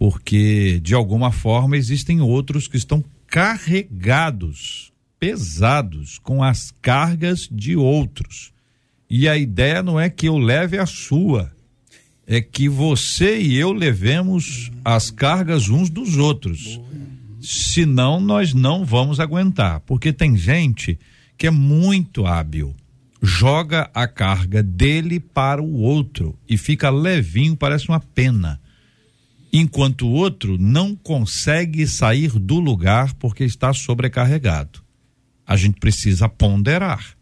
porque 0.00 0.80
de 0.82 0.94
alguma 0.94 1.30
forma 1.30 1.76
existem 1.76 2.22
outros 2.22 2.66
que 2.66 2.78
estão 2.78 3.04
carregados, 3.26 4.90
pesados 5.18 6.18
com 6.18 6.42
as 6.42 6.72
cargas 6.80 7.46
de 7.52 7.76
outros. 7.76 8.50
E 9.10 9.28
a 9.28 9.36
ideia 9.36 9.82
não 9.82 10.00
é 10.00 10.08
que 10.08 10.26
eu 10.26 10.38
leve 10.38 10.78
a 10.78 10.86
sua, 10.86 11.52
é 12.26 12.40
que 12.40 12.66
você 12.66 13.42
e 13.42 13.56
eu 13.56 13.74
levemos 13.74 14.72
as 14.82 15.10
cargas 15.10 15.68
uns 15.68 15.90
dos 15.90 16.16
outros. 16.16 16.80
Senão 17.38 18.20
nós 18.20 18.54
não 18.54 18.86
vamos 18.86 19.20
aguentar, 19.20 19.80
porque 19.80 20.14
tem 20.14 20.34
gente 20.34 20.98
que 21.36 21.46
é 21.46 21.50
muito 21.50 22.24
hábil, 22.24 22.74
joga 23.20 23.90
a 23.92 24.08
carga 24.08 24.62
dele 24.62 25.20
para 25.20 25.62
o 25.62 25.74
outro 25.74 26.38
e 26.48 26.56
fica 26.56 26.88
levinho, 26.88 27.54
parece 27.54 27.86
uma 27.86 28.00
pena 28.00 28.58
enquanto 29.52 30.06
o 30.06 30.12
outro 30.12 30.56
não 30.58 30.94
consegue 30.94 31.86
sair 31.86 32.30
do 32.38 32.60
lugar 32.60 33.14
porque 33.14 33.44
está 33.44 33.72
sobrecarregado. 33.72 34.82
A 35.46 35.56
gente 35.56 35.80
precisa 35.80 36.28
ponderar. 36.28 37.16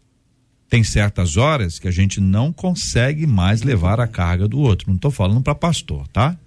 Tem 0.69 0.83
certas 0.83 1.35
horas 1.35 1.79
que 1.79 1.87
a 1.87 1.91
gente 1.91 2.21
não 2.21 2.53
consegue 2.53 3.25
mais 3.25 3.63
levar 3.63 3.99
a 3.99 4.07
carga 4.07 4.47
do 4.47 4.59
outro. 4.59 4.87
Não 4.87 4.95
estou 4.95 5.09
falando 5.09 5.41
para 5.41 5.55
pastor, 5.55 6.07
tá? 6.09 6.37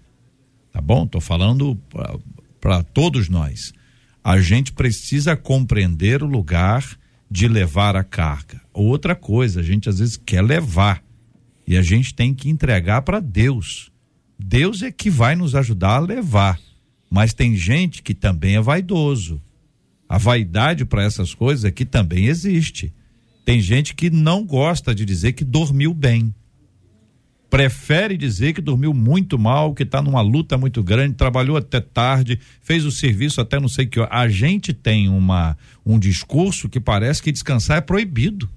Tá 0.72 0.80
bom? 0.80 1.04
Estou 1.04 1.20
falando 1.20 1.76
para 2.60 2.82
todos 2.84 3.28
nós. 3.28 3.72
A 4.22 4.40
gente 4.40 4.72
precisa 4.72 5.36
compreender 5.36 6.22
o 6.22 6.26
lugar 6.26 6.96
de 7.28 7.48
levar 7.48 7.96
a 7.96 8.04
carga. 8.04 8.60
Outra 8.72 9.16
coisa, 9.16 9.60
a 9.60 9.62
gente 9.62 9.88
às 9.88 9.98
vezes 9.98 10.16
quer 10.16 10.42
levar 10.42 11.02
e 11.66 11.76
a 11.76 11.82
gente 11.82 12.14
tem 12.14 12.32
que 12.32 12.48
entregar 12.48 13.02
para 13.02 13.18
Deus. 13.18 13.91
Deus 14.42 14.82
é 14.82 14.90
que 14.90 15.08
vai 15.08 15.34
nos 15.34 15.54
ajudar 15.54 15.96
a 15.96 16.00
levar. 16.00 16.58
Mas 17.08 17.34
tem 17.34 17.54
gente 17.54 18.02
que 18.02 18.14
também 18.14 18.56
é 18.56 18.60
vaidoso. 18.60 19.40
A 20.08 20.18
vaidade 20.18 20.84
para 20.84 21.02
essas 21.02 21.34
coisas 21.34 21.64
aqui 21.64 21.84
também 21.84 22.26
existe. 22.26 22.92
Tem 23.44 23.60
gente 23.60 23.94
que 23.94 24.10
não 24.10 24.44
gosta 24.44 24.94
de 24.94 25.04
dizer 25.04 25.32
que 25.32 25.44
dormiu 25.44 25.92
bem. 25.92 26.34
Prefere 27.50 28.16
dizer 28.16 28.54
que 28.54 28.62
dormiu 28.62 28.94
muito 28.94 29.38
mal, 29.38 29.74
que 29.74 29.82
está 29.82 30.00
numa 30.00 30.22
luta 30.22 30.56
muito 30.56 30.82
grande, 30.82 31.14
trabalhou 31.14 31.56
até 31.56 31.80
tarde, 31.80 32.40
fez 32.62 32.84
o 32.86 32.90
serviço 32.90 33.42
até 33.42 33.60
não 33.60 33.68
sei 33.68 33.84
que 33.84 34.00
hora. 34.00 34.08
A 34.10 34.26
gente 34.26 34.72
tem 34.72 35.08
uma, 35.08 35.56
um 35.84 35.98
discurso 35.98 36.66
que 36.66 36.80
parece 36.80 37.22
que 37.22 37.30
descansar 37.30 37.76
é 37.76 37.82
proibido. 37.82 38.48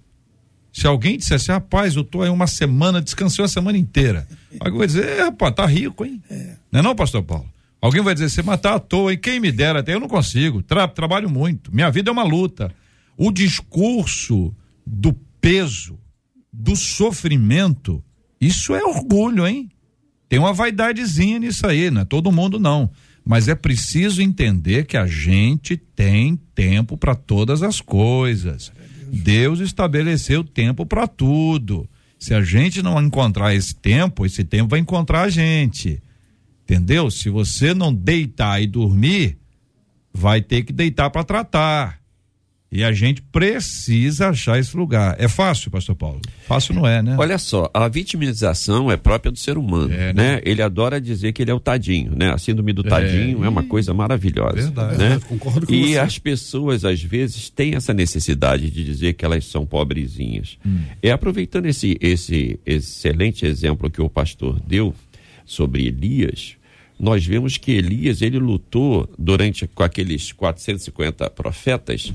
Se 0.75 0.85
alguém 0.85 1.17
dissesse, 1.17 1.49
rapaz, 1.49 1.95
eu 1.95 2.03
tô 2.03 2.21
aí 2.21 2.29
uma 2.29 2.47
semana, 2.47 3.01
descansei 3.01 3.45
a 3.45 3.47
semana 3.47 3.77
inteira. 3.77 4.27
Alguém 4.59 4.79
vai 4.79 4.87
dizer, 4.87 5.21
rapaz, 5.21 5.55
tá 5.55 5.65
rico, 5.65 6.03
hein? 6.03 6.21
É. 6.29 6.57
Não 6.69 6.81
é 6.81 6.83
não, 6.83 6.93
pastor 6.93 7.23
Paulo? 7.23 7.49
Alguém 7.79 8.03
vai 8.03 8.13
dizer, 8.13 8.27
você 8.27 8.43
matar 8.43 8.75
à 8.75 8.79
toa, 8.79 9.13
hein? 9.13 9.17
Quem 9.17 9.39
me 9.39 9.53
dera, 9.53 9.79
até 9.79 9.93
eu 9.93 10.01
não 10.01 10.09
consigo. 10.09 10.61
Tra 10.61 10.85
trabalho 10.85 11.29
muito. 11.29 11.73
Minha 11.73 11.89
vida 11.89 12.09
é 12.09 12.11
uma 12.11 12.25
luta. 12.25 12.75
O 13.15 13.31
discurso 13.31 14.53
do 14.85 15.13
peso, 15.39 15.97
do 16.51 16.75
sofrimento, 16.75 18.03
isso 18.41 18.75
é 18.75 18.83
orgulho, 18.83 19.47
hein? 19.47 19.69
Tem 20.27 20.39
uma 20.39 20.51
vaidadezinha 20.51 21.39
nisso 21.39 21.65
aí, 21.65 21.89
não 21.89 22.01
é 22.01 22.05
todo 22.05 22.33
mundo 22.33 22.59
não. 22.59 22.91
Mas 23.23 23.47
é 23.47 23.55
preciso 23.55 24.21
entender 24.21 24.85
que 24.85 24.97
a 24.97 25.07
gente 25.07 25.77
tem 25.77 26.35
tempo 26.53 26.97
para 26.97 27.15
todas 27.15 27.63
as 27.63 27.79
coisas. 27.79 28.73
Deus 29.11 29.59
estabeleceu 29.59 30.43
tempo 30.43 30.85
para 30.85 31.07
tudo. 31.07 31.89
Se 32.17 32.33
a 32.33 32.41
gente 32.41 32.81
não 32.81 33.01
encontrar 33.01 33.53
esse 33.53 33.75
tempo, 33.75 34.25
esse 34.25 34.43
tempo 34.43 34.69
vai 34.69 34.79
encontrar 34.79 35.23
a 35.23 35.29
gente. 35.29 36.01
Entendeu? 36.63 37.11
Se 37.11 37.29
você 37.29 37.73
não 37.73 37.93
deitar 37.93 38.61
e 38.61 38.67
dormir, 38.67 39.37
vai 40.13 40.41
ter 40.41 40.63
que 40.63 40.73
deitar 40.73 41.09
para 41.09 41.23
tratar. 41.23 41.99
E 42.75 42.83
a 42.83 42.91
gente 42.91 43.21
precisa 43.21 44.29
achar 44.29 44.59
esse 44.59 44.75
lugar. 44.75 45.15
É 45.17 45.29
fácil, 45.29 45.71
pastor 45.71 45.95
Paulo? 45.95 46.19
Fácil 46.45 46.75
não 46.75 46.85
é, 46.85 47.01
né? 47.01 47.15
Olha 47.17 47.37
só, 47.37 47.69
a 47.73 47.87
vitimização 47.87 48.91
é 48.91 48.97
própria 48.97 49.31
do 49.31 49.39
ser 49.39 49.57
humano, 49.57 49.93
é, 49.93 50.11
né? 50.11 50.35
né? 50.35 50.41
Ele 50.43 50.61
adora 50.61 50.99
dizer 50.99 51.31
que 51.31 51.41
ele 51.41 51.51
é 51.51 51.53
o 51.53 51.59
tadinho, 51.59 52.13
né? 52.13 52.33
A 52.33 52.37
síndrome 52.37 52.73
do 52.73 52.83
tadinho 52.83 53.43
é, 53.43 53.47
é 53.47 53.49
uma 53.49 53.63
coisa 53.63 53.93
maravilhosa. 53.93 54.55
Verdade. 54.55 54.97
Né? 54.97 55.21
concordo 55.25 55.65
com 55.65 55.73
e 55.73 55.93
você. 55.93 55.99
as 55.99 56.19
pessoas, 56.19 56.83
às 56.83 57.01
vezes, 57.01 57.49
têm 57.49 57.75
essa 57.75 57.93
necessidade 57.93 58.69
de 58.69 58.83
dizer 58.83 59.13
que 59.13 59.23
elas 59.23 59.45
são 59.45 59.65
pobrezinhas. 59.65 60.57
Hum. 60.65 60.79
É 61.01 61.11
aproveitando 61.11 61.67
esse, 61.67 61.97
esse 62.01 62.59
excelente 62.65 63.45
exemplo 63.45 63.89
que 63.89 64.01
o 64.01 64.09
pastor 64.09 64.59
deu 64.59 64.93
sobre 65.45 65.87
Elias, 65.87 66.57
nós 66.99 67.25
vemos 67.25 67.57
que 67.57 67.71
Elias, 67.71 68.21
ele 68.21 68.39
lutou 68.39 69.09
durante 69.17 69.67
com 69.67 69.83
aqueles 69.83 70.31
450 70.31 71.29
profetas 71.29 72.13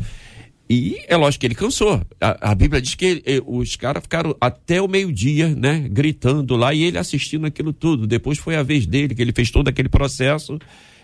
e 0.73 1.03
é 1.09 1.17
lógico 1.17 1.41
que 1.41 1.47
ele 1.49 1.57
cansou. 1.57 2.01
A, 2.21 2.53
a 2.53 2.55
Bíblia 2.55 2.81
diz 2.81 2.95
que 2.95 3.05
ele, 3.05 3.23
eh, 3.27 3.43
os 3.45 3.75
caras 3.75 4.05
ficaram 4.05 4.37
até 4.41 4.81
o 4.81 4.87
meio-dia, 4.87 5.49
né, 5.49 5.89
gritando 5.91 6.55
lá 6.55 6.73
e 6.73 6.85
ele 6.85 6.97
assistindo 6.97 7.45
aquilo 7.45 7.73
tudo. 7.73 8.07
Depois 8.07 8.39
foi 8.39 8.55
a 8.55 8.63
vez 8.63 8.87
dele, 8.87 9.13
que 9.13 9.21
ele 9.21 9.33
fez 9.33 9.51
todo 9.51 9.67
aquele 9.67 9.89
processo 9.89 10.61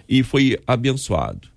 e 0.09 0.23
foi 0.23 0.57
abençoado. 0.69 1.49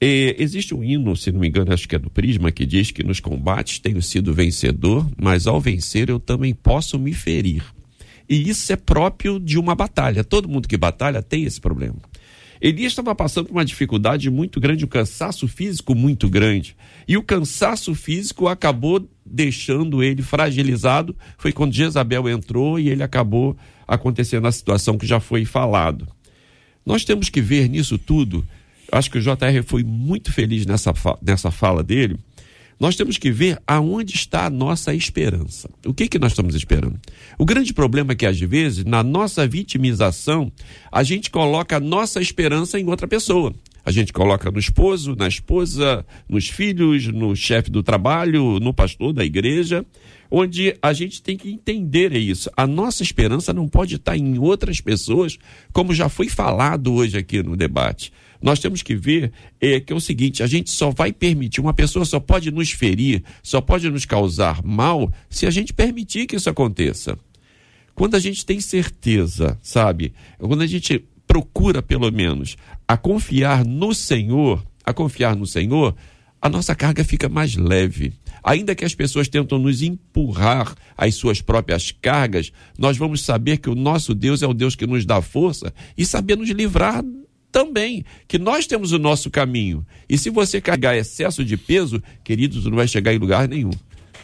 E, 0.00 0.34
existe 0.36 0.74
um 0.74 0.82
hino, 0.82 1.14
se 1.14 1.30
não 1.30 1.38
me 1.38 1.46
engano, 1.46 1.72
acho 1.72 1.88
que 1.88 1.94
é 1.94 1.98
do 1.98 2.10
Prisma, 2.10 2.50
que 2.50 2.66
diz 2.66 2.90
que 2.90 3.04
nos 3.04 3.20
combates 3.20 3.78
tenho 3.78 4.02
sido 4.02 4.34
vencedor, 4.34 5.08
mas 5.16 5.46
ao 5.46 5.60
vencer 5.60 6.10
eu 6.10 6.18
também 6.18 6.52
posso 6.52 6.98
me 6.98 7.12
ferir. 7.12 7.62
E 8.28 8.48
isso 8.48 8.72
é 8.72 8.76
próprio 8.76 9.38
de 9.38 9.60
uma 9.60 9.76
batalha. 9.76 10.24
Todo 10.24 10.48
mundo 10.48 10.66
que 10.66 10.76
batalha 10.76 11.22
tem 11.22 11.44
esse 11.44 11.60
problema. 11.60 11.98
Elias 12.64 12.92
estava 12.92 13.14
passando 13.14 13.48
por 13.48 13.52
uma 13.52 13.64
dificuldade 13.64 14.30
muito 14.30 14.58
grande, 14.58 14.86
um 14.86 14.88
cansaço 14.88 15.46
físico 15.46 15.94
muito 15.94 16.30
grande. 16.30 16.74
E 17.06 17.14
o 17.14 17.22
cansaço 17.22 17.94
físico 17.94 18.48
acabou 18.48 19.06
deixando 19.22 20.02
ele 20.02 20.22
fragilizado. 20.22 21.14
Foi 21.36 21.52
quando 21.52 21.74
Jezabel 21.74 22.26
entrou 22.26 22.80
e 22.80 22.88
ele 22.88 23.02
acabou 23.02 23.54
acontecendo 23.86 24.46
a 24.46 24.52
situação 24.52 24.96
que 24.96 25.06
já 25.06 25.20
foi 25.20 25.44
falado. 25.44 26.08
Nós 26.86 27.04
temos 27.04 27.28
que 27.28 27.42
ver 27.42 27.68
nisso 27.68 27.98
tudo. 27.98 28.42
Acho 28.90 29.10
que 29.10 29.18
o 29.18 29.20
JR 29.20 29.62
foi 29.66 29.84
muito 29.84 30.32
feliz 30.32 30.64
nessa, 30.64 30.94
nessa 31.20 31.50
fala 31.50 31.82
dele 31.82 32.18
nós 32.78 32.96
temos 32.96 33.18
que 33.18 33.30
ver 33.30 33.58
aonde 33.66 34.14
está 34.14 34.46
a 34.46 34.50
nossa 34.50 34.94
esperança. 34.94 35.70
O 35.84 35.94
que, 35.94 36.08
que 36.08 36.18
nós 36.18 36.32
estamos 36.32 36.54
esperando? 36.54 36.98
O 37.38 37.44
grande 37.44 37.72
problema 37.72 38.12
é 38.12 38.14
que, 38.14 38.26
às 38.26 38.38
vezes, 38.38 38.84
na 38.84 39.02
nossa 39.02 39.46
vitimização, 39.46 40.50
a 40.90 41.02
gente 41.02 41.30
coloca 41.30 41.76
a 41.76 41.80
nossa 41.80 42.20
esperança 42.20 42.78
em 42.78 42.88
outra 42.88 43.06
pessoa. 43.06 43.54
A 43.84 43.90
gente 43.90 44.12
coloca 44.12 44.50
no 44.50 44.58
esposo, 44.58 45.14
na 45.14 45.28
esposa, 45.28 46.06
nos 46.28 46.48
filhos, 46.48 47.06
no 47.06 47.36
chefe 47.36 47.70
do 47.70 47.82
trabalho, 47.82 48.58
no 48.58 48.72
pastor 48.72 49.12
da 49.12 49.24
igreja, 49.24 49.84
onde 50.30 50.74
a 50.80 50.92
gente 50.94 51.22
tem 51.22 51.36
que 51.36 51.50
entender 51.50 52.14
isso. 52.16 52.50
A 52.56 52.66
nossa 52.66 53.02
esperança 53.02 53.52
não 53.52 53.68
pode 53.68 53.96
estar 53.96 54.16
em 54.16 54.38
outras 54.38 54.80
pessoas, 54.80 55.38
como 55.70 55.94
já 55.94 56.08
foi 56.08 56.28
falado 56.28 56.94
hoje 56.94 57.18
aqui 57.18 57.42
no 57.42 57.56
debate 57.56 58.10
nós 58.44 58.58
temos 58.58 58.82
que 58.82 58.94
ver 58.94 59.32
é, 59.58 59.80
que 59.80 59.90
é 59.90 59.96
o 59.96 60.00
seguinte: 60.00 60.42
a 60.42 60.46
gente 60.46 60.70
só 60.70 60.90
vai 60.90 61.14
permitir, 61.14 61.62
uma 61.62 61.72
pessoa 61.72 62.04
só 62.04 62.20
pode 62.20 62.50
nos 62.50 62.70
ferir, 62.70 63.24
só 63.42 63.58
pode 63.58 63.88
nos 63.88 64.04
causar 64.04 64.62
mal, 64.62 65.10
se 65.30 65.46
a 65.46 65.50
gente 65.50 65.72
permitir 65.72 66.26
que 66.26 66.36
isso 66.36 66.50
aconteça. 66.50 67.18
Quando 67.94 68.16
a 68.16 68.18
gente 68.18 68.44
tem 68.44 68.60
certeza, 68.60 69.58
sabe? 69.62 70.12
Quando 70.38 70.60
a 70.60 70.66
gente 70.66 71.02
procura, 71.26 71.80
pelo 71.80 72.12
menos, 72.12 72.58
a 72.86 72.98
confiar 72.98 73.64
no 73.64 73.94
Senhor, 73.94 74.62
a 74.84 74.92
confiar 74.92 75.34
no 75.34 75.46
Senhor, 75.46 75.96
a 76.42 76.46
nossa 76.50 76.74
carga 76.74 77.02
fica 77.02 77.30
mais 77.30 77.56
leve. 77.56 78.12
Ainda 78.42 78.74
que 78.74 78.84
as 78.84 78.94
pessoas 78.94 79.26
tentam 79.26 79.58
nos 79.58 79.80
empurrar 79.80 80.74
as 80.98 81.14
suas 81.14 81.40
próprias 81.40 81.92
cargas, 81.92 82.52
nós 82.78 82.98
vamos 82.98 83.22
saber 83.22 83.56
que 83.56 83.70
o 83.70 83.74
nosso 83.74 84.14
Deus 84.14 84.42
é 84.42 84.46
o 84.46 84.52
Deus 84.52 84.76
que 84.76 84.86
nos 84.86 85.06
dá 85.06 85.22
força 85.22 85.72
e 85.96 86.04
saber 86.04 86.36
nos 86.36 86.50
livrar 86.50 87.02
também 87.54 88.04
que 88.26 88.36
nós 88.36 88.66
temos 88.66 88.90
o 88.90 88.98
nosso 88.98 89.30
caminho. 89.30 89.86
E 90.08 90.18
se 90.18 90.28
você 90.28 90.60
carregar 90.60 90.96
excesso 90.96 91.44
de 91.44 91.56
peso, 91.56 92.02
queridos, 92.24 92.64
não 92.64 92.74
vai 92.74 92.88
chegar 92.88 93.14
em 93.14 93.18
lugar 93.18 93.46
nenhum. 93.46 93.70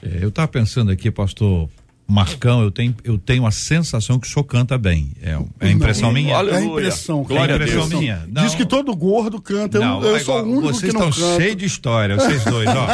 É, 0.02 0.18
eu 0.20 0.30
estava 0.30 0.48
pensando 0.48 0.90
aqui, 0.90 1.12
pastor 1.12 1.68
Marcão, 2.10 2.62
eu 2.62 2.70
tenho, 2.70 2.94
eu 3.04 3.16
tenho 3.18 3.46
a 3.46 3.52
sensação 3.52 4.18
que 4.18 4.26
o 4.26 4.30
senhor 4.30 4.44
canta 4.44 4.76
bem. 4.76 5.12
É, 5.22 5.38
é 5.60 5.70
impressão 5.70 6.08
não, 6.08 6.14
minha? 6.14 6.34
É 6.34 6.64
impressão. 6.64 7.22
Glória 7.22 7.52
é 7.52 7.54
impressão 7.54 7.86
minha. 7.86 8.26
Não. 8.28 8.42
Diz 8.42 8.54
que 8.54 8.66
todo 8.66 8.94
gordo 8.96 9.40
canta. 9.40 9.78
Não, 9.78 10.02
eu, 10.02 10.16
eu 10.16 10.20
sou 10.20 10.42
o 10.42 10.42
único 10.42 10.74
vocês 10.74 10.92
que 10.92 10.98
não 10.98 11.08
estão 11.08 11.36
cheios 11.36 11.56
de 11.56 11.64
história, 11.64 12.16
vocês 12.16 12.44
dois, 12.44 12.68
ó. 12.68 12.86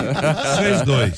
vocês 0.55 0.83
dois. 0.83 1.15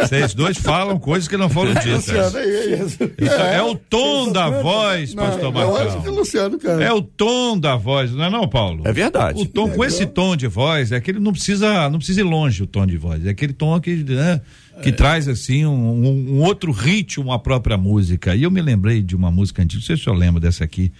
Vocês 0.00 0.34
dois 0.34 0.58
falam 0.58 0.98
coisas 0.98 1.28
que 1.28 1.36
não 1.36 1.50
foram 1.50 1.74
ditas. 1.74 2.06
Luciano, 2.06 2.38
é. 2.38 3.52
É, 3.52 3.56
é 3.56 3.62
o 3.62 3.74
tom 3.74 4.30
da 4.30 4.48
voz, 4.48 5.14
não, 5.14 5.24
pastor 5.24 5.52
Marcão. 5.52 5.76
Eu 5.76 5.88
acho 5.88 6.02
que 6.02 6.08
o 6.08 6.14
Luciano 6.14 6.58
canta. 6.58 6.84
É 6.84 6.92
o 6.92 7.02
tom 7.02 7.58
da 7.58 7.74
voz, 7.74 8.12
não 8.12 8.24
é 8.24 8.30
não, 8.30 8.48
Paulo? 8.48 8.82
É 8.86 8.92
verdade. 8.92 9.42
O 9.42 9.46
tom, 9.46 9.68
é 9.68 9.74
com 9.74 9.84
esse 9.84 10.06
tom 10.06 10.36
de 10.36 10.46
voz, 10.46 10.92
é 10.92 11.00
que 11.00 11.10
ele 11.10 11.18
não 11.18 11.32
precisa, 11.32 11.90
não 11.90 11.98
precisa 11.98 12.20
ir 12.20 12.24
longe 12.24 12.62
o 12.62 12.66
tom 12.66 12.86
de 12.86 12.96
voz. 12.96 13.26
É 13.26 13.30
aquele 13.30 13.52
tom 13.52 13.80
que, 13.80 13.94
né, 13.96 14.40
que 14.82 14.88
é. 14.88 14.92
traz 14.92 15.28
assim 15.28 15.64
um, 15.66 16.34
um, 16.34 16.40
outro 16.40 16.72
ritmo 16.72 17.32
à 17.32 17.38
própria 17.38 17.76
música. 17.76 18.34
E 18.34 18.42
eu 18.42 18.50
me 18.50 18.60
lembrei 18.60 19.02
de 19.02 19.14
uma 19.14 19.30
música 19.30 19.62
antiga, 19.62 19.80
não 19.80 19.86
sei 19.86 19.96
se 19.96 20.02
o 20.02 20.04
senhor 20.04 20.16
lembra 20.16 20.40
dessa 20.40 20.64
aqui. 20.64 20.92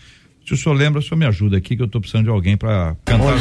Se 0.47 0.55
o 0.55 0.57
senhor 0.57 0.75
lembra, 0.75 1.01
o 1.01 1.03
senhor 1.03 1.17
me 1.17 1.27
ajuda 1.27 1.57
aqui, 1.57 1.77
que 1.77 1.83
eu 1.83 1.87
estou 1.87 2.01
precisando 2.01 2.25
de 2.25 2.31
alguém 2.31 2.57
para 2.57 2.97
cantar. 3.05 3.35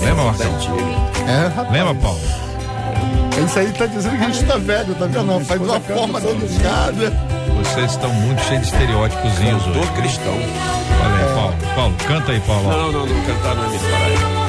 Lembra, 0.00 0.24
Marcelo? 0.24 0.56
É, 1.26 1.72
Lembra, 1.72 1.94
Paulo? 1.94 2.20
Isso 3.44 3.58
aí 3.58 3.72
tá 3.72 3.86
dizendo 3.86 4.18
que 4.18 4.24
a 4.24 4.30
gente 4.30 4.44
tá 4.44 4.58
velho, 4.58 4.94
tá 4.94 5.06
vendo? 5.06 5.24
Não, 5.24 5.44
faz 5.44 5.60
uma 5.60 5.80
forma 5.80 6.20
delicada. 6.20 7.41
Vocês 7.62 7.92
estão 7.92 8.12
muito 8.12 8.42
cheios 8.42 8.62
de 8.62 8.72
estereótipos 8.72 9.32
hoje. 9.38 9.72
Tô 9.72 9.92
cristão. 9.94 10.34
Olha 10.34 11.14
aí, 11.14 11.34
Paulo. 11.34 11.54
Paulo, 11.76 11.94
canta 12.06 12.32
aí, 12.32 12.40
Paulo. 12.40 12.68
Não, 12.68 12.92
não, 12.92 13.06
não, 13.06 13.22
cantar 13.24 13.54
não 13.54 13.64
é 13.64 13.68
minha 13.68 13.80
parada. 13.80 14.41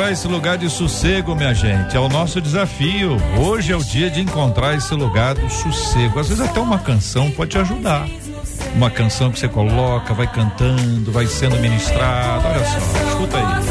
Encontrar 0.00 0.12
esse 0.12 0.28
lugar 0.28 0.56
de 0.56 0.70
sossego, 0.70 1.36
minha 1.36 1.52
gente. 1.52 1.94
É 1.94 2.00
o 2.00 2.08
nosso 2.08 2.40
desafio. 2.40 3.18
Hoje 3.38 3.72
é 3.72 3.76
o 3.76 3.84
dia 3.84 4.10
de 4.10 4.20
encontrar 4.20 4.74
esse 4.74 4.94
lugar 4.94 5.34
do 5.34 5.50
sossego. 5.50 6.18
Às 6.18 6.28
vezes 6.28 6.42
até 6.42 6.58
uma 6.58 6.78
canção 6.78 7.30
pode 7.30 7.50
te 7.50 7.58
ajudar. 7.58 8.08
Uma 8.74 8.90
canção 8.90 9.30
que 9.30 9.38
você 9.38 9.48
coloca, 9.48 10.14
vai 10.14 10.26
cantando, 10.26 11.12
vai 11.12 11.26
sendo 11.26 11.56
ministrado. 11.56 12.46
Olha 12.46 12.64
só, 12.64 12.78
escuta 13.08 13.36
aí. 13.36 13.69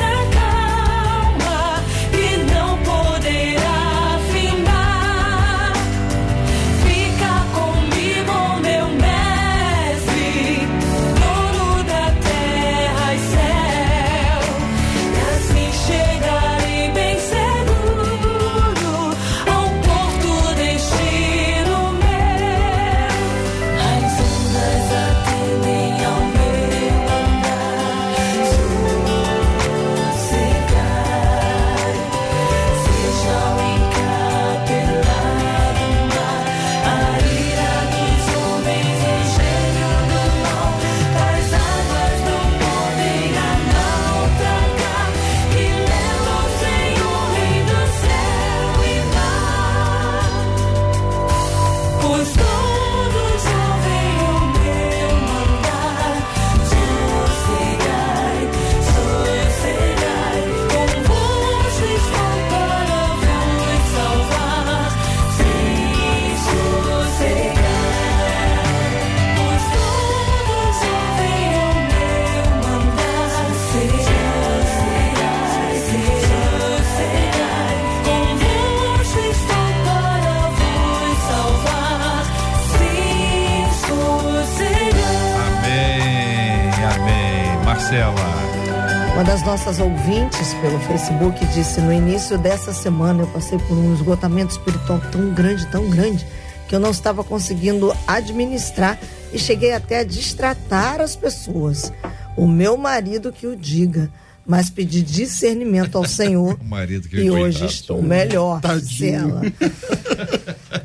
Uma 89.14 89.24
das 89.24 89.42
nossas 89.44 89.80
ouvintes 89.80 90.54
pelo 90.62 90.80
Facebook 90.82 91.44
disse: 91.48 91.82
No 91.82 91.92
início 91.92 92.38
dessa 92.38 92.72
semana 92.72 93.24
eu 93.24 93.28
passei 93.28 93.58
por 93.58 93.76
um 93.76 93.94
esgotamento 93.96 94.52
espiritual 94.52 95.02
tão 95.12 95.34
grande, 95.34 95.66
tão 95.68 95.90
grande, 95.90 96.26
que 96.68 96.76
eu 96.76 96.80
não 96.80 96.92
estava 96.92 97.24
conseguindo 97.24 97.92
administrar 98.08 99.00
e 99.34 99.40
cheguei 99.40 99.74
até 99.74 100.00
a 100.00 100.04
distratar 100.04 101.02
as 101.02 101.16
pessoas. 101.16 101.92
O 102.38 102.48
meu 102.48 102.78
marido 102.78 103.32
que 103.32 103.48
o 103.48 103.56
diga, 103.56 104.10
mas 104.46 104.70
pedi 104.70 105.02
discernimento 105.02 105.98
ao 105.98 106.06
Senhor. 106.08 106.58
marido 106.64 107.10
que 107.10 107.18
e 107.18 107.32
hoje 107.32 107.66
estou 107.66 108.02
melhor, 108.04 108.62
Tadinho. 108.62 109.42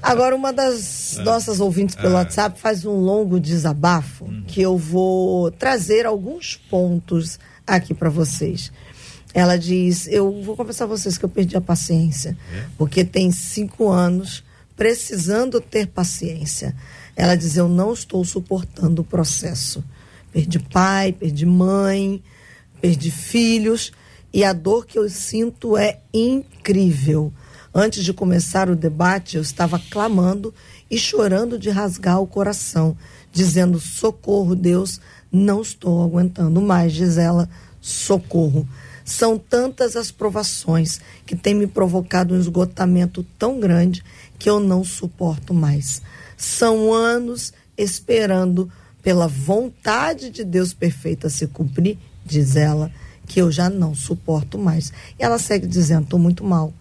Agora, 0.05 0.37
uma 0.37 0.53
das 0.53 1.17
nossas 1.25 1.61
ouvintes 1.61 1.95
pelo 1.95 2.13
WhatsApp 2.13 2.61
faz 2.61 2.85
um 2.85 2.93
longo 2.93 3.41
desabafo 3.41 4.27
que 4.47 4.61
eu 4.61 4.77
vou 4.77 5.51
trazer 5.51 6.05
alguns 6.05 6.57
pontos 6.57 7.39
aqui 7.67 7.95
para 7.95 8.11
vocês. 8.11 8.71
Ela 9.33 9.57
diz: 9.57 10.07
Eu 10.07 10.43
vou 10.43 10.55
confessar 10.55 10.85
a 10.85 10.89
vocês 10.89 11.17
que 11.17 11.25
eu 11.25 11.29
perdi 11.31 11.57
a 11.57 11.61
paciência, 11.61 12.37
porque 12.77 13.03
tem 13.03 13.33
cinco 13.33 13.89
anos 13.89 14.45
precisando 14.77 15.59
ter 15.59 15.87
paciência. 15.87 16.77
Ela 17.17 17.35
diz: 17.35 17.57
Eu 17.57 17.67
não 17.67 17.95
estou 17.95 18.23
suportando 18.27 19.01
o 19.01 19.07
processo. 19.07 19.83
Perdi 20.31 20.59
pai, 20.59 21.13
perdi 21.13 21.47
mãe, 21.47 22.23
perdi 22.79 23.11
filhos, 23.11 23.91
e 24.35 24.45
a 24.45 24.53
dor 24.53 24.85
que 24.85 24.99
eu 24.99 25.09
sinto 25.09 25.79
é 25.79 26.01
incrível. 26.13 27.33
Antes 27.77 28.05
de 28.05 28.13
começar 28.13 28.71
o 28.71 28.77
debate, 28.77 29.35
eu 29.35 29.43
estava 29.43 29.81
clamando 29.91 30.55
e 30.89 30.97
chorando 30.97 31.59
de 31.59 31.71
rasgar 31.71 32.21
o 32.21 32.27
coração, 32.27 32.97
dizendo: 33.33 33.81
Socorro, 33.81 34.55
Deus, 34.55 35.01
não 35.33 35.61
estou 35.61 36.05
aguentando 36.05 36.61
mais, 36.61 36.93
diz 36.93 37.19
ela, 37.19 37.49
socorro. 37.81 38.69
São 39.05 39.37
tantas 39.37 39.97
as 39.97 40.13
provações 40.13 41.01
que 41.27 41.35
têm 41.35 41.53
me 41.53 41.67
provocado 41.67 42.33
um 42.33 42.39
esgotamento 42.39 43.27
tão 43.37 43.59
grande 43.59 44.05
que 44.39 44.49
eu 44.49 44.61
não 44.61 44.85
suporto 44.85 45.53
mais. 45.53 46.01
São 46.37 46.95
anos 46.95 47.53
esperando 47.77 48.71
pela 49.03 49.27
vontade 49.27 50.31
de 50.31 50.45
Deus 50.45 50.73
perfeita 50.73 51.29
se 51.29 51.49
cumprir, 51.49 51.99
diz 52.25 52.55
ela, 52.55 52.89
que 53.27 53.43
eu 53.43 53.51
já 53.51 53.69
não 53.69 53.97
suporto 53.97 54.57
mais. 54.57 54.93
E 55.19 55.25
ela 55.25 55.41
segue 55.41 55.67
dizendo: 55.67 56.05
estou 56.05 56.21
muito 56.21 56.45
mal, 56.45 56.73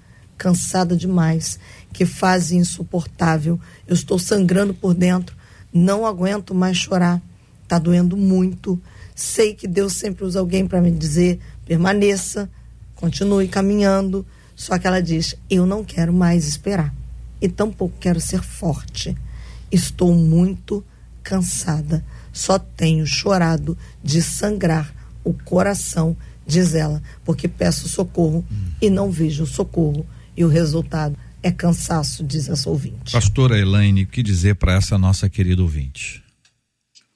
cansada 0.43 0.93
demais, 0.93 1.57
que 1.93 2.05
fase 2.05 2.57
insuportável. 2.57 3.57
Eu 3.87 3.93
estou 3.93 4.19
sangrando 4.19 4.73
por 4.73 4.93
dentro, 4.93 5.33
não 5.73 6.05
aguento 6.05 6.53
mais 6.53 6.75
chorar, 6.75 7.21
está 7.63 7.79
doendo 7.79 8.17
muito. 8.17 8.77
Sei 9.15 9.53
que 9.53 9.69
Deus 9.69 9.93
sempre 9.93 10.25
usa 10.25 10.41
alguém 10.41 10.67
para 10.67 10.81
me 10.81 10.91
dizer: 10.91 11.39
permaneça, 11.65 12.49
continue 12.93 13.47
caminhando. 13.47 14.25
Só 14.53 14.77
que 14.77 14.85
ela 14.85 15.01
diz: 15.01 15.33
eu 15.49 15.65
não 15.65 15.81
quero 15.81 16.11
mais 16.11 16.45
esperar 16.45 16.93
e 17.41 17.47
tampouco 17.47 17.95
quero 17.97 18.19
ser 18.19 18.43
forte. 18.43 19.15
Estou 19.71 20.13
muito 20.13 20.83
cansada. 21.23 22.03
Só 22.33 22.59
tenho 22.59 23.07
chorado 23.07 23.77
de 24.03 24.21
sangrar 24.21 24.93
o 25.23 25.33
coração, 25.33 26.17
diz 26.45 26.75
ela, 26.75 27.01
porque 27.23 27.47
peço 27.47 27.87
socorro 27.87 28.43
e 28.81 28.89
não 28.89 29.09
vejo 29.09 29.45
socorro. 29.45 30.05
E 30.35 30.43
o 30.43 30.47
resultado 30.47 31.17
é 31.41 31.51
cansaço, 31.51 32.23
diz 32.23 32.47
essa 32.47 32.69
ouvinte. 32.69 33.11
Pastora 33.11 33.59
Elaine, 33.59 34.03
o 34.03 34.07
que 34.07 34.23
dizer 34.23 34.55
para 34.55 34.75
essa 34.75 34.97
nossa 34.97 35.29
querida 35.29 35.61
ouvinte? 35.61 36.23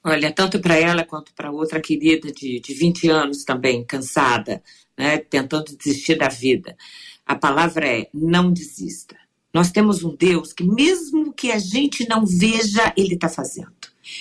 Olha, 0.04 0.32
tanto 0.32 0.60
para 0.60 0.76
ela 0.76 1.04
quanto 1.04 1.34
para 1.34 1.52
outra 1.52 1.82
querida 1.82 2.32
de, 2.32 2.60
de 2.60 2.74
20 2.74 3.10
anos 3.10 3.44
também, 3.44 3.84
cansada, 3.84 4.62
né, 4.98 5.18
tentando 5.18 5.76
desistir 5.76 6.16
da 6.16 6.30
vida. 6.30 6.76
A 7.26 7.36
palavra 7.36 7.88
é: 7.88 8.08
não 8.14 8.52
desista. 8.52 9.16
Nós 9.54 9.72
temos 9.72 10.04
um 10.04 10.16
Deus 10.16 10.54
que, 10.54 10.64
mesmo 10.64 11.34
que 11.34 11.52
a 11.52 11.60
gente 11.60 12.08
não 12.08 12.26
veja, 12.26 12.94
Ele 12.96 13.16
está 13.16 13.28
fazendo. 13.28 13.77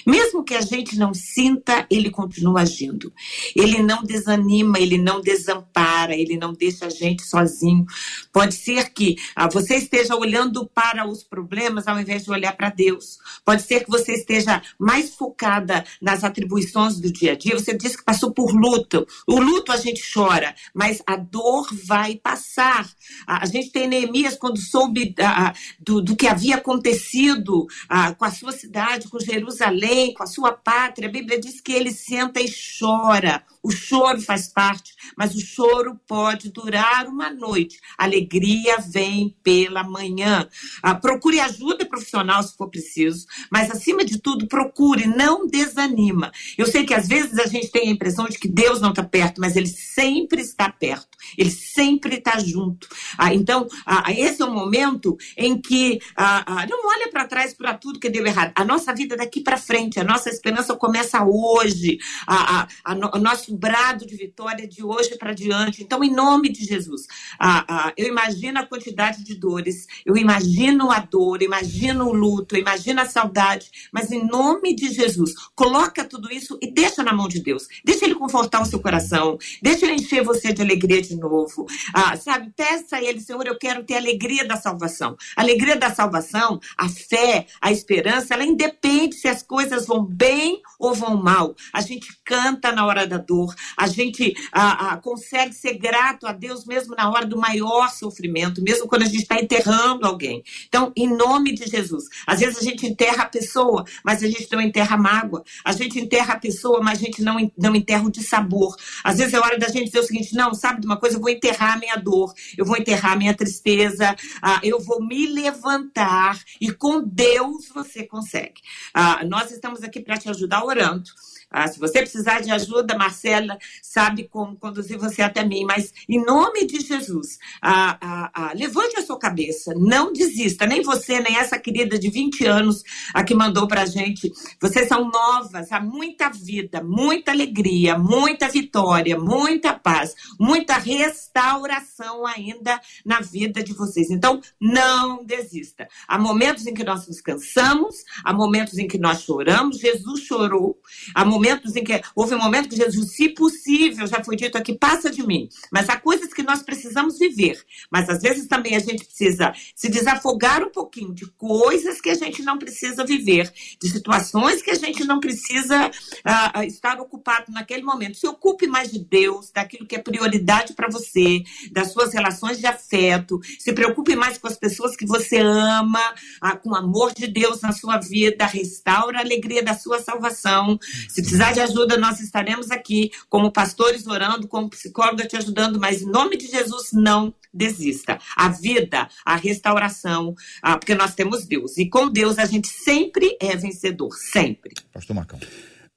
Mesmo 0.07 0.45
que 0.45 0.55
a 0.55 0.61
gente 0.61 0.97
não 0.97 1.15
sinta, 1.15 1.87
ele 1.91 2.11
continua 2.11 2.63
agindo. 2.63 3.13
Ele 3.55 3.83
não 3.83 4.03
desanima, 4.03 4.79
ele 4.79 4.99
não 4.99 5.21
desampara, 5.21 6.15
ele 6.15 6.37
não 6.37 6.53
deixa 6.53 6.87
a 6.87 6.91
gente 6.91 7.23
sozinho. 7.23 7.87
Pode 8.33 8.55
ser 8.55 8.91
que 8.91 9.17
ah, 9.35 9.49
você 9.49 9.77
esteja 9.77 10.15
olhando 10.17 10.67
para 10.67 11.07
os 11.07 11.23
problemas 11.23 11.87
ao 11.87 11.99
invés 12.01 12.25
de 12.25 12.31
olhar 12.31 12.57
para 12.57 12.71
Deus. 12.71 13.19
Pode 13.45 13.63
ser 13.63 13.85
que 13.85 13.91
você 13.91 14.13
esteja 14.13 14.63
mais 14.79 15.15
focada 15.15 15.85
nas 16.01 16.25
atribuições 16.25 17.01
do 17.01 17.13
dia 17.13 17.33
a 17.33 17.37
dia. 17.37 17.59
Você 17.59 17.77
disse 17.77 17.97
que 17.97 18.05
passou 18.05 18.33
por 18.33 18.55
luto. 18.55 19.07
O 19.27 19.39
luto 19.41 19.73
a 19.73 19.77
gente 19.77 20.03
chora, 20.13 20.55
mas 20.75 21.03
a 21.07 21.17
dor 21.17 21.69
vai 21.85 22.17
passar. 22.17 22.89
A, 23.27 23.47
gente 23.47 23.71
tem 23.71 23.89
Neemias 23.89 24.37
quando 24.37 24.59
soube 24.59 25.15
ah, 25.21 25.55
do, 25.79 26.01
do 26.01 26.17
que 26.17 26.27
havia 26.27 26.57
acontecido 26.57 27.67
ah, 27.89 28.15
com 28.15 28.25
a 28.25 28.31
sua 28.31 28.53
cidade, 28.53 29.09
com 29.09 29.19
Jerusalém 29.19 29.76
Jerusalém, 29.77 30.15
com 30.15 30.23
a 30.23 30.27
sua 30.27 30.53
pátria, 30.53 31.09
a 31.09 31.13
Bíblia 31.13 31.39
diz 31.39 31.61
que 31.61 31.73
ele 31.73 31.93
senta 31.93 32.41
e 32.41 32.51
chora. 32.51 33.45
O 33.67 33.71
choro 33.73 34.23
faz 34.23 34.47
parte, 34.47 34.95
mas 35.17 35.35
o 35.35 35.41
choro 35.41 35.99
pode 36.07 36.53
durar 36.53 37.09
uma 37.09 37.31
noite. 37.31 37.81
A 37.99 38.05
alegria 38.05 38.79
vem 38.79 39.37
pela 39.43 39.83
manhã. 39.83 40.49
Ah, 40.81 40.95
procure 40.95 41.41
ajuda 41.41 41.85
profissional 41.85 42.41
se 42.45 42.57
for 42.57 42.69
preciso, 42.69 43.27
mas 43.51 43.69
acima 43.69 44.05
de 44.05 44.21
tudo, 44.21 44.47
procure, 44.47 45.09
não 45.09 45.49
desanima. 45.49 46.31
Eu 46.57 46.67
sei 46.69 46.87
que 46.87 46.95
às 46.95 47.09
vezes 47.09 47.41
a 47.41 47.47
gente 47.49 47.69
tem 47.73 47.89
a 47.89 47.91
impressão 47.91 48.27
de 48.27 48.39
que 48.39 48.47
Deus 48.47 48.81
não 48.81 48.91
está 48.91 49.03
perto, 49.03 49.41
mas 49.41 49.57
ele 49.57 49.67
sempre 49.67 50.41
está 50.41 50.71
perto. 50.71 51.17
Ele 51.37 51.51
sempre 51.51 52.19
está 52.19 52.39
junto. 52.39 52.87
Ah, 53.19 53.35
então, 53.35 53.67
ah, 53.85 54.13
esse 54.13 54.43
é 54.43 54.45
o 54.45 54.53
momento 54.53 55.17
em 55.37 55.61
que 55.61 55.99
não 56.17 56.89
olha 56.89 57.11
para 57.11 57.27
trás 57.27 57.53
para 57.53 57.75
tudo 57.75 57.99
que 57.99 58.09
deu 58.09 58.25
errado. 58.25 58.53
A 58.55 58.65
nossa 58.65 58.95
vida 58.95 59.17
daqui 59.17 59.41
para 59.41 59.57
frente, 59.57 59.99
a 59.99 60.05
nossa 60.05 60.31
esperança 60.31 60.77
começa 60.77 61.25
hoje. 61.25 61.99
A, 62.29 62.61
a, 62.61 62.69
a 62.85 63.17
o 63.17 63.19
nosso 63.19 63.56
brado 63.57 64.07
de 64.07 64.17
vitória 64.17 64.67
de 64.67 64.85
hoje 64.85 65.17
para 65.17 65.33
diante. 65.33 65.83
Então, 65.83 66.03
em 66.05 66.13
nome 66.13 66.51
de 66.51 66.65
Jesus, 66.65 67.07
ah, 67.39 67.65
ah, 67.69 67.93
eu 67.97 68.07
imagino 68.07 68.59
a 68.59 68.67
quantidade 68.67 69.25
de 69.25 69.35
dores, 69.35 69.87
eu 70.05 70.17
imagino 70.17 70.91
a 70.91 70.99
dor, 70.99 71.43
imagino 71.43 72.09
o 72.09 72.13
luto, 72.13 72.57
imagino 72.57 73.01
a 73.01 73.07
saudade, 73.07 73.71
mas 73.93 74.11
em 74.11 74.27
nome 74.27 74.75
de 74.75 74.93
Jesus, 74.93 75.35
coloca 75.55 76.05
tudo 76.05 76.33
isso 76.33 76.59
e 76.61 76.71
deixa 76.71 77.03
na 77.03 77.13
mão 77.13 77.29
de 77.29 77.41
Deus. 77.41 77.67
Deixa 77.85 78.05
Ele 78.05 78.15
confortar 78.15 78.63
o 78.63 78.67
seu 78.67 78.81
coração, 78.81 79.39
deixa 79.63 79.87
Ele 79.87 79.95
encher 79.95 80.23
você 80.23 80.53
de 80.53 80.63
alegria 80.63 81.01
de 81.03 81.17
novo. 81.17 81.67
Ah, 81.95 82.17
sabe, 82.17 82.51
peça 82.57 82.97
a 82.97 83.03
Ele, 83.03 83.21
Senhor, 83.21 83.47
eu 83.47 83.59
quero 83.59 83.85
ter 83.85 83.95
a 83.95 83.99
alegria 83.99 84.47
da 84.47 84.57
salvação. 84.57 85.17
A 85.37 85.43
alegria 85.43 85.77
da 85.77 85.95
salvação, 85.95 86.61
a 86.77 86.89
fé, 86.89 87.47
a 87.61 87.71
esperança, 87.73 88.35
ela 88.35 88.45
independe 88.45 89.17
se 89.17 89.29
as 89.29 89.43
coisas 89.43 89.87
vão 89.87 90.05
bem 90.05 90.63
ou 90.79 90.95
vão 90.95 91.17
mal. 91.17 91.55
A 91.73 91.81
gente 91.81 92.09
canta 92.25 92.73
na 92.73 92.87
hora 92.87 93.07
da 93.07 93.19
dor, 93.19 93.55
a 93.77 93.87
gente 93.87 94.35
ah, 94.53 94.93
ah, 94.93 94.97
consegue 94.97 95.53
ser 95.53 95.75
grato 95.75 96.27
a 96.27 96.33
Deus 96.33 96.65
mesmo 96.65 96.95
na 96.95 97.11
hora 97.11 97.27
do 97.27 97.37
maior 97.37 97.91
sofrimento, 97.91 98.63
mesmo 98.63 98.87
quando 98.87 99.03
a 99.03 99.07
gente 99.07 99.23
está 99.23 99.41
enterrando 99.41 100.07
alguém. 100.07 100.43
Então, 100.69 100.93
em 100.97 101.09
nome 101.09 101.55
de 101.55 101.67
Jesus, 101.67 102.05
às 102.27 102.41
vezes 102.41 102.59
a 102.59 102.63
gente 102.63 102.87
enterra 102.87 103.25
a 103.25 103.29
pessoa, 103.29 103.85
mas 104.05 104.23
a 104.23 104.27
gente 104.27 104.51
não 104.53 104.61
enterra 104.61 104.95
a 104.97 104.99
mágoa. 104.99 105.43
A 105.65 105.73
gente 105.73 105.99
enterra 105.99 106.35
a 106.35 106.39
pessoa, 106.39 106.81
mas 106.83 106.99
a 106.99 107.03
gente 107.03 107.23
não, 107.23 107.51
não 107.57 107.75
enterra 107.75 108.05
o 108.05 108.11
dissabor. 108.11 108.77
Às 109.03 109.19
vezes 109.19 109.35
é 109.35 109.39
hora 109.39 109.59
da 109.59 109.69
gente 109.69 109.87
dizer 109.87 110.01
o 110.01 110.05
seguinte: 110.05 110.35
não, 110.35 110.55
sabe 110.55 110.81
de 110.81 110.87
uma 110.87 110.97
coisa? 110.97 111.17
Eu 111.17 111.21
vou 111.21 111.31
enterrar 111.31 111.75
a 111.75 111.79
minha 111.79 111.97
dor, 111.97 112.33
eu 112.57 112.65
vou 112.65 112.77
enterrar 112.77 113.13
a 113.13 113.17
minha 113.17 113.35
tristeza, 113.35 114.15
ah, 114.43 114.61
eu 114.63 114.81
vou 114.81 115.05
me 115.05 115.27
levantar 115.27 116.39
e 116.61 116.73
com 116.73 117.03
Deus 117.03 117.69
você 117.75 118.05
consegue. 118.05 118.61
Ah, 118.93 119.25
nós 119.25 119.51
estamos 119.51 119.83
aqui 119.83 120.01
para 120.01 120.19
te 120.19 120.29
ajudar 120.29 120.65
orando. 120.67 121.11
Ah, 121.51 121.69
se 121.69 121.79
você 121.79 122.01
precisar 122.01 122.41
de 122.41 122.51
ajuda, 122.51 122.99
Marcela 122.99 123.57
sabe 123.81 124.29
como 124.29 124.57
conduzir 124.57 124.99
você 124.99 125.23
até 125.23 125.45
mim. 125.45 125.65
Mas, 125.65 125.93
em 126.09 126.23
nome 126.25 126.67
de 126.67 126.81
Jesus, 126.81 127.39
ah, 127.63 127.97
ah, 128.01 128.31
ah 128.35 128.53
levante 128.55 128.99
a 128.99 129.03
sua 129.03 129.19
cabeça. 129.19 129.73
Não 129.77 130.13
desista. 130.13 130.67
Nem 130.67 130.83
você, 130.83 131.21
nem 131.21 131.37
essa 131.37 131.59
querida 131.59 131.99
de 131.99 132.11
20 132.11 132.45
anos 132.47 132.83
a 133.15 133.23
que 133.23 133.35
mandou 133.35 133.69
para 133.69 133.83
a 133.83 133.87
gente. 133.87 134.33
Vocês 134.61 134.89
são 134.89 135.09
novas. 135.09 135.71
Há 135.71 135.81
muita 135.81 136.29
vida, 136.29 136.83
muita 136.83 137.31
alegria, 137.31 137.97
muita 137.97 138.49
vitória, 138.49 139.19
muita 139.19 139.73
paz, 139.73 140.15
muita 140.39 140.77
restauração 140.77 142.27
ainda 142.27 142.81
na 143.05 143.21
vida 143.21 143.63
de 143.63 143.73
vocês. 143.73 144.11
Então, 144.11 144.41
não 144.61 145.25
desista. 145.25 145.87
Há 146.09 146.19
momentos 146.19 146.67
em 146.67 146.75
que 146.75 146.85
nós 146.85 147.07
nos 147.07 147.21
cansamos, 147.21 148.05
há 148.25 148.33
momentos 148.33 148.79
em 148.79 148.89
que 148.89 148.99
nós 148.99 149.23
choramos. 149.23 149.79
Jesus 149.79 150.21
chorou. 150.23 150.79
Há 151.15 151.25
momentos 151.37 151.77
em 151.77 151.85
que 151.85 152.01
houve 152.15 152.35
um 152.35 152.39
momento 152.39 152.69
que 152.69 152.77
Jesus, 152.77 153.13
se 153.13 153.29
possível, 153.29 154.07
já 154.07 154.25
foi 154.25 154.37
dito 154.37 154.57
aqui, 154.57 154.75
passa 154.75 155.11
de 155.11 155.25
mim. 155.27 155.49
Mas 155.71 155.89
há 155.89 155.99
coisas 155.99 156.33
que 156.33 156.43
nós 156.43 156.63
precisamos 156.63 157.19
viver. 157.19 157.63
Mas 157.91 158.09
às 158.09 158.23
vezes 158.23 158.47
também 158.47 158.75
a 158.75 158.79
gente 158.79 159.05
precisa 159.05 159.53
se 159.75 159.89
desafogar 159.89 160.63
um 160.63 160.71
pouquinho 160.71 161.13
de 161.13 161.27
coisas 161.33 162.01
que 162.01 162.09
a 162.09 162.15
gente 162.15 162.43
não 162.43 162.59
precisa 162.59 163.05
viver, 163.05 163.53
de 163.81 163.89
situações 163.91 164.63
que 164.63 164.71
a 164.71 164.75
gente 164.75 165.05
não 165.05 165.21
precisa 165.21 165.89
uh, 165.89 166.63
estar 166.63 166.99
ocupado 167.01 167.53
naquele 167.53 167.83
momento. 167.83 168.17
Se 168.17 168.27
ocupe 168.27 168.67
mais 168.67 168.91
de 168.91 168.99
Deus, 168.99 169.51
daquilo 169.53 169.87
que 169.87 169.97
é 169.97 169.99
prioridade 169.99 170.73
para 170.73 170.89
você, 170.89 171.43
das 171.71 171.93
suas 171.93 172.15
relações 172.15 172.59
de 172.59 172.67
afeto. 172.67 173.39
Se 173.59 173.73
preocupe 173.73 174.17
mais 174.17 174.39
com 174.39 174.47
as 174.47 174.57
pessoas 174.57 174.97
que 174.97 175.07
você 175.07 175.39
ama, 175.39 176.15
uh, 176.43 176.59
com 176.63 176.71
o 176.71 176.77
amor 176.77 177.13
de 177.13 177.27
Deus 177.27 177.61
na 177.61 177.73
sua 177.73 177.99
vida, 177.99 178.47
restaura 178.47 179.19
a 179.19 179.21
alegria 179.21 179.63
da 179.63 179.75
sua 179.75 180.01
salvação. 180.01 180.79
Se 181.09 181.26
precisar 181.27 181.53
de 181.53 181.61
ajuda, 181.61 181.97
nós 181.97 182.21
estaremos 182.21 182.71
aqui 182.71 183.11
como 183.29 183.51
pastores 183.51 184.07
orando, 184.07 184.47
como 184.47 184.71
psicóloga 184.71 185.27
te 185.27 185.37
ajudando, 185.37 185.81
mas 185.81 186.01
em 186.01 186.07
nome 186.07 186.37
de 186.37 186.47
Jesus, 186.47 186.93
não 186.93 187.35
desista. 187.53 188.19
A 188.37 188.49
vida, 188.49 189.09
a 189.25 189.35
restauração, 189.35 190.37
ah, 190.63 190.79
porque 190.79 190.95
nós 190.95 191.17
temos 191.17 191.45
Deus. 191.45 191.77
E 191.79 191.89
com 191.89 192.09
Deus 192.09 192.39
a 192.39 192.47
gente 192.47 192.69
sempre 192.69 193.37
é 193.41 193.57
vencedor, 193.57 194.15
sempre. 194.15 194.75
Pastor 194.93 195.17
Marcão. 195.17 195.41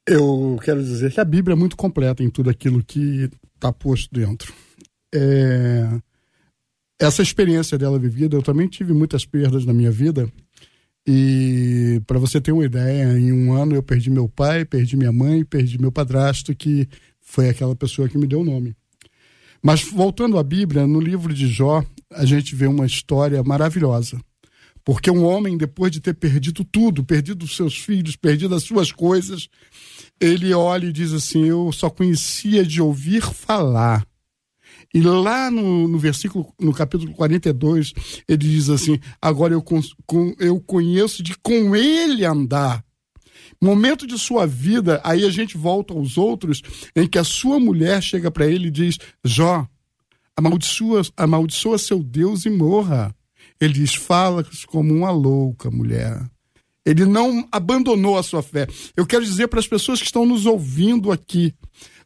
Eu 0.08 0.60
quero 0.64 0.84
dizer 0.84 1.14
que 1.14 1.20
a 1.20 1.26
Bíblia 1.26 1.54
é 1.54 1.58
muito 1.58 1.78
completa 1.78 2.24
em 2.24 2.30
tudo 2.30 2.50
aquilo 2.50 2.84
que 2.84 3.30
está 3.54 3.72
posto 3.72 4.10
dentro. 4.12 4.52
É... 5.14 5.88
Essa 7.00 7.22
experiência 7.22 7.78
dela 7.78 8.00
vivida, 8.00 8.36
eu 8.36 8.42
também 8.42 8.68
tive 8.68 8.94
muitas 8.94 9.26
perdas 9.26 9.64
na 9.64 9.74
minha 9.74 9.92
vida 9.92 10.30
e 11.08 12.02
para 12.06 12.20
você 12.20 12.40
ter 12.40 12.52
uma 12.52 12.66
ideia, 12.66 13.18
em 13.18 13.32
um 13.32 13.54
ano 13.54 13.76
eu 13.76 13.84
perdi 13.84 14.10
meu 14.10 14.28
pai, 14.30 14.66
perdi 14.66 14.96
minha 14.96 15.12
mãe, 15.12 15.44
perdi 15.44 15.80
meu 15.80 15.92
padrasto, 15.92 16.56
que 16.56 16.88
foi 17.20 17.50
aquela 17.50 17.76
pessoa 17.76 18.08
que 18.08 18.18
me 18.18 18.28
deu 18.28 18.42
o 18.42 18.46
nome. 18.46 18.76
Mas 19.62 19.84
voltando 19.84 20.38
à 20.38 20.44
Bíblia, 20.44 20.88
no 20.88 21.00
livro 21.00 21.34
de 21.34 21.48
Jó, 21.48 21.84
a 22.12 22.26
gente 22.26 22.56
vê 22.56 22.68
uma 22.68 22.86
história 22.86 23.44
maravilhosa. 23.44 24.20
Porque 24.84 25.12
um 25.12 25.24
homem, 25.24 25.58
depois 25.58 25.92
de 25.92 26.00
ter 26.00 26.14
perdido 26.14 26.64
tudo, 26.64 27.04
perdido 27.04 27.44
os 27.44 27.56
seus 27.56 27.78
filhos, 27.78 28.16
perdido 28.16 28.56
as 28.56 28.64
suas 28.64 28.92
coisas, 28.92 29.50
ele 30.20 30.54
olha 30.54 30.88
e 30.88 30.94
diz 30.94 31.12
assim: 31.12 31.46
Eu 31.46 31.72
só 31.72 31.90
conhecia 31.90 32.66
de 32.66 32.82
ouvir 32.82 33.22
falar 33.22 34.06
e 34.94 35.02
lá 35.02 35.52
no, 35.52 35.88
no 35.88 36.00
versículo, 36.00 36.54
no 36.60 36.74
capítulo 36.74 37.14
42, 37.14 37.94
ele 38.28 38.38
diz 38.38 38.70
assim: 38.70 39.00
Agora 39.22 39.54
eu, 39.54 39.62
com, 39.62 39.82
eu 40.40 40.60
conheço 40.60 41.22
de 41.22 41.38
com 41.38 41.76
ele 41.76 42.26
andar. 42.26 42.84
Momento 43.62 44.08
de 44.08 44.18
sua 44.18 44.48
vida, 44.48 45.02
aí 45.04 45.26
a 45.26 45.30
gente 45.30 45.58
volta 45.58 45.94
aos 45.94 46.18
outros, 46.18 46.62
em 46.96 47.06
que 47.08 47.18
a 47.18 47.24
sua 47.24 47.60
mulher 47.60 48.02
chega 48.02 48.32
para 48.32 48.48
ele 48.48 48.70
e 48.70 48.72
diz: 48.72 48.98
Jó, 49.24 49.68
amaldiçoa, 50.36 51.02
amaldiçoa 51.16 51.78
seu 51.78 52.02
Deus 52.02 52.46
e 52.46 52.50
morra. 52.50 53.14
Ele 53.62 53.74
diz: 53.74 53.94
Fala 53.94 54.44
como 54.68 54.94
uma 54.94 55.12
louca, 55.12 55.70
mulher. 55.70 56.20
Ele 56.84 57.06
não 57.06 57.48
abandonou 57.52 58.18
a 58.18 58.24
sua 58.24 58.42
fé. 58.42 58.66
Eu 58.98 59.06
quero 59.06 59.24
dizer 59.24 59.48
para 59.50 59.60
as 59.60 59.68
pessoas 59.68 60.00
que 60.00 60.06
estão 60.06 60.26
nos 60.26 60.48
ouvindo 60.48 61.12
aqui: 61.12 61.54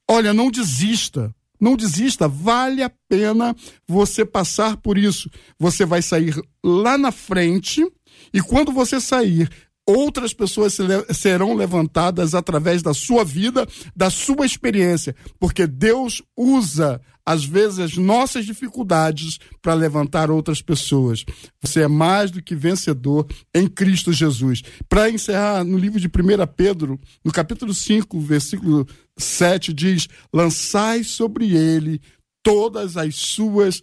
olha, 0.09 0.33
não 0.33 0.51
desista. 0.51 1.33
Não 1.63 1.77
desista, 1.77 2.27
vale 2.27 2.83
a 2.83 2.91
pena 3.07 3.55
você 3.87 4.25
passar 4.25 4.75
por 4.75 4.97
isso. 4.97 5.29
Você 5.57 5.85
vai 5.85 6.01
sair 6.01 6.35
lá 6.61 6.97
na 6.97 7.09
frente 7.09 7.89
e 8.33 8.41
quando 8.41 8.73
você 8.73 8.99
sair, 8.99 9.49
outras 9.87 10.33
pessoas 10.33 10.77
serão 11.13 11.53
levantadas 11.53 12.35
através 12.35 12.83
da 12.83 12.93
sua 12.93 13.23
vida, 13.23 13.65
da 13.95 14.09
sua 14.09 14.45
experiência, 14.45 15.15
porque 15.39 15.65
Deus 15.65 16.21
usa 16.35 16.99
às 17.25 17.45
vezes 17.45 17.79
as 17.79 17.95
nossas 17.95 18.45
dificuldades 18.45 19.39
para 19.61 19.73
levantar 19.73 20.29
outras 20.29 20.61
pessoas. 20.61 21.23
Você 21.61 21.83
é 21.83 21.87
mais 21.87 22.29
do 22.31 22.43
que 22.43 22.55
vencedor 22.55 23.25
em 23.53 23.67
Cristo 23.67 24.11
Jesus. 24.11 24.61
Para 24.89 25.09
encerrar, 25.09 25.63
no 25.63 25.77
livro 25.77 25.99
de 25.99 26.07
1 26.07 26.11
Pedro, 26.55 26.99
no 27.23 27.31
capítulo 27.31 27.73
5, 27.73 28.19
versículo 28.19 28.85
7, 29.17 29.73
diz: 29.73 30.07
Lançai 30.33 31.03
sobre 31.03 31.55
ele 31.55 32.01
todas 32.43 32.97
as 32.97 33.15
suas 33.15 33.81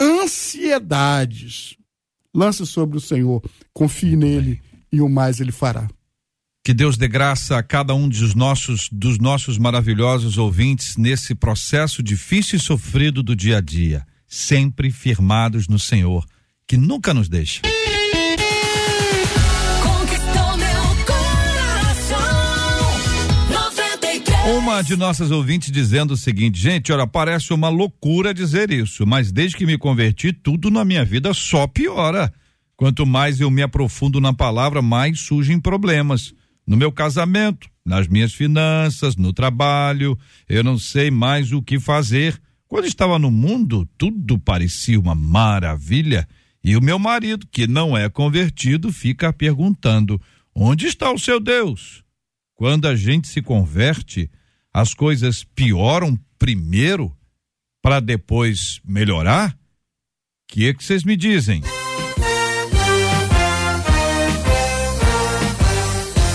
ansiedades. 0.00 1.76
Lance 2.34 2.66
sobre 2.66 2.96
o 2.96 3.00
Senhor, 3.00 3.42
confie 3.72 4.16
nele 4.16 4.60
e 4.92 5.00
o 5.00 5.08
mais 5.08 5.40
ele 5.40 5.52
fará. 5.52 5.88
Que 6.64 6.74
Deus 6.74 6.96
dê 6.96 7.08
graça 7.08 7.56
a 7.56 7.62
cada 7.62 7.94
um 7.94 8.08
dos 8.08 8.34
nossos, 8.34 8.88
dos 8.92 9.18
nossos 9.18 9.56
maravilhosos 9.56 10.36
ouvintes 10.36 10.96
nesse 10.96 11.34
processo 11.34 12.02
difícil 12.02 12.58
e 12.58 12.60
sofrido 12.60 13.22
do 13.22 13.34
dia 13.34 13.58
a 13.58 13.60
dia, 13.60 14.06
sempre 14.26 14.90
firmados 14.90 15.66
no 15.66 15.78
Senhor, 15.78 16.24
que 16.66 16.76
nunca 16.76 17.14
nos 17.14 17.28
deixa. 17.28 17.62
Uma 24.42 24.80
de 24.82 24.96
nossas 24.96 25.30
ouvintes 25.30 25.70
dizendo 25.70 26.14
o 26.14 26.16
seguinte, 26.16 26.58
gente, 26.58 26.90
olha, 26.90 27.06
parece 27.06 27.52
uma 27.52 27.68
loucura 27.68 28.32
dizer 28.32 28.70
isso, 28.70 29.06
mas 29.06 29.30
desde 29.30 29.56
que 29.56 29.66
me 29.66 29.76
converti, 29.76 30.32
tudo 30.32 30.70
na 30.70 30.82
minha 30.82 31.04
vida 31.04 31.34
só 31.34 31.66
piora. 31.66 32.32
Quanto 32.74 33.04
mais 33.04 33.38
eu 33.38 33.50
me 33.50 33.60
aprofundo 33.60 34.18
na 34.18 34.32
palavra, 34.32 34.80
mais 34.80 35.20
surgem 35.20 35.60
problemas 35.60 36.32
no 36.66 36.74
meu 36.74 36.90
casamento, 36.90 37.68
nas 37.84 38.08
minhas 38.08 38.32
finanças, 38.32 39.14
no 39.14 39.32
trabalho, 39.32 40.18
eu 40.48 40.64
não 40.64 40.78
sei 40.78 41.10
mais 41.10 41.52
o 41.52 41.60
que 41.60 41.78
fazer. 41.78 42.40
Quando 42.66 42.86
estava 42.86 43.18
no 43.18 43.30
mundo, 43.30 43.86
tudo 43.98 44.38
parecia 44.38 44.98
uma 44.98 45.14
maravilha. 45.14 46.26
E 46.64 46.76
o 46.76 46.80
meu 46.80 46.98
marido, 46.98 47.46
que 47.50 47.66
não 47.66 47.96
é 47.96 48.08
convertido, 48.08 48.90
fica 48.90 49.32
perguntando: 49.32 50.20
onde 50.54 50.86
está 50.86 51.12
o 51.12 51.18
seu 51.18 51.38
Deus? 51.38 52.02
Quando 52.60 52.86
a 52.88 52.94
gente 52.94 53.26
se 53.26 53.40
converte, 53.40 54.30
as 54.70 54.92
coisas 54.92 55.42
pioram 55.42 56.14
primeiro. 56.38 57.16
para 57.82 58.00
depois 58.00 58.82
melhorar? 58.84 59.52
O 59.52 59.56
que 60.46 60.68
é 60.68 60.74
que 60.74 60.84
vocês 60.84 61.02
me 61.02 61.16
dizem? 61.16 61.62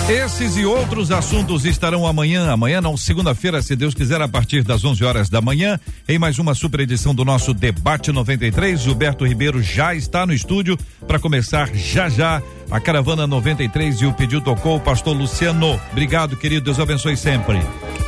Esses 0.08 0.56
e 0.56 0.64
outros 0.64 1.10
assuntos 1.10 1.64
estarão 1.64 2.06
amanhã, 2.06 2.52
amanhã 2.52 2.80
não, 2.80 2.96
segunda-feira, 2.96 3.60
se 3.60 3.74
Deus 3.74 3.92
quiser, 3.92 4.20
a 4.22 4.28
partir 4.28 4.62
das 4.62 4.84
11 4.84 5.04
horas 5.04 5.28
da 5.28 5.40
manhã, 5.40 5.80
em 6.08 6.16
mais 6.16 6.38
uma 6.38 6.54
super 6.54 6.78
edição 6.78 7.12
do 7.12 7.24
nosso 7.24 7.52
Debate 7.52 8.12
93. 8.12 8.80
Gilberto 8.80 9.26
Ribeiro 9.26 9.60
já 9.60 9.96
está 9.96 10.24
no 10.24 10.32
estúdio 10.32 10.78
para 11.08 11.18
começar 11.18 11.74
já 11.74 12.08
já 12.08 12.40
a 12.70 12.78
Caravana 12.78 13.26
93 13.26 14.02
e 14.02 14.06
o 14.06 14.12
pedido 14.12 14.42
tocou 14.42 14.76
o 14.76 14.80
pastor 14.80 15.16
Luciano. 15.16 15.80
Obrigado, 15.90 16.36
querido, 16.36 16.66
Deus 16.66 16.78
abençoe 16.78 17.16
sempre. 17.16 17.60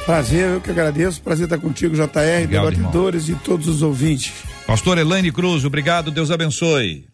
Prazer, 0.07 0.51
eu 0.51 0.61
que 0.61 0.71
agradeço. 0.71 1.21
Prazer 1.21 1.47
estar 1.47 1.59
contigo, 1.59 1.97
JR, 1.97 2.05
obrigado, 2.45 2.71
debatedores 2.71 3.25
irmão. 3.29 3.41
e 3.43 3.45
todos 3.45 3.67
os 3.67 3.83
ouvintes. 3.83 4.33
Pastor 4.69 4.99
Elaine 4.99 5.33
Cruz, 5.33 5.65
obrigado, 5.65 6.13
Deus 6.13 6.31
abençoe. 6.31 7.08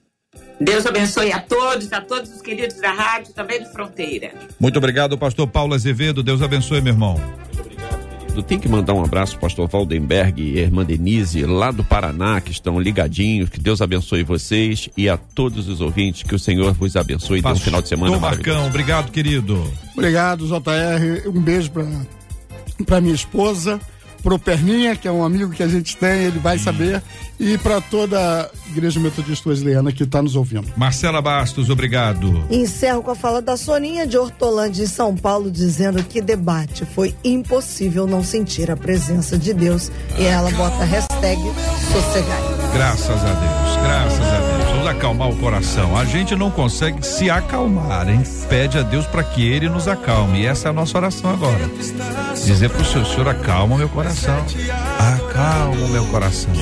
Deus 0.61 0.87
abençoe 0.87 1.33
a 1.33 1.41
todos, 1.41 1.93
a 1.93 2.01
todos 2.01 2.31
os 2.31 2.41
queridos 2.41 2.81
da 2.81 2.93
rádio, 2.93 3.33
também 3.35 3.63
do 3.63 3.69
Fronteira. 3.71 4.33
Muito 4.59 4.79
obrigado, 4.79 5.19
pastor 5.19 5.47
Paulo 5.47 5.75
Azevedo. 5.75 6.23
Deus 6.23 6.43
abençoe, 6.43 6.81
meu 6.81 6.93
irmão. 6.93 7.21
Tem 8.43 8.59
que 8.59 8.69
mandar 8.69 8.95
um 8.95 9.05
abraço 9.05 9.39
pastor 9.39 9.69
Valdenberg 9.69 10.43
e 10.43 10.59
irmã 10.59 10.85
Denise, 10.85 11.45
lá 11.47 11.71
do 11.71 11.85
Paraná, 11.85 12.41
que 12.41 12.51
estão 12.51 12.81
ligadinhos. 12.81 13.49
Que 13.49 13.61
Deus 13.61 13.81
abençoe 13.81 14.25
vocês 14.25 14.89
e 14.97 15.09
a 15.09 15.17
todos 15.17 15.69
os 15.69 15.81
ouvintes. 15.81 16.25
Que 16.25 16.35
o 16.35 16.39
Senhor 16.39 16.73
vos 16.73 16.97
abençoe. 16.97 17.41
Pastor 17.41 17.61
um 17.61 17.65
final 17.65 17.83
de 17.83 17.89
semana 17.89 18.19
Marcão, 18.19 18.67
obrigado, 18.67 19.13
querido. 19.13 19.73
Obrigado, 19.93 20.47
JR. 20.47 21.29
Um 21.29 21.41
beijo 21.41 21.71
para 22.85 23.01
minha 23.01 23.15
esposa 23.15 23.81
pro 24.25 24.39
Perninha, 24.39 24.97
que 24.97 25.07
é 25.07 25.13
um 25.13 25.23
amigo 25.23 25.53
que 25.53 25.63
a 25.63 25.69
gente 25.69 25.99
tem, 25.99 26.23
ele 26.23 26.39
vai 26.39 26.59
saber, 26.59 27.03
e 27.39 27.59
para 27.59 27.79
toda 27.83 28.19
a 28.19 28.49
Igreja 28.71 28.99
Metodista 28.99 29.51
Wesleyana 29.51 29.93
que 29.93 30.03
está 30.03 30.23
nos 30.23 30.35
ouvindo. 30.35 30.67
Marcela 30.77 31.21
Bastos, 31.21 31.69
obrigado. 31.69 32.43
Encerro 32.51 33.03
com 33.03 33.11
a 33.11 33.15
fala 33.15 33.43
da 33.43 33.55
Soninha 33.59 34.07
de 34.07 34.17
Hortolândia 34.17 34.83
em 34.83 34.87
São 34.87 35.15
Paulo, 35.15 35.51
dizendo 35.51 36.03
que 36.03 36.23
debate 36.23 36.87
foi 36.87 37.15
impossível 37.23 38.07
não 38.07 38.25
sentir 38.25 38.71
a 38.71 38.77
presença 38.77 39.37
de 39.37 39.53
Deus. 39.53 39.93
E 40.19 40.25
ela 40.25 40.51
bota 40.53 40.77
a 40.77 40.85
hashtag 40.85 41.43
sossegai. 41.93 42.43
Graças 42.73 43.11
a 43.11 43.33
Deus, 43.35 43.77
graças 43.83 44.27
a 44.27 44.41
Deus. 44.41 44.54
Acalmar 44.87 45.29
o 45.31 45.37
coração. 45.37 45.97
A 45.97 46.05
gente 46.05 46.37
não 46.37 46.51
consegue 46.51 47.05
se 47.05 47.31
acalmar, 47.31 48.09
hein? 48.09 48.23
Pede 48.49 48.79
a 48.79 48.83
Deus 48.83 49.07
para 49.07 49.23
que 49.23 49.47
ele 49.47 49.69
nos 49.69 49.89
acalme. 49.89 50.43
E 50.43 50.47
essa 50.47 50.69
é 50.69 50.71
a 50.71 50.73
nossa 50.73 50.97
oração 50.97 51.31
agora. 51.31 51.69
Dizer 52.45 52.71
pro 52.71 52.85
Senhor, 52.85 53.07
Senhor, 53.07 53.29
acalma 53.29 53.77
meu 53.77 53.89
coração. 53.89 54.37
Acalma 54.99 55.85
o 55.85 55.89
meu 55.89 56.05
coração. 56.07 56.53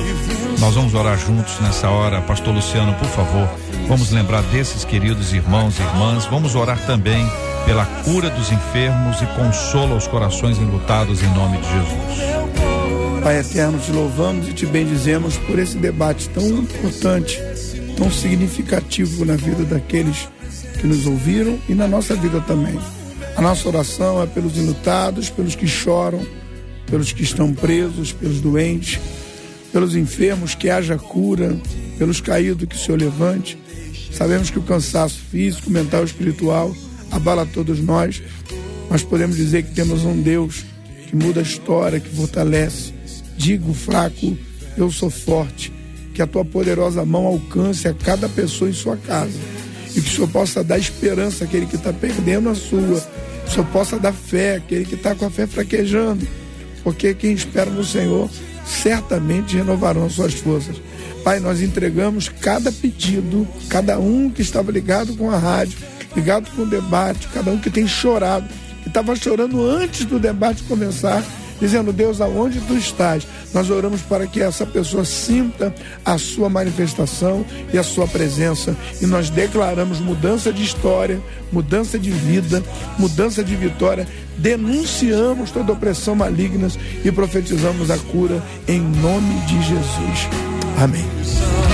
Nós 0.59 0.75
vamos 0.75 0.93
orar 0.93 1.17
juntos 1.17 1.59
nessa 1.59 1.89
hora. 1.89 2.21
Pastor 2.21 2.53
Luciano, 2.53 2.93
por 2.95 3.07
favor, 3.09 3.49
vamos 3.87 4.11
lembrar 4.11 4.41
desses 4.43 4.85
queridos 4.85 5.33
irmãos 5.33 5.77
e 5.77 5.81
irmãs. 5.81 6.25
Vamos 6.25 6.55
orar 6.55 6.79
também 6.85 7.29
pela 7.65 7.85
cura 8.03 8.29
dos 8.29 8.51
enfermos 8.51 9.21
e 9.21 9.25
consola 9.37 9.95
os 9.95 10.07
corações 10.07 10.57
enlutados 10.57 11.21
em 11.21 11.33
nome 11.33 11.57
de 11.57 11.63
Jesus. 11.63 12.43
Pai 13.23 13.39
eterno, 13.39 13.79
te 13.79 13.91
louvamos 13.91 14.49
e 14.49 14.53
te 14.53 14.65
bendizemos 14.65 15.37
por 15.37 15.57
esse 15.57 15.77
debate 15.77 16.27
tão 16.29 16.45
importante, 16.45 17.41
tão 17.95 18.11
significativo 18.11 19.25
na 19.25 19.35
vida 19.35 19.63
daqueles 19.63 20.27
que 20.79 20.87
nos 20.87 21.05
ouviram 21.05 21.57
e 21.69 21.73
na 21.73 21.87
nossa 21.87 22.15
vida 22.15 22.41
também. 22.41 22.79
A 23.35 23.41
nossa 23.41 23.67
oração 23.67 24.21
é 24.21 24.27
pelos 24.27 24.57
enlutados, 24.57 25.29
pelos 25.29 25.55
que 25.55 25.67
choram, 25.67 26.25
pelos 26.85 27.11
que 27.11 27.23
estão 27.23 27.53
presos, 27.53 28.11
pelos 28.11 28.39
doentes, 28.41 28.99
pelos 29.71 29.95
enfermos, 29.95 30.53
que 30.53 30.69
haja 30.69 30.97
cura, 30.97 31.57
pelos 31.97 32.21
caídos, 32.21 32.67
que 32.67 32.75
o 32.75 32.79
Senhor 32.79 33.01
levante. 33.01 33.57
Sabemos 34.11 34.51
que 34.51 34.59
o 34.59 34.63
cansaço 34.63 35.19
físico, 35.31 35.71
mental 35.71 36.03
e 36.03 36.05
espiritual 36.05 36.75
abala 37.09 37.45
todos 37.45 37.79
nós, 37.79 38.21
mas 38.89 39.01
podemos 39.01 39.35
dizer 39.35 39.63
que 39.63 39.73
temos 39.73 40.03
um 40.03 40.21
Deus 40.21 40.63
que 41.07 41.15
muda 41.15 41.39
a 41.39 41.43
história, 41.43 41.99
que 41.99 42.09
fortalece. 42.09 42.93
Digo, 43.37 43.73
fraco, 43.73 44.37
eu 44.77 44.91
sou 44.91 45.09
forte. 45.09 45.71
Que 46.13 46.21
a 46.21 46.27
tua 46.27 46.45
poderosa 46.45 47.03
mão 47.05 47.25
alcance 47.25 47.87
a 47.87 47.93
cada 47.93 48.29
pessoa 48.29 48.69
em 48.69 48.73
sua 48.73 48.97
casa. 48.97 49.37
E 49.95 50.01
que 50.01 50.09
o 50.09 50.11
Senhor 50.11 50.29
possa 50.29 50.63
dar 50.63 50.77
esperança 50.77 51.43
àquele 51.43 51.65
que 51.65 51.75
está 51.75 51.91
perdendo 51.91 52.49
a 52.49 52.55
sua. 52.55 53.01
Que 53.43 53.49
o 53.49 53.51
Senhor 53.51 53.65
possa 53.67 53.99
dar 53.99 54.13
fé 54.13 54.57
àquele 54.57 54.85
que 54.85 54.95
está 54.95 55.15
com 55.15 55.25
a 55.25 55.29
fé 55.29 55.47
fraquejando 55.47 56.27
porque 56.83 57.13
quem 57.13 57.31
espera 57.31 57.69
no 57.69 57.83
Senhor 57.83 58.29
certamente 58.65 59.55
renovarão 59.55 60.09
suas 60.09 60.33
forças. 60.33 60.75
Pai, 61.23 61.39
nós 61.39 61.61
entregamos 61.61 62.27
cada 62.27 62.71
pedido, 62.71 63.47
cada 63.69 63.97
um 63.97 64.29
que 64.29 64.41
estava 64.41 64.71
ligado 64.71 65.15
com 65.15 65.31
a 65.31 65.37
rádio, 65.37 65.77
ligado 66.15 66.49
com 66.51 66.63
o 66.63 66.69
debate, 66.69 67.27
cada 67.29 67.49
um 67.49 67.57
que 67.57 67.69
tem 67.69 67.87
chorado, 67.87 68.47
que 68.81 68.89
estava 68.89 69.15
chorando 69.15 69.65
antes 69.65 70.05
do 70.05 70.19
debate 70.19 70.63
começar 70.63 71.23
dizendo: 71.63 71.93
Deus, 71.93 72.19
aonde 72.19 72.59
tu 72.59 72.75
estás? 72.75 73.25
Nós 73.53 73.69
oramos 73.69 74.01
para 74.01 74.27
que 74.27 74.41
essa 74.41 74.65
pessoa 74.65 75.05
sinta 75.05 75.73
a 76.03 76.17
sua 76.17 76.49
manifestação 76.49 77.45
e 77.73 77.77
a 77.77 77.83
sua 77.83 78.05
presença. 78.05 78.75
E 79.01 79.05
nós 79.05 79.29
declaramos 79.29 79.99
mudança 79.99 80.51
de 80.51 80.61
história, 80.61 81.21
mudança 81.51 81.97
de 81.97 82.11
vida, 82.11 82.61
mudança 82.99 83.41
de 83.41 83.55
vitória. 83.55 84.05
Denunciamos 84.37 85.51
toda 85.51 85.71
opressão 85.71 86.15
maligna 86.15 86.67
e 87.05 87.11
profetizamos 87.11 87.89
a 87.89 87.97
cura 87.97 88.43
em 88.67 88.81
nome 88.81 89.33
de 89.45 89.55
Jesus. 89.63 90.27
Amém. 90.81 91.72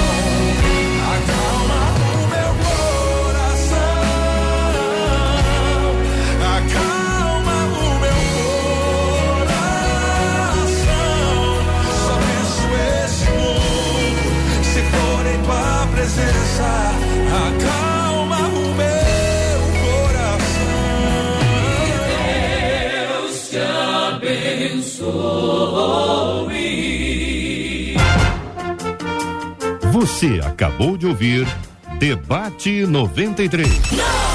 Você 29.99 30.39
acabou 30.41 30.95
de 30.95 31.05
ouvir 31.05 31.45
Debate 31.99 32.85
93. 32.85 34.28